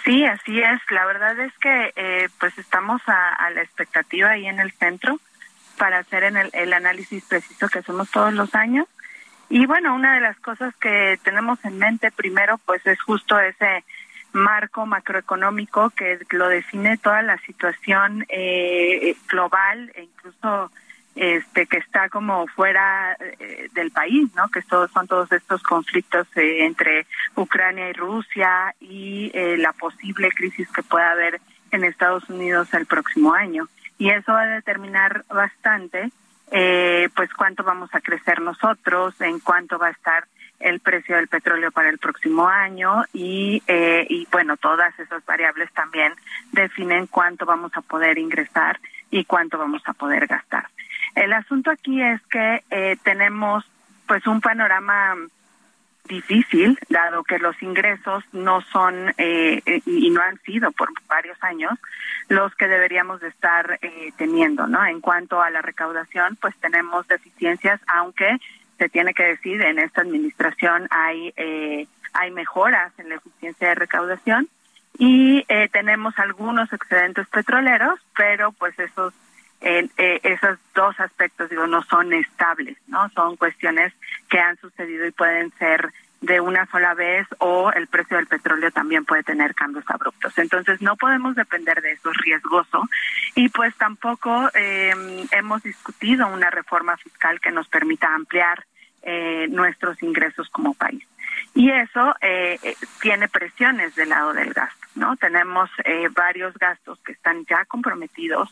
Sí, 0.04 0.24
así 0.24 0.58
es. 0.58 0.80
La 0.88 1.04
verdad 1.04 1.38
es 1.38 1.52
que 1.58 1.92
eh, 1.96 2.28
pues 2.40 2.56
estamos 2.56 3.02
a, 3.06 3.34
a, 3.34 3.50
la 3.50 3.62
expectativa 3.62 4.30
ahí 4.30 4.46
en 4.46 4.58
el 4.58 4.72
centro 4.72 5.20
para 5.76 5.98
hacer 5.98 6.24
en 6.24 6.38
el, 6.38 6.50
el 6.54 6.72
análisis 6.72 7.22
preciso 7.24 7.68
que 7.68 7.80
hacemos 7.80 8.10
todos 8.10 8.32
los 8.32 8.54
años. 8.54 8.88
Y 9.54 9.66
bueno, 9.66 9.94
una 9.94 10.14
de 10.14 10.22
las 10.22 10.38
cosas 10.40 10.74
que 10.76 11.18
tenemos 11.22 11.62
en 11.66 11.76
mente 11.76 12.10
primero 12.10 12.56
pues 12.64 12.86
es 12.86 12.98
justo 13.02 13.38
ese 13.38 13.84
marco 14.32 14.86
macroeconómico 14.86 15.90
que 15.90 16.18
lo 16.30 16.48
define 16.48 16.96
toda 16.96 17.20
la 17.20 17.36
situación 17.36 18.24
eh, 18.30 19.14
global 19.28 19.92
e 19.94 20.04
incluso 20.04 20.70
este 21.14 21.66
que 21.66 21.76
está 21.76 22.08
como 22.08 22.46
fuera 22.46 23.14
eh, 23.20 23.68
del 23.74 23.90
país, 23.90 24.34
¿no? 24.34 24.48
Que 24.48 24.62
todos 24.62 24.90
son 24.90 25.06
todos 25.06 25.30
estos 25.30 25.62
conflictos 25.62 26.26
eh, 26.36 26.64
entre 26.64 27.06
Ucrania 27.36 27.90
y 27.90 27.92
Rusia 27.92 28.74
y 28.80 29.30
eh, 29.34 29.58
la 29.58 29.74
posible 29.74 30.30
crisis 30.30 30.66
que 30.72 30.82
pueda 30.82 31.10
haber 31.10 31.42
en 31.72 31.84
Estados 31.84 32.26
Unidos 32.30 32.72
el 32.72 32.86
próximo 32.86 33.34
año. 33.34 33.68
Y 33.98 34.08
eso 34.08 34.32
va 34.32 34.44
a 34.44 34.46
determinar 34.46 35.26
bastante, 35.28 36.10
eh, 36.52 37.08
pues 37.16 37.32
cuánto 37.32 37.64
vamos 37.64 37.88
a 37.94 38.00
crecer 38.00 38.40
nosotros, 38.40 39.18
en 39.20 39.40
cuánto 39.40 39.78
va 39.78 39.88
a 39.88 39.92
estar 39.92 40.24
el 40.60 40.80
precio 40.80 41.16
del 41.16 41.28
petróleo 41.28 41.72
para 41.72 41.88
el 41.88 41.98
próximo 41.98 42.46
año 42.46 43.04
y, 43.12 43.62
eh, 43.66 44.06
y 44.08 44.28
bueno, 44.30 44.56
todas 44.56 44.96
esas 44.98 45.24
variables 45.24 45.72
también 45.72 46.12
definen 46.52 47.06
cuánto 47.06 47.46
vamos 47.46 47.72
a 47.74 47.80
poder 47.80 48.18
ingresar 48.18 48.78
y 49.10 49.24
cuánto 49.24 49.58
vamos 49.58 49.82
a 49.86 49.92
poder 49.92 50.26
gastar. 50.26 50.66
El 51.14 51.32
asunto 51.32 51.70
aquí 51.70 52.00
es 52.00 52.20
que 52.30 52.62
eh, 52.70 52.96
tenemos 53.02 53.64
pues 54.06 54.26
un 54.26 54.40
panorama 54.40 55.16
difícil, 56.08 56.78
dado 56.88 57.24
que 57.24 57.38
los 57.38 57.60
ingresos 57.62 58.24
no 58.32 58.60
son 58.60 59.14
eh, 59.18 59.62
y 59.86 60.10
no 60.10 60.20
han 60.20 60.38
sido 60.40 60.72
por 60.72 60.88
varios 61.08 61.42
años 61.42 61.78
los 62.28 62.54
que 62.54 62.68
deberíamos 62.68 63.20
de 63.20 63.28
estar 63.28 63.78
eh, 63.82 64.12
teniendo, 64.16 64.66
¿no? 64.66 64.84
En 64.84 65.00
cuanto 65.00 65.40
a 65.40 65.50
la 65.50 65.62
recaudación, 65.62 66.36
pues 66.36 66.54
tenemos 66.56 67.06
deficiencias, 67.08 67.80
aunque 67.86 68.38
se 68.78 68.88
tiene 68.88 69.14
que 69.14 69.24
decir 69.24 69.62
en 69.62 69.78
esta 69.78 70.00
administración 70.00 70.88
hay 70.90 71.32
eh, 71.36 71.86
hay 72.14 72.30
mejoras 72.30 72.92
en 72.98 73.08
la 73.08 73.14
eficiencia 73.16 73.68
de 73.68 73.74
recaudación 73.74 74.48
y 74.98 75.44
eh, 75.48 75.68
tenemos 75.72 76.18
algunos 76.18 76.72
excedentes 76.72 77.26
petroleros, 77.28 77.98
pero 78.16 78.52
pues 78.52 78.78
esos 78.78 79.14
eh, 79.62 79.88
eh, 79.96 80.20
esos 80.22 80.58
dos 80.74 80.98
aspectos 80.98 81.48
digo 81.48 81.66
no 81.66 81.82
son 81.84 82.12
estables, 82.12 82.76
no 82.88 83.08
son 83.10 83.36
cuestiones 83.36 83.92
que 84.28 84.38
han 84.38 84.56
sucedido 84.58 85.06
y 85.06 85.12
pueden 85.12 85.52
ser 85.58 85.92
de 86.20 86.40
una 86.40 86.66
sola 86.66 86.94
vez 86.94 87.26
o 87.38 87.72
el 87.72 87.88
precio 87.88 88.16
del 88.16 88.28
petróleo 88.28 88.70
también 88.70 89.04
puede 89.04 89.24
tener 89.24 89.54
cambios 89.54 89.84
abruptos. 89.88 90.36
Entonces 90.38 90.80
no 90.80 90.96
podemos 90.96 91.34
depender 91.34 91.82
de 91.82 91.92
eso, 91.92 92.10
es 92.10 92.16
riesgoso. 92.18 92.88
Y 93.34 93.48
pues 93.48 93.74
tampoco 93.76 94.48
eh, 94.54 94.94
hemos 95.32 95.62
discutido 95.62 96.28
una 96.28 96.50
reforma 96.50 96.96
fiscal 96.96 97.40
que 97.40 97.50
nos 97.50 97.68
permita 97.68 98.14
ampliar 98.14 98.64
eh, 99.02 99.48
nuestros 99.50 100.00
ingresos 100.00 100.48
como 100.50 100.74
país. 100.74 101.04
Y 101.54 101.70
eso 101.70 102.14
eh, 102.20 102.58
tiene 103.00 103.28
presiones 103.28 103.94
del 103.96 104.10
lado 104.10 104.32
del 104.32 104.52
gasto, 104.52 104.86
¿no? 104.94 105.16
Tenemos 105.16 105.68
eh, 105.84 106.08
varios 106.14 106.54
gastos 106.54 107.00
que 107.00 107.12
están 107.12 107.44
ya 107.46 107.64
comprometidos, 107.64 108.48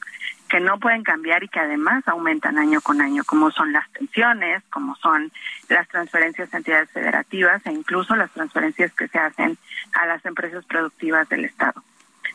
que 0.51 0.61
no 0.61 0.79
pueden 0.81 1.05
cambiar 1.05 1.45
y 1.45 1.49
que 1.49 1.61
además 1.61 2.07
aumentan 2.09 2.59
año 2.59 2.81
con 2.81 3.01
año, 3.01 3.23
como 3.25 3.53
son 3.53 3.73
las 3.73 3.89
pensiones, 3.91 4.63
como 4.69 4.97
son 4.97 5.31
las 5.69 5.89
transferencias 5.89 6.53
a 6.53 6.57
entidades 6.57 6.91
federativas 6.91 7.65
e 7.65 7.73
incluso 7.73 8.17
las 8.17 8.33
transferencias 8.33 8.93
que 8.93 9.07
se 9.07 9.19
hacen 9.19 9.57
a 9.93 10.07
las 10.07 10.27
empresas 10.27 10.65
productivas 10.65 11.29
del 11.29 11.45
Estado. 11.45 11.83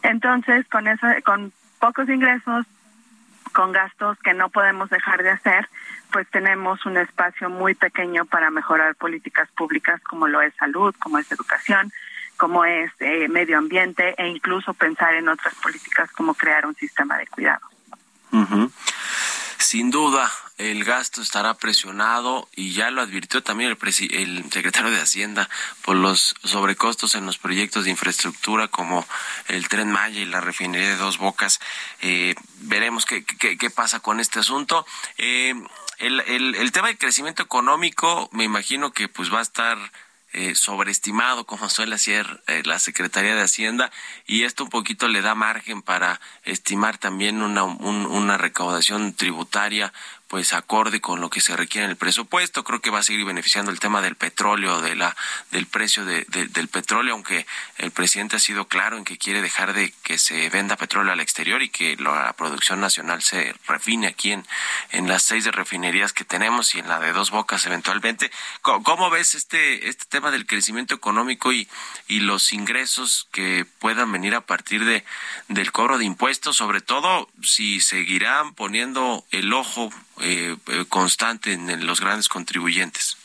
Entonces, 0.02 0.66
con 0.70 0.88
eso, 0.88 1.06
con 1.26 1.52
pocos 1.80 2.08
ingresos, 2.08 2.66
con 3.52 3.74
gastos 3.74 4.18
que 4.20 4.34
no 4.34 4.50
podemos 4.50 4.90
dejar 4.90 5.22
de 5.22 5.32
hacer, 5.32 5.68
pues 6.12 6.26
tenemos 6.30 6.86
un 6.86 6.96
espacio 6.96 7.50
muy 7.50 7.76
pequeño 7.76 8.26
para 8.26 8.50
mejorar 8.50 8.96
políticas 8.96 9.50
públicas 9.58 10.02
como 10.04 10.28
lo 10.28 10.42
es 10.42 10.54
salud, 10.56 10.96
como 11.00 11.18
es 11.18 11.30
educación, 11.34 11.92
como 12.38 12.64
es 12.64 12.92
eh, 13.00 13.28
medio 13.28 13.58
ambiente 13.58 14.16
e 14.18 14.28
incluso 14.28 14.74
pensar 14.74 15.16
en 15.16 15.28
otras 15.28 15.54
políticas 15.56 16.10
como 16.14 16.34
crear 16.34 16.66
un 16.66 16.76
sistema 16.76 17.18
de 17.18 17.28
cuidados. 17.28 17.75
Sin 19.58 19.90
duda, 19.90 20.32
el 20.58 20.84
gasto 20.86 21.22
estará 21.22 21.54
presionado 21.56 22.48
y 22.56 22.74
ya 22.74 22.92
lo 22.92 23.02
advirtió 23.02 23.44
también 23.44 23.70
el, 23.72 23.78
el, 24.12 24.52
secretario 24.52 24.92
de 24.92 25.02
Hacienda 25.02 25.50
por 25.82 25.98
los 25.98 26.36
sobrecostos 26.44 27.16
en 27.16 27.26
los 27.26 27.38
proyectos 27.38 27.86
de 27.86 27.92
infraestructura 27.92 28.68
como 28.70 29.06
el 29.48 29.68
tren 29.68 29.92
Maya 29.92 30.22
y 30.22 30.26
la 30.26 30.40
refinería 30.40 30.90
de 30.90 30.96
Dos 30.98 31.18
Bocas. 31.18 31.60
Eh, 32.02 32.36
veremos 32.60 33.06
qué, 33.06 33.26
qué, 33.26 33.58
qué, 33.58 33.70
pasa 33.70 34.00
con 34.00 34.20
este 34.20 34.40
asunto. 34.40 34.86
Eh, 35.18 35.56
el, 35.98 36.22
el, 36.22 36.56
el 36.56 36.72
tema 36.72 36.88
del 36.88 36.98
crecimiento 36.98 37.44
económico, 37.44 38.30
me 38.32 38.44
imagino 38.44 38.92
que 38.92 39.08
pues 39.08 39.34
va 39.34 39.40
a 39.40 39.44
estar 39.44 39.78
eh, 40.36 40.54
sobreestimado, 40.54 41.46
como 41.46 41.70
suele 41.70 41.96
hacer 41.96 42.44
eh, 42.48 42.62
la 42.66 42.78
Secretaría 42.78 43.36
de 43.36 43.42
Hacienda, 43.42 43.90
y 44.28 44.44
esto 44.44 44.66
un 44.66 44.70
poquito 44.70 45.08
le 45.08 45.22
da 45.22 45.34
margen 45.34 45.82
para 45.82 46.20
estimar 46.44 46.98
también 46.98 47.42
una, 47.42 47.64
una 47.64 48.38
recaudación 48.38 49.14
tributaria 49.14 49.94
pues 50.28 50.54
acorde 50.54 51.02
con 51.02 51.22
lo 51.22 51.30
que 51.30 51.42
se 51.42 51.56
requiere 51.56 51.86
en 51.86 51.92
el 51.92 51.98
presupuesto. 51.98 52.64
Creo 52.64 52.82
que 52.82 52.90
va 52.90 53.00
a 53.00 53.04
seguir 53.04 53.26
beneficiando 53.26 53.72
el 53.72 53.80
tema 53.80 54.02
del 54.02 54.16
petróleo, 54.16 54.82
de 54.82 54.96
la, 54.96 55.16
del 55.52 55.68
precio 55.68 56.06
de, 56.06 56.26
del 56.26 56.68
petróleo, 56.68 57.14
aunque 57.14 57.46
el 57.78 57.92
presidente 57.92 58.36
ha 58.36 58.40
sido 58.40 58.68
claro 58.68 58.98
en 58.98 59.06
que 59.06 59.18
quiere 59.18 59.42
dejar 59.42 59.74
de 59.74 59.94
que 60.04 60.18
se 60.18 60.50
venda 60.50 60.76
petróleo 60.76 61.14
al 61.14 61.20
exterior 61.20 61.62
y 61.62 61.70
que 61.70 61.96
la 61.98 62.34
producción 62.34 62.80
nacional 62.80 63.22
se 63.22 63.54
refine 63.68 64.08
aquí 64.08 64.32
en, 64.32 64.46
en 64.92 65.08
las 65.08 65.24
seis 65.24 65.46
refinerías 65.46 66.14
que 66.14 66.26
tenemos 66.26 66.76
y 66.76 66.80
en 66.80 66.88
la 66.88 67.00
de 67.00 67.14
dos 67.14 67.32
bocas 67.32 67.66
eventualmente. 67.66 68.32
¿Cómo, 68.62 69.10
ves 69.10 69.36
este, 69.36 69.88
este 69.88 70.06
tema 70.06 70.32
del 70.32 70.46
crecimiento 70.46 70.96
económico 70.96 71.54
y, 71.54 71.68
y 72.08 72.22
los 72.22 72.54
ingresos 72.54 73.28
que 73.32 73.66
puedan 73.80 74.12
venir 74.12 74.36
a 74.36 74.42
partir 74.42 74.86
de, 74.86 75.06
del 75.48 75.72
cobro 75.72 75.98
de 75.98 76.06
impuestos, 76.06 76.58
sobre 76.58 76.82
todo 76.82 77.30
si 77.44 77.82
seguirán 77.82 78.54
poniendo 78.54 79.26
el 79.32 79.54
ojo 79.54 79.92
eh, 80.22 80.56
constante 80.90 81.54
en, 81.54 81.86
los 81.86 82.02
grandes 82.02 82.28
contribuyentes. 82.28 83.18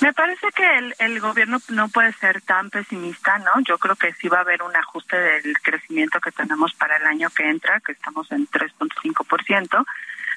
Me 0.00 0.12
parece 0.12 0.48
que 0.54 0.78
el, 0.78 0.94
el, 0.98 1.20
gobierno 1.20 1.58
no 1.68 1.88
puede 1.88 2.12
ser 2.14 2.42
tan 2.42 2.68
pesimista, 2.68 3.38
¿no? 3.38 3.52
Yo 3.66 3.78
creo 3.78 3.96
que 3.96 4.12
sí 4.14 4.28
va 4.28 4.38
a 4.38 4.40
haber 4.40 4.62
un 4.62 4.74
ajuste 4.74 5.16
del 5.16 5.58
crecimiento 5.62 6.20
que 6.20 6.32
tenemos 6.32 6.74
para 6.74 6.96
el 6.96 7.06
año 7.06 7.30
que 7.30 7.48
entra, 7.48 7.80
que 7.80 7.92
estamos 7.92 8.30
en 8.32 8.46
3.5%, 8.48 9.86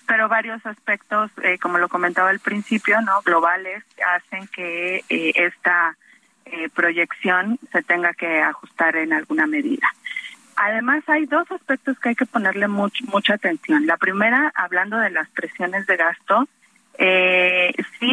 pero 0.07 0.29
varios 0.29 0.65
aspectos, 0.65 1.29
eh, 1.43 1.59
como 1.59 1.77
lo 1.77 1.89
comentaba 1.89 2.29
al 2.29 2.39
principio, 2.39 3.01
¿no? 3.01 3.21
Globales, 3.23 3.83
hacen 4.15 4.47
que 4.47 5.03
eh, 5.09 5.33
esta 5.35 5.97
eh, 6.45 6.69
proyección 6.73 7.59
se 7.73 7.83
tenga 7.83 8.13
que 8.13 8.41
ajustar 8.41 8.95
en 8.95 9.11
alguna 9.11 9.45
medida. 9.45 9.87
Además, 10.57 11.03
hay 11.07 11.27
dos 11.27 11.49
aspectos 11.51 11.99
que 11.99 12.09
hay 12.09 12.15
que 12.15 12.25
ponerle 12.25 12.67
mucha 12.67 13.35
atención. 13.35 13.85
La 13.85 13.95
primera, 13.97 14.51
hablando 14.55 14.97
de 14.97 15.11
las 15.11 15.29
presiones 15.29 15.85
de 15.85 15.97
gasto, 15.97 16.47
eh, 16.97 17.73
sí, 17.99 18.11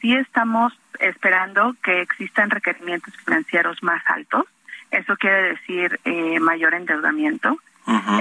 sí 0.00 0.14
estamos 0.14 0.74
esperando 1.00 1.74
que 1.82 2.02
existan 2.02 2.50
requerimientos 2.50 3.16
financieros 3.24 3.82
más 3.82 4.02
altos. 4.08 4.44
Eso 4.90 5.16
quiere 5.16 5.54
decir 5.54 5.98
eh, 6.04 6.38
mayor 6.38 6.74
endeudamiento. 6.74 7.56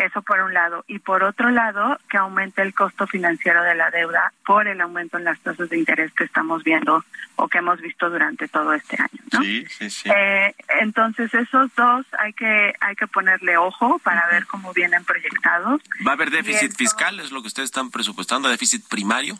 Eso 0.04 0.22
por 0.22 0.40
un 0.42 0.54
lado. 0.54 0.84
Y 0.88 1.00
por 1.00 1.24
otro 1.24 1.50
lado, 1.50 2.00
que 2.10 2.18
aumente 2.18 2.62
el 2.62 2.74
costo 2.74 3.08
financiero 3.08 3.64
de 3.64 3.76
la 3.76 3.90
deuda 3.90 4.32
por 4.46 4.68
el 4.68 4.80
aumento 4.82 5.18
en 5.18 5.24
las 5.24 5.40
tasas 5.40 5.70
de 5.70 5.78
interés 5.78 6.14
que 6.14 6.24
estamos 6.24 6.64
viendo 6.64 7.04
o 7.36 7.48
que 7.48 7.58
hemos 7.58 7.82
visto 7.82 8.10
durante 8.10 8.48
todo 8.48 8.74
este 8.74 8.98
año. 9.02 9.24
¿no? 9.34 9.42
Sí, 9.42 9.66
sí, 9.68 9.90
sí. 9.90 10.10
Eh, 10.10 10.56
entonces, 10.82 11.34
esos 11.34 11.74
dos 11.76 12.06
hay 12.20 12.34
que, 12.34 12.74
hay 12.80 12.96
que 12.96 13.08
ponerle 13.08 13.58
ojo 13.58 14.00
para 14.00 14.28
ver 14.28 14.46
cómo 14.46 14.74
vienen 14.74 15.04
proyectados. 15.04 15.82
¿Va 16.06 16.12
a 16.12 16.14
haber 16.14 16.30
déficit 16.30 16.76
fiscal? 16.76 17.20
¿Es 17.20 17.32
lo 17.32 17.42
que 17.42 17.48
ustedes 17.48 17.68
están 17.68 17.90
presupuestando? 17.90 18.50
¿Déficit 18.50 18.88
primario? 18.88 19.40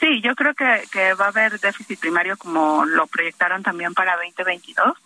Sí, 0.00 0.22
yo 0.22 0.34
creo 0.34 0.54
que, 0.54 0.82
que 0.90 1.12
va 1.12 1.26
a 1.26 1.28
haber 1.28 1.60
déficit 1.60 2.00
primario 2.00 2.38
como 2.38 2.86
lo 2.86 3.06
proyectaron 3.06 3.62
también 3.62 3.92
para 3.92 4.16
2022, 4.16 4.96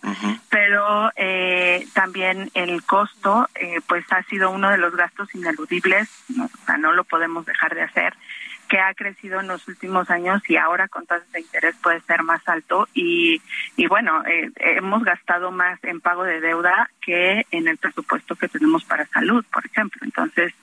pero 0.49 1.11
eh, 1.17 1.85
también 1.95 2.49
el 2.55 2.85
costo 2.85 3.49
eh, 3.57 3.81
pues 3.89 4.05
ha 4.13 4.23
sido 4.23 4.51
uno 4.51 4.71
de 4.71 4.79
los 4.79 4.95
gastos 4.95 5.35
ineludibles, 5.35 6.09
¿no? 6.29 6.45
o 6.45 6.65
sea, 6.65 6.77
no 6.77 6.93
lo 6.93 7.03
podemos 7.03 7.45
dejar 7.45 7.75
de 7.75 7.83
hacer, 7.83 8.15
que 8.69 8.79
ha 8.79 8.95
crecido 8.95 9.41
en 9.41 9.49
los 9.49 9.67
últimos 9.67 10.09
años 10.11 10.49
y 10.49 10.57
ahora 10.57 10.87
con 10.87 11.07
tasas 11.07 11.31
de 11.33 11.41
interés 11.41 11.75
puede 11.83 12.01
ser 12.03 12.23
más 12.23 12.49
alto 12.49 12.87
y, 12.95 13.43
y 13.77 13.89
bueno, 13.89 14.25
eh, 14.27 14.53
hemos 14.59 15.03
gastado 15.03 15.51
más 15.51 15.83
en 15.83 16.01
pago 16.01 16.23
de 16.23 16.41
deuda 16.41 16.89
que 17.01 17.45
en 17.51 17.67
el 17.67 17.79
presupuesto 17.79 18.37
que 18.37 18.49
tenemos 18.49 18.85
para 18.85 19.07
salud, 19.07 19.45
por 19.53 19.67
ejemplo. 19.67 20.01
Entonces, 20.05 20.55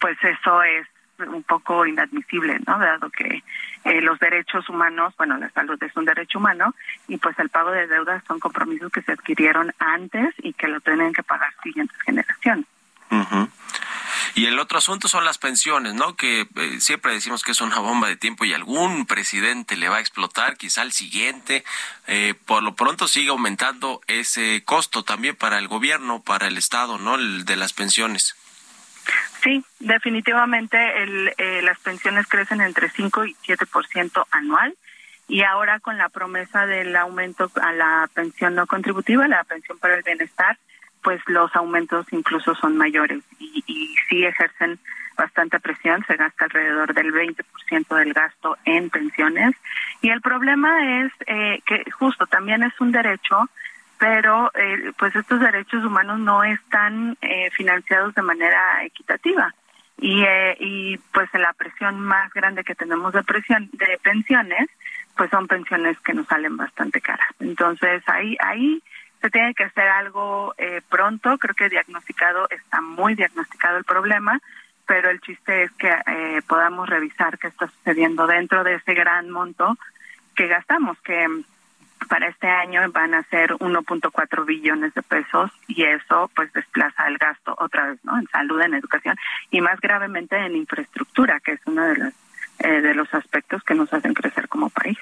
pues 0.00 0.18
eso 0.22 0.62
es 0.62 0.86
un 1.18 1.42
poco 1.42 1.86
inadmisible, 1.86 2.58
¿no? 2.66 2.78
Dado 2.78 3.10
que 3.10 3.42
eh, 3.84 4.00
los 4.00 4.18
derechos 4.18 4.68
humanos, 4.68 5.14
bueno, 5.16 5.36
la 5.38 5.50
salud 5.50 5.80
es 5.82 5.96
un 5.96 6.04
derecho 6.04 6.38
humano 6.38 6.74
y 7.08 7.18
pues 7.18 7.38
el 7.38 7.48
pago 7.48 7.70
de 7.70 7.86
deudas 7.86 8.22
son 8.26 8.40
compromisos 8.40 8.90
que 8.90 9.02
se 9.02 9.12
adquirieron 9.12 9.72
antes 9.78 10.34
y 10.38 10.52
que 10.52 10.68
lo 10.68 10.80
tienen 10.80 11.12
que 11.12 11.22
pagar 11.22 11.52
siguientes 11.62 11.96
generaciones. 12.02 12.66
Y 14.34 14.44
el 14.46 14.58
otro 14.58 14.76
asunto 14.76 15.08
son 15.08 15.24
las 15.24 15.38
pensiones, 15.38 15.94
¿no? 15.94 16.14
Que 16.14 16.46
eh, 16.56 16.80
siempre 16.80 17.14
decimos 17.14 17.42
que 17.42 17.52
es 17.52 17.60
una 17.62 17.78
bomba 17.78 18.08
de 18.08 18.16
tiempo 18.16 18.44
y 18.44 18.52
algún 18.52 19.06
presidente 19.06 19.76
le 19.76 19.88
va 19.88 19.96
a 19.96 20.00
explotar, 20.00 20.58
quizá 20.58 20.82
el 20.82 20.92
siguiente. 20.92 21.64
Eh, 22.06 22.34
por 22.44 22.62
lo 22.62 22.74
pronto 22.74 23.08
sigue 23.08 23.30
aumentando 23.30 24.02
ese 24.08 24.62
costo 24.64 25.04
también 25.04 25.36
para 25.36 25.58
el 25.58 25.68
gobierno, 25.68 26.22
para 26.22 26.48
el 26.48 26.58
Estado, 26.58 26.98
¿no? 26.98 27.14
El 27.14 27.46
de 27.46 27.56
las 27.56 27.72
pensiones. 27.72 28.36
Sí, 29.42 29.64
definitivamente 29.80 31.02
el, 31.02 31.32
eh, 31.38 31.62
las 31.62 31.78
pensiones 31.80 32.26
crecen 32.26 32.60
entre 32.60 32.88
5 32.90 33.24
y 33.26 33.34
7% 33.46 34.26
anual 34.30 34.76
y 35.28 35.42
ahora 35.42 35.80
con 35.80 35.98
la 35.98 36.08
promesa 36.08 36.66
del 36.66 36.94
aumento 36.96 37.50
a 37.60 37.72
la 37.72 38.08
pensión 38.14 38.54
no 38.54 38.66
contributiva, 38.66 39.26
la 39.28 39.44
pensión 39.44 39.78
para 39.78 39.96
el 39.96 40.02
bienestar, 40.02 40.58
pues 41.02 41.20
los 41.26 41.54
aumentos 41.54 42.06
incluso 42.12 42.54
son 42.54 42.76
mayores 42.76 43.22
y, 43.38 43.62
y 43.66 43.94
sí 44.08 44.24
ejercen 44.24 44.78
bastante 45.16 45.58
presión, 45.58 46.04
se 46.06 46.16
gasta 46.16 46.44
alrededor 46.44 46.94
del 46.94 47.12
20% 47.12 47.96
del 47.96 48.12
gasto 48.12 48.56
en 48.64 48.90
pensiones. 48.90 49.54
Y 50.02 50.10
el 50.10 50.20
problema 50.20 51.02
es 51.02 51.12
eh, 51.26 51.60
que 51.66 51.90
justo 51.90 52.26
también 52.26 52.62
es 52.62 52.78
un 52.80 52.92
derecho 52.92 53.48
pero 53.98 54.50
eh, 54.54 54.92
pues 54.98 55.14
estos 55.16 55.40
derechos 55.40 55.84
humanos 55.84 56.18
no 56.18 56.44
están 56.44 57.16
eh, 57.20 57.50
financiados 57.50 58.14
de 58.14 58.22
manera 58.22 58.84
equitativa. 58.84 59.54
Y 59.98 60.22
eh, 60.24 60.56
y 60.60 60.98
pues 61.12 61.28
la 61.32 61.52
presión 61.54 62.00
más 62.00 62.32
grande 62.34 62.64
que 62.64 62.74
tenemos 62.74 63.12
de 63.14 63.22
presión 63.22 63.70
de 63.72 63.98
pensiones 64.02 64.68
pues 65.16 65.30
son 65.30 65.46
pensiones 65.46 65.98
que 66.00 66.12
nos 66.12 66.26
salen 66.26 66.56
bastante 66.56 67.00
caras. 67.00 67.28
Entonces 67.40 68.02
ahí 68.06 68.36
ahí 68.40 68.82
se 69.22 69.30
tiene 69.30 69.54
que 69.54 69.64
hacer 69.64 69.88
algo 69.88 70.54
eh, 70.58 70.82
pronto. 70.88 71.38
Creo 71.38 71.54
que 71.54 71.70
diagnosticado 71.70 72.46
está 72.50 72.82
muy 72.82 73.14
diagnosticado 73.14 73.78
el 73.78 73.84
problema 73.84 74.38
pero 74.86 75.10
el 75.10 75.20
chiste 75.20 75.64
es 75.64 75.72
que 75.72 75.88
eh, 75.88 76.42
podamos 76.46 76.88
revisar 76.88 77.38
qué 77.38 77.48
está 77.48 77.66
sucediendo 77.66 78.26
dentro 78.26 78.62
de 78.62 78.74
ese 78.74 78.94
gran 78.94 79.30
monto 79.30 79.76
que 80.34 80.46
gastamos 80.46 80.98
que 81.00 81.26
para 82.08 82.28
este 82.28 82.46
año 82.46 82.80
van 82.92 83.14
a 83.14 83.22
ser 83.24 83.52
1.4 83.52 84.44
billones 84.46 84.94
de 84.94 85.02
pesos 85.02 85.50
y 85.66 85.82
eso 85.82 86.30
pues 86.34 86.52
desplaza 86.52 87.08
el 87.08 87.18
gasto 87.18 87.54
otra 87.58 87.88
vez, 87.88 87.98
¿no? 88.04 88.18
En 88.18 88.26
salud, 88.28 88.60
en 88.60 88.74
educación 88.74 89.16
y 89.50 89.60
más 89.60 89.80
gravemente 89.80 90.36
en 90.36 90.56
infraestructura, 90.56 91.40
que 91.40 91.52
es 91.52 91.60
uno 91.66 91.84
de 91.84 91.96
los 91.96 92.14
eh, 92.58 92.80
de 92.80 92.94
los 92.94 93.12
aspectos 93.12 93.62
que 93.64 93.74
nos 93.74 93.92
hacen 93.92 94.14
crecer 94.14 94.48
como 94.48 94.70
país. 94.70 94.96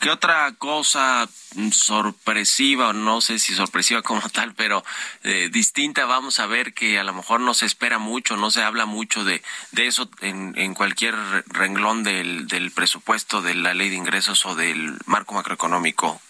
¿Qué 0.00 0.10
otra 0.10 0.52
cosa 0.58 1.28
sorpresiva, 1.72 2.92
no 2.92 3.20
sé 3.20 3.38
si 3.38 3.54
sorpresiva 3.54 4.02
como 4.02 4.28
tal, 4.30 4.54
pero 4.54 4.84
eh, 5.22 5.48
distinta 5.52 6.04
vamos 6.04 6.40
a 6.40 6.46
ver 6.46 6.74
que 6.74 6.98
a 6.98 7.04
lo 7.04 7.12
mejor 7.12 7.40
no 7.40 7.54
se 7.54 7.66
espera 7.66 7.98
mucho, 7.98 8.36
no 8.36 8.50
se 8.50 8.62
habla 8.62 8.86
mucho 8.86 9.24
de, 9.24 9.42
de 9.72 9.86
eso 9.86 10.10
en, 10.20 10.54
en 10.56 10.74
cualquier 10.74 11.14
renglón 11.46 12.02
del, 12.02 12.48
del 12.48 12.70
presupuesto, 12.70 13.42
de 13.42 13.54
la 13.54 13.74
ley 13.74 13.90
de 13.90 13.96
ingresos 13.96 14.44
o 14.46 14.54
del 14.54 14.98
marco 15.06 15.34
macroeconómico? 15.34 16.20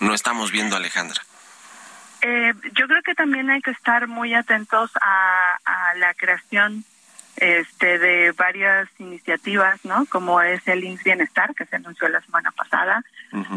No 0.00 0.14
estamos 0.14 0.50
viendo, 0.50 0.76
Alejandra. 0.76 1.22
Eh, 2.22 2.54
yo 2.74 2.86
creo 2.86 3.02
que 3.02 3.14
también 3.14 3.50
hay 3.50 3.60
que 3.62 3.72
estar 3.72 4.06
muy 4.06 4.32
atentos 4.34 4.90
a, 5.00 5.58
a 5.64 5.94
la 5.96 6.14
creación 6.14 6.84
este 7.36 7.98
de 7.98 8.32
varias 8.32 8.88
iniciativas, 8.98 9.84
¿no? 9.84 10.06
Como 10.06 10.40
es 10.40 10.66
el 10.68 10.84
INS 10.84 11.02
Bienestar 11.02 11.54
que 11.54 11.66
se 11.66 11.76
anunció 11.76 12.08
la 12.08 12.20
semana 12.20 12.50
pasada, 12.52 13.02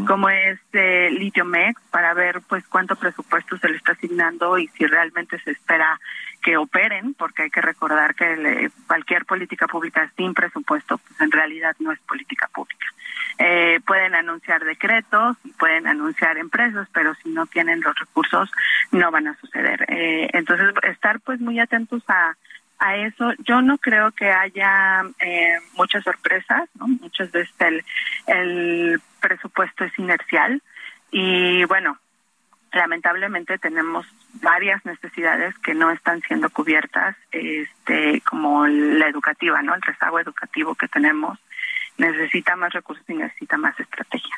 como 0.07 0.29
es 0.29 0.59
eh, 0.73 1.09
Litiomex 1.11 1.81
para 1.91 2.13
ver 2.13 2.41
pues 2.47 2.65
cuánto 2.67 2.95
presupuesto 2.95 3.57
se 3.57 3.67
le 3.67 3.77
está 3.77 3.91
asignando 3.91 4.57
y 4.57 4.67
si 4.69 4.85
realmente 4.85 5.37
se 5.39 5.51
espera 5.51 5.99
que 6.41 6.57
operen, 6.57 7.13
porque 7.15 7.43
hay 7.43 7.49
que 7.49 7.61
recordar 7.61 8.15
que 8.15 8.69
cualquier 8.87 9.25
política 9.25 9.67
pública 9.67 10.09
sin 10.15 10.33
presupuesto 10.33 10.97
pues 10.97 11.19
en 11.19 11.31
realidad 11.31 11.75
no 11.79 11.91
es 11.91 11.99
política 12.01 12.47
pública. 12.53 12.85
Eh, 13.37 13.81
pueden 13.85 14.15
anunciar 14.15 14.63
decretos, 14.63 15.35
pueden 15.59 15.87
anunciar 15.87 16.37
empresas, 16.37 16.87
pero 16.93 17.13
si 17.15 17.29
no 17.29 17.45
tienen 17.47 17.81
los 17.81 17.95
recursos 17.95 18.49
no 18.91 19.11
van 19.11 19.27
a 19.27 19.35
suceder. 19.37 19.85
Eh, 19.89 20.29
entonces 20.33 20.73
estar 20.83 21.19
pues 21.19 21.41
muy 21.41 21.59
atentos 21.59 22.01
a 22.07 22.35
a 22.79 22.97
eso. 22.97 23.33
Yo 23.39 23.61
no 23.61 23.77
creo 23.77 24.11
que 24.11 24.31
haya 24.31 25.03
eh, 25.19 25.57
muchas 25.75 26.03
sorpresas, 26.03 26.69
¿no? 26.75 26.87
Muchas 26.87 27.31
veces 27.31 27.53
el, 27.59 27.83
el 28.27 29.01
presupuesto 29.21 29.83
es 29.85 29.97
inercial 29.97 30.61
y 31.11 31.63
bueno, 31.65 31.97
lamentablemente 32.75 33.57
tenemos 33.57 34.05
varias 34.41 34.85
necesidades 34.85 35.57
que 35.59 35.73
no 35.73 35.91
están 35.91 36.21
siendo 36.21 36.49
cubiertas, 36.49 37.15
este, 37.31 38.21
como 38.21 38.67
la 38.67 39.07
educativa, 39.07 39.61
¿no? 39.61 39.75
El 39.75 39.81
rezago 39.81 40.19
educativo 40.19 40.75
que 40.75 40.87
tenemos 40.87 41.39
necesita 41.97 42.55
más 42.55 42.73
recursos 42.73 43.05
y 43.07 43.13
necesita 43.13 43.57
más 43.57 43.79
estrategia. 43.79 44.35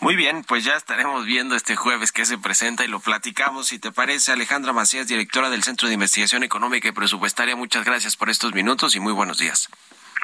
Muy 0.00 0.16
bien, 0.16 0.44
pues 0.44 0.64
ya 0.64 0.74
estaremos 0.74 1.24
viendo 1.24 1.56
este 1.56 1.76
jueves 1.76 2.12
qué 2.12 2.26
se 2.26 2.38
presenta 2.38 2.84
y 2.84 2.88
lo 2.88 3.00
platicamos. 3.00 3.68
Si 3.68 3.78
te 3.78 3.90
parece, 3.90 4.32
Alejandra 4.32 4.72
Macías, 4.72 5.06
directora 5.06 5.50
del 5.50 5.62
Centro 5.62 5.88
de 5.88 5.94
Investigación 5.94 6.42
Económica 6.42 6.88
y 6.88 6.92
Presupuestaria, 6.92 7.56
muchas 7.56 7.84
gracias 7.84 8.16
por 8.16 8.30
estos 8.30 8.52
minutos 8.52 8.94
y 8.94 9.00
muy 9.00 9.12
buenos 9.12 9.38
días. 9.38 9.68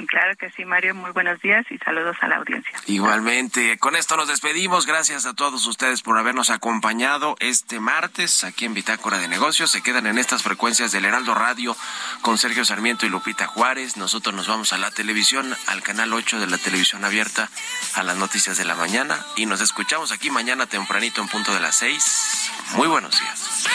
Claro 0.07 0.37
que 0.37 0.51
sí, 0.51 0.65
Mario. 0.65 0.95
Muy 0.95 1.11
buenos 1.11 1.41
días 1.41 1.65
y 1.71 1.79
saludos 1.79 2.17
a 2.21 2.29
la 2.29 2.37
audiencia. 2.37 2.73
Igualmente, 2.87 3.79
con 3.79 3.97
esto 3.97 4.17
nos 4.17 4.29
despedimos. 4.29 4.87
Gracias 4.87 5.27
a 5.27 5.35
todos 5.35 5.67
ustedes 5.67 6.03
por 6.03 6.19
habernos 6.19 6.51
acompañado 6.51 7.37
este 7.41 7.81
martes 7.81 8.45
aquí 8.45 8.65
en 8.65 8.75
Bitácora 8.75 9.19
de 9.19 9.29
Negocios. 9.29 9.71
Se 9.71 9.83
quedan 9.83 10.07
en 10.07 10.19
estas 10.19 10.43
frecuencias 10.43 10.93
del 10.93 11.05
Heraldo 11.05 11.35
Radio 11.35 11.77
con 12.23 12.39
Sergio 12.39 12.65
Sarmiento 12.65 13.07
y 13.07 13.09
Lupita 13.09 13.47
Juárez. 13.47 13.97
Nosotros 13.97 14.35
nos 14.35 14.49
vamos 14.49 14.73
a 14.73 14.79
la 14.79 14.91
televisión, 14.91 15.55
al 15.67 15.83
canal 15.83 16.13
8 16.13 16.41
de 16.41 16.47
la 16.47 16.59
televisión 16.59 17.05
abierta, 17.05 17.49
a 17.95 18.03
las 18.03 18.17
noticias 18.17 18.57
de 18.57 18.65
la 18.65 18.75
mañana 18.75 19.25
y 19.37 19.47
nos 19.47 19.61
escuchamos 19.61 20.13
aquí 20.13 20.31
mañana 20.31 20.67
tempranito 20.67 21.21
en 21.21 21.29
punto 21.29 21.55
de 21.55 21.61
las 21.61 21.77
6. 21.77 22.51
Muy 22.75 22.89
buenos 22.89 23.19
días. 23.19 23.67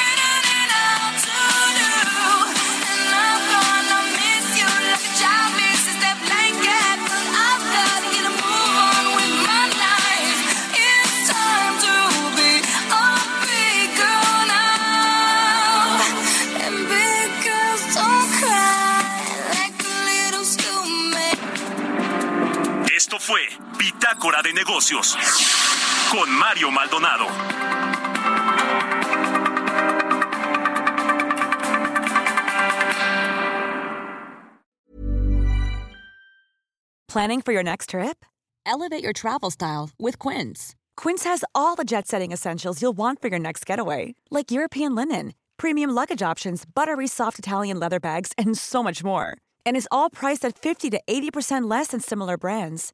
Fue 23.28 23.42
Bitácora 23.78 24.42
de 24.42 24.54
Negocios 24.54 25.18
con 26.10 26.32
Mario 26.40 26.72
Maldonado. 26.72 27.26
Planning 37.10 37.42
for 37.42 37.52
your 37.52 37.64
next 37.64 37.90
trip? 37.90 38.24
Elevate 38.66 39.04
your 39.04 39.12
travel 39.12 39.52
style 39.52 39.90
with 40.00 40.18
Quince. 40.20 40.78
Quince 40.96 41.26
has 41.26 41.44
all 41.54 41.76
the 41.76 41.84
jet 41.84 42.08
setting 42.08 42.32
essentials 42.32 42.82
you'll 42.82 42.94
want 42.94 43.22
for 43.22 43.28
your 43.28 43.40
next 43.40 43.66
getaway, 43.66 44.16
like 44.32 44.52
European 44.52 44.96
linen, 44.96 45.34
premium 45.58 45.90
luggage 45.90 46.22
options, 46.22 46.64
buttery 46.64 47.08
soft 47.08 47.38
Italian 47.40 47.78
leather 47.78 48.00
bags, 48.00 48.32
and 48.38 48.58
so 48.58 48.82
much 48.82 49.04
more. 49.04 49.36
And 49.66 49.76
is 49.76 49.90
all 49.92 50.10
priced 50.10 50.46
at 50.46 50.58
50 50.58 50.90
to 50.92 51.02
80% 51.10 51.70
less 51.70 51.88
than 51.88 52.00
similar 52.00 52.38
brands. 52.38 52.94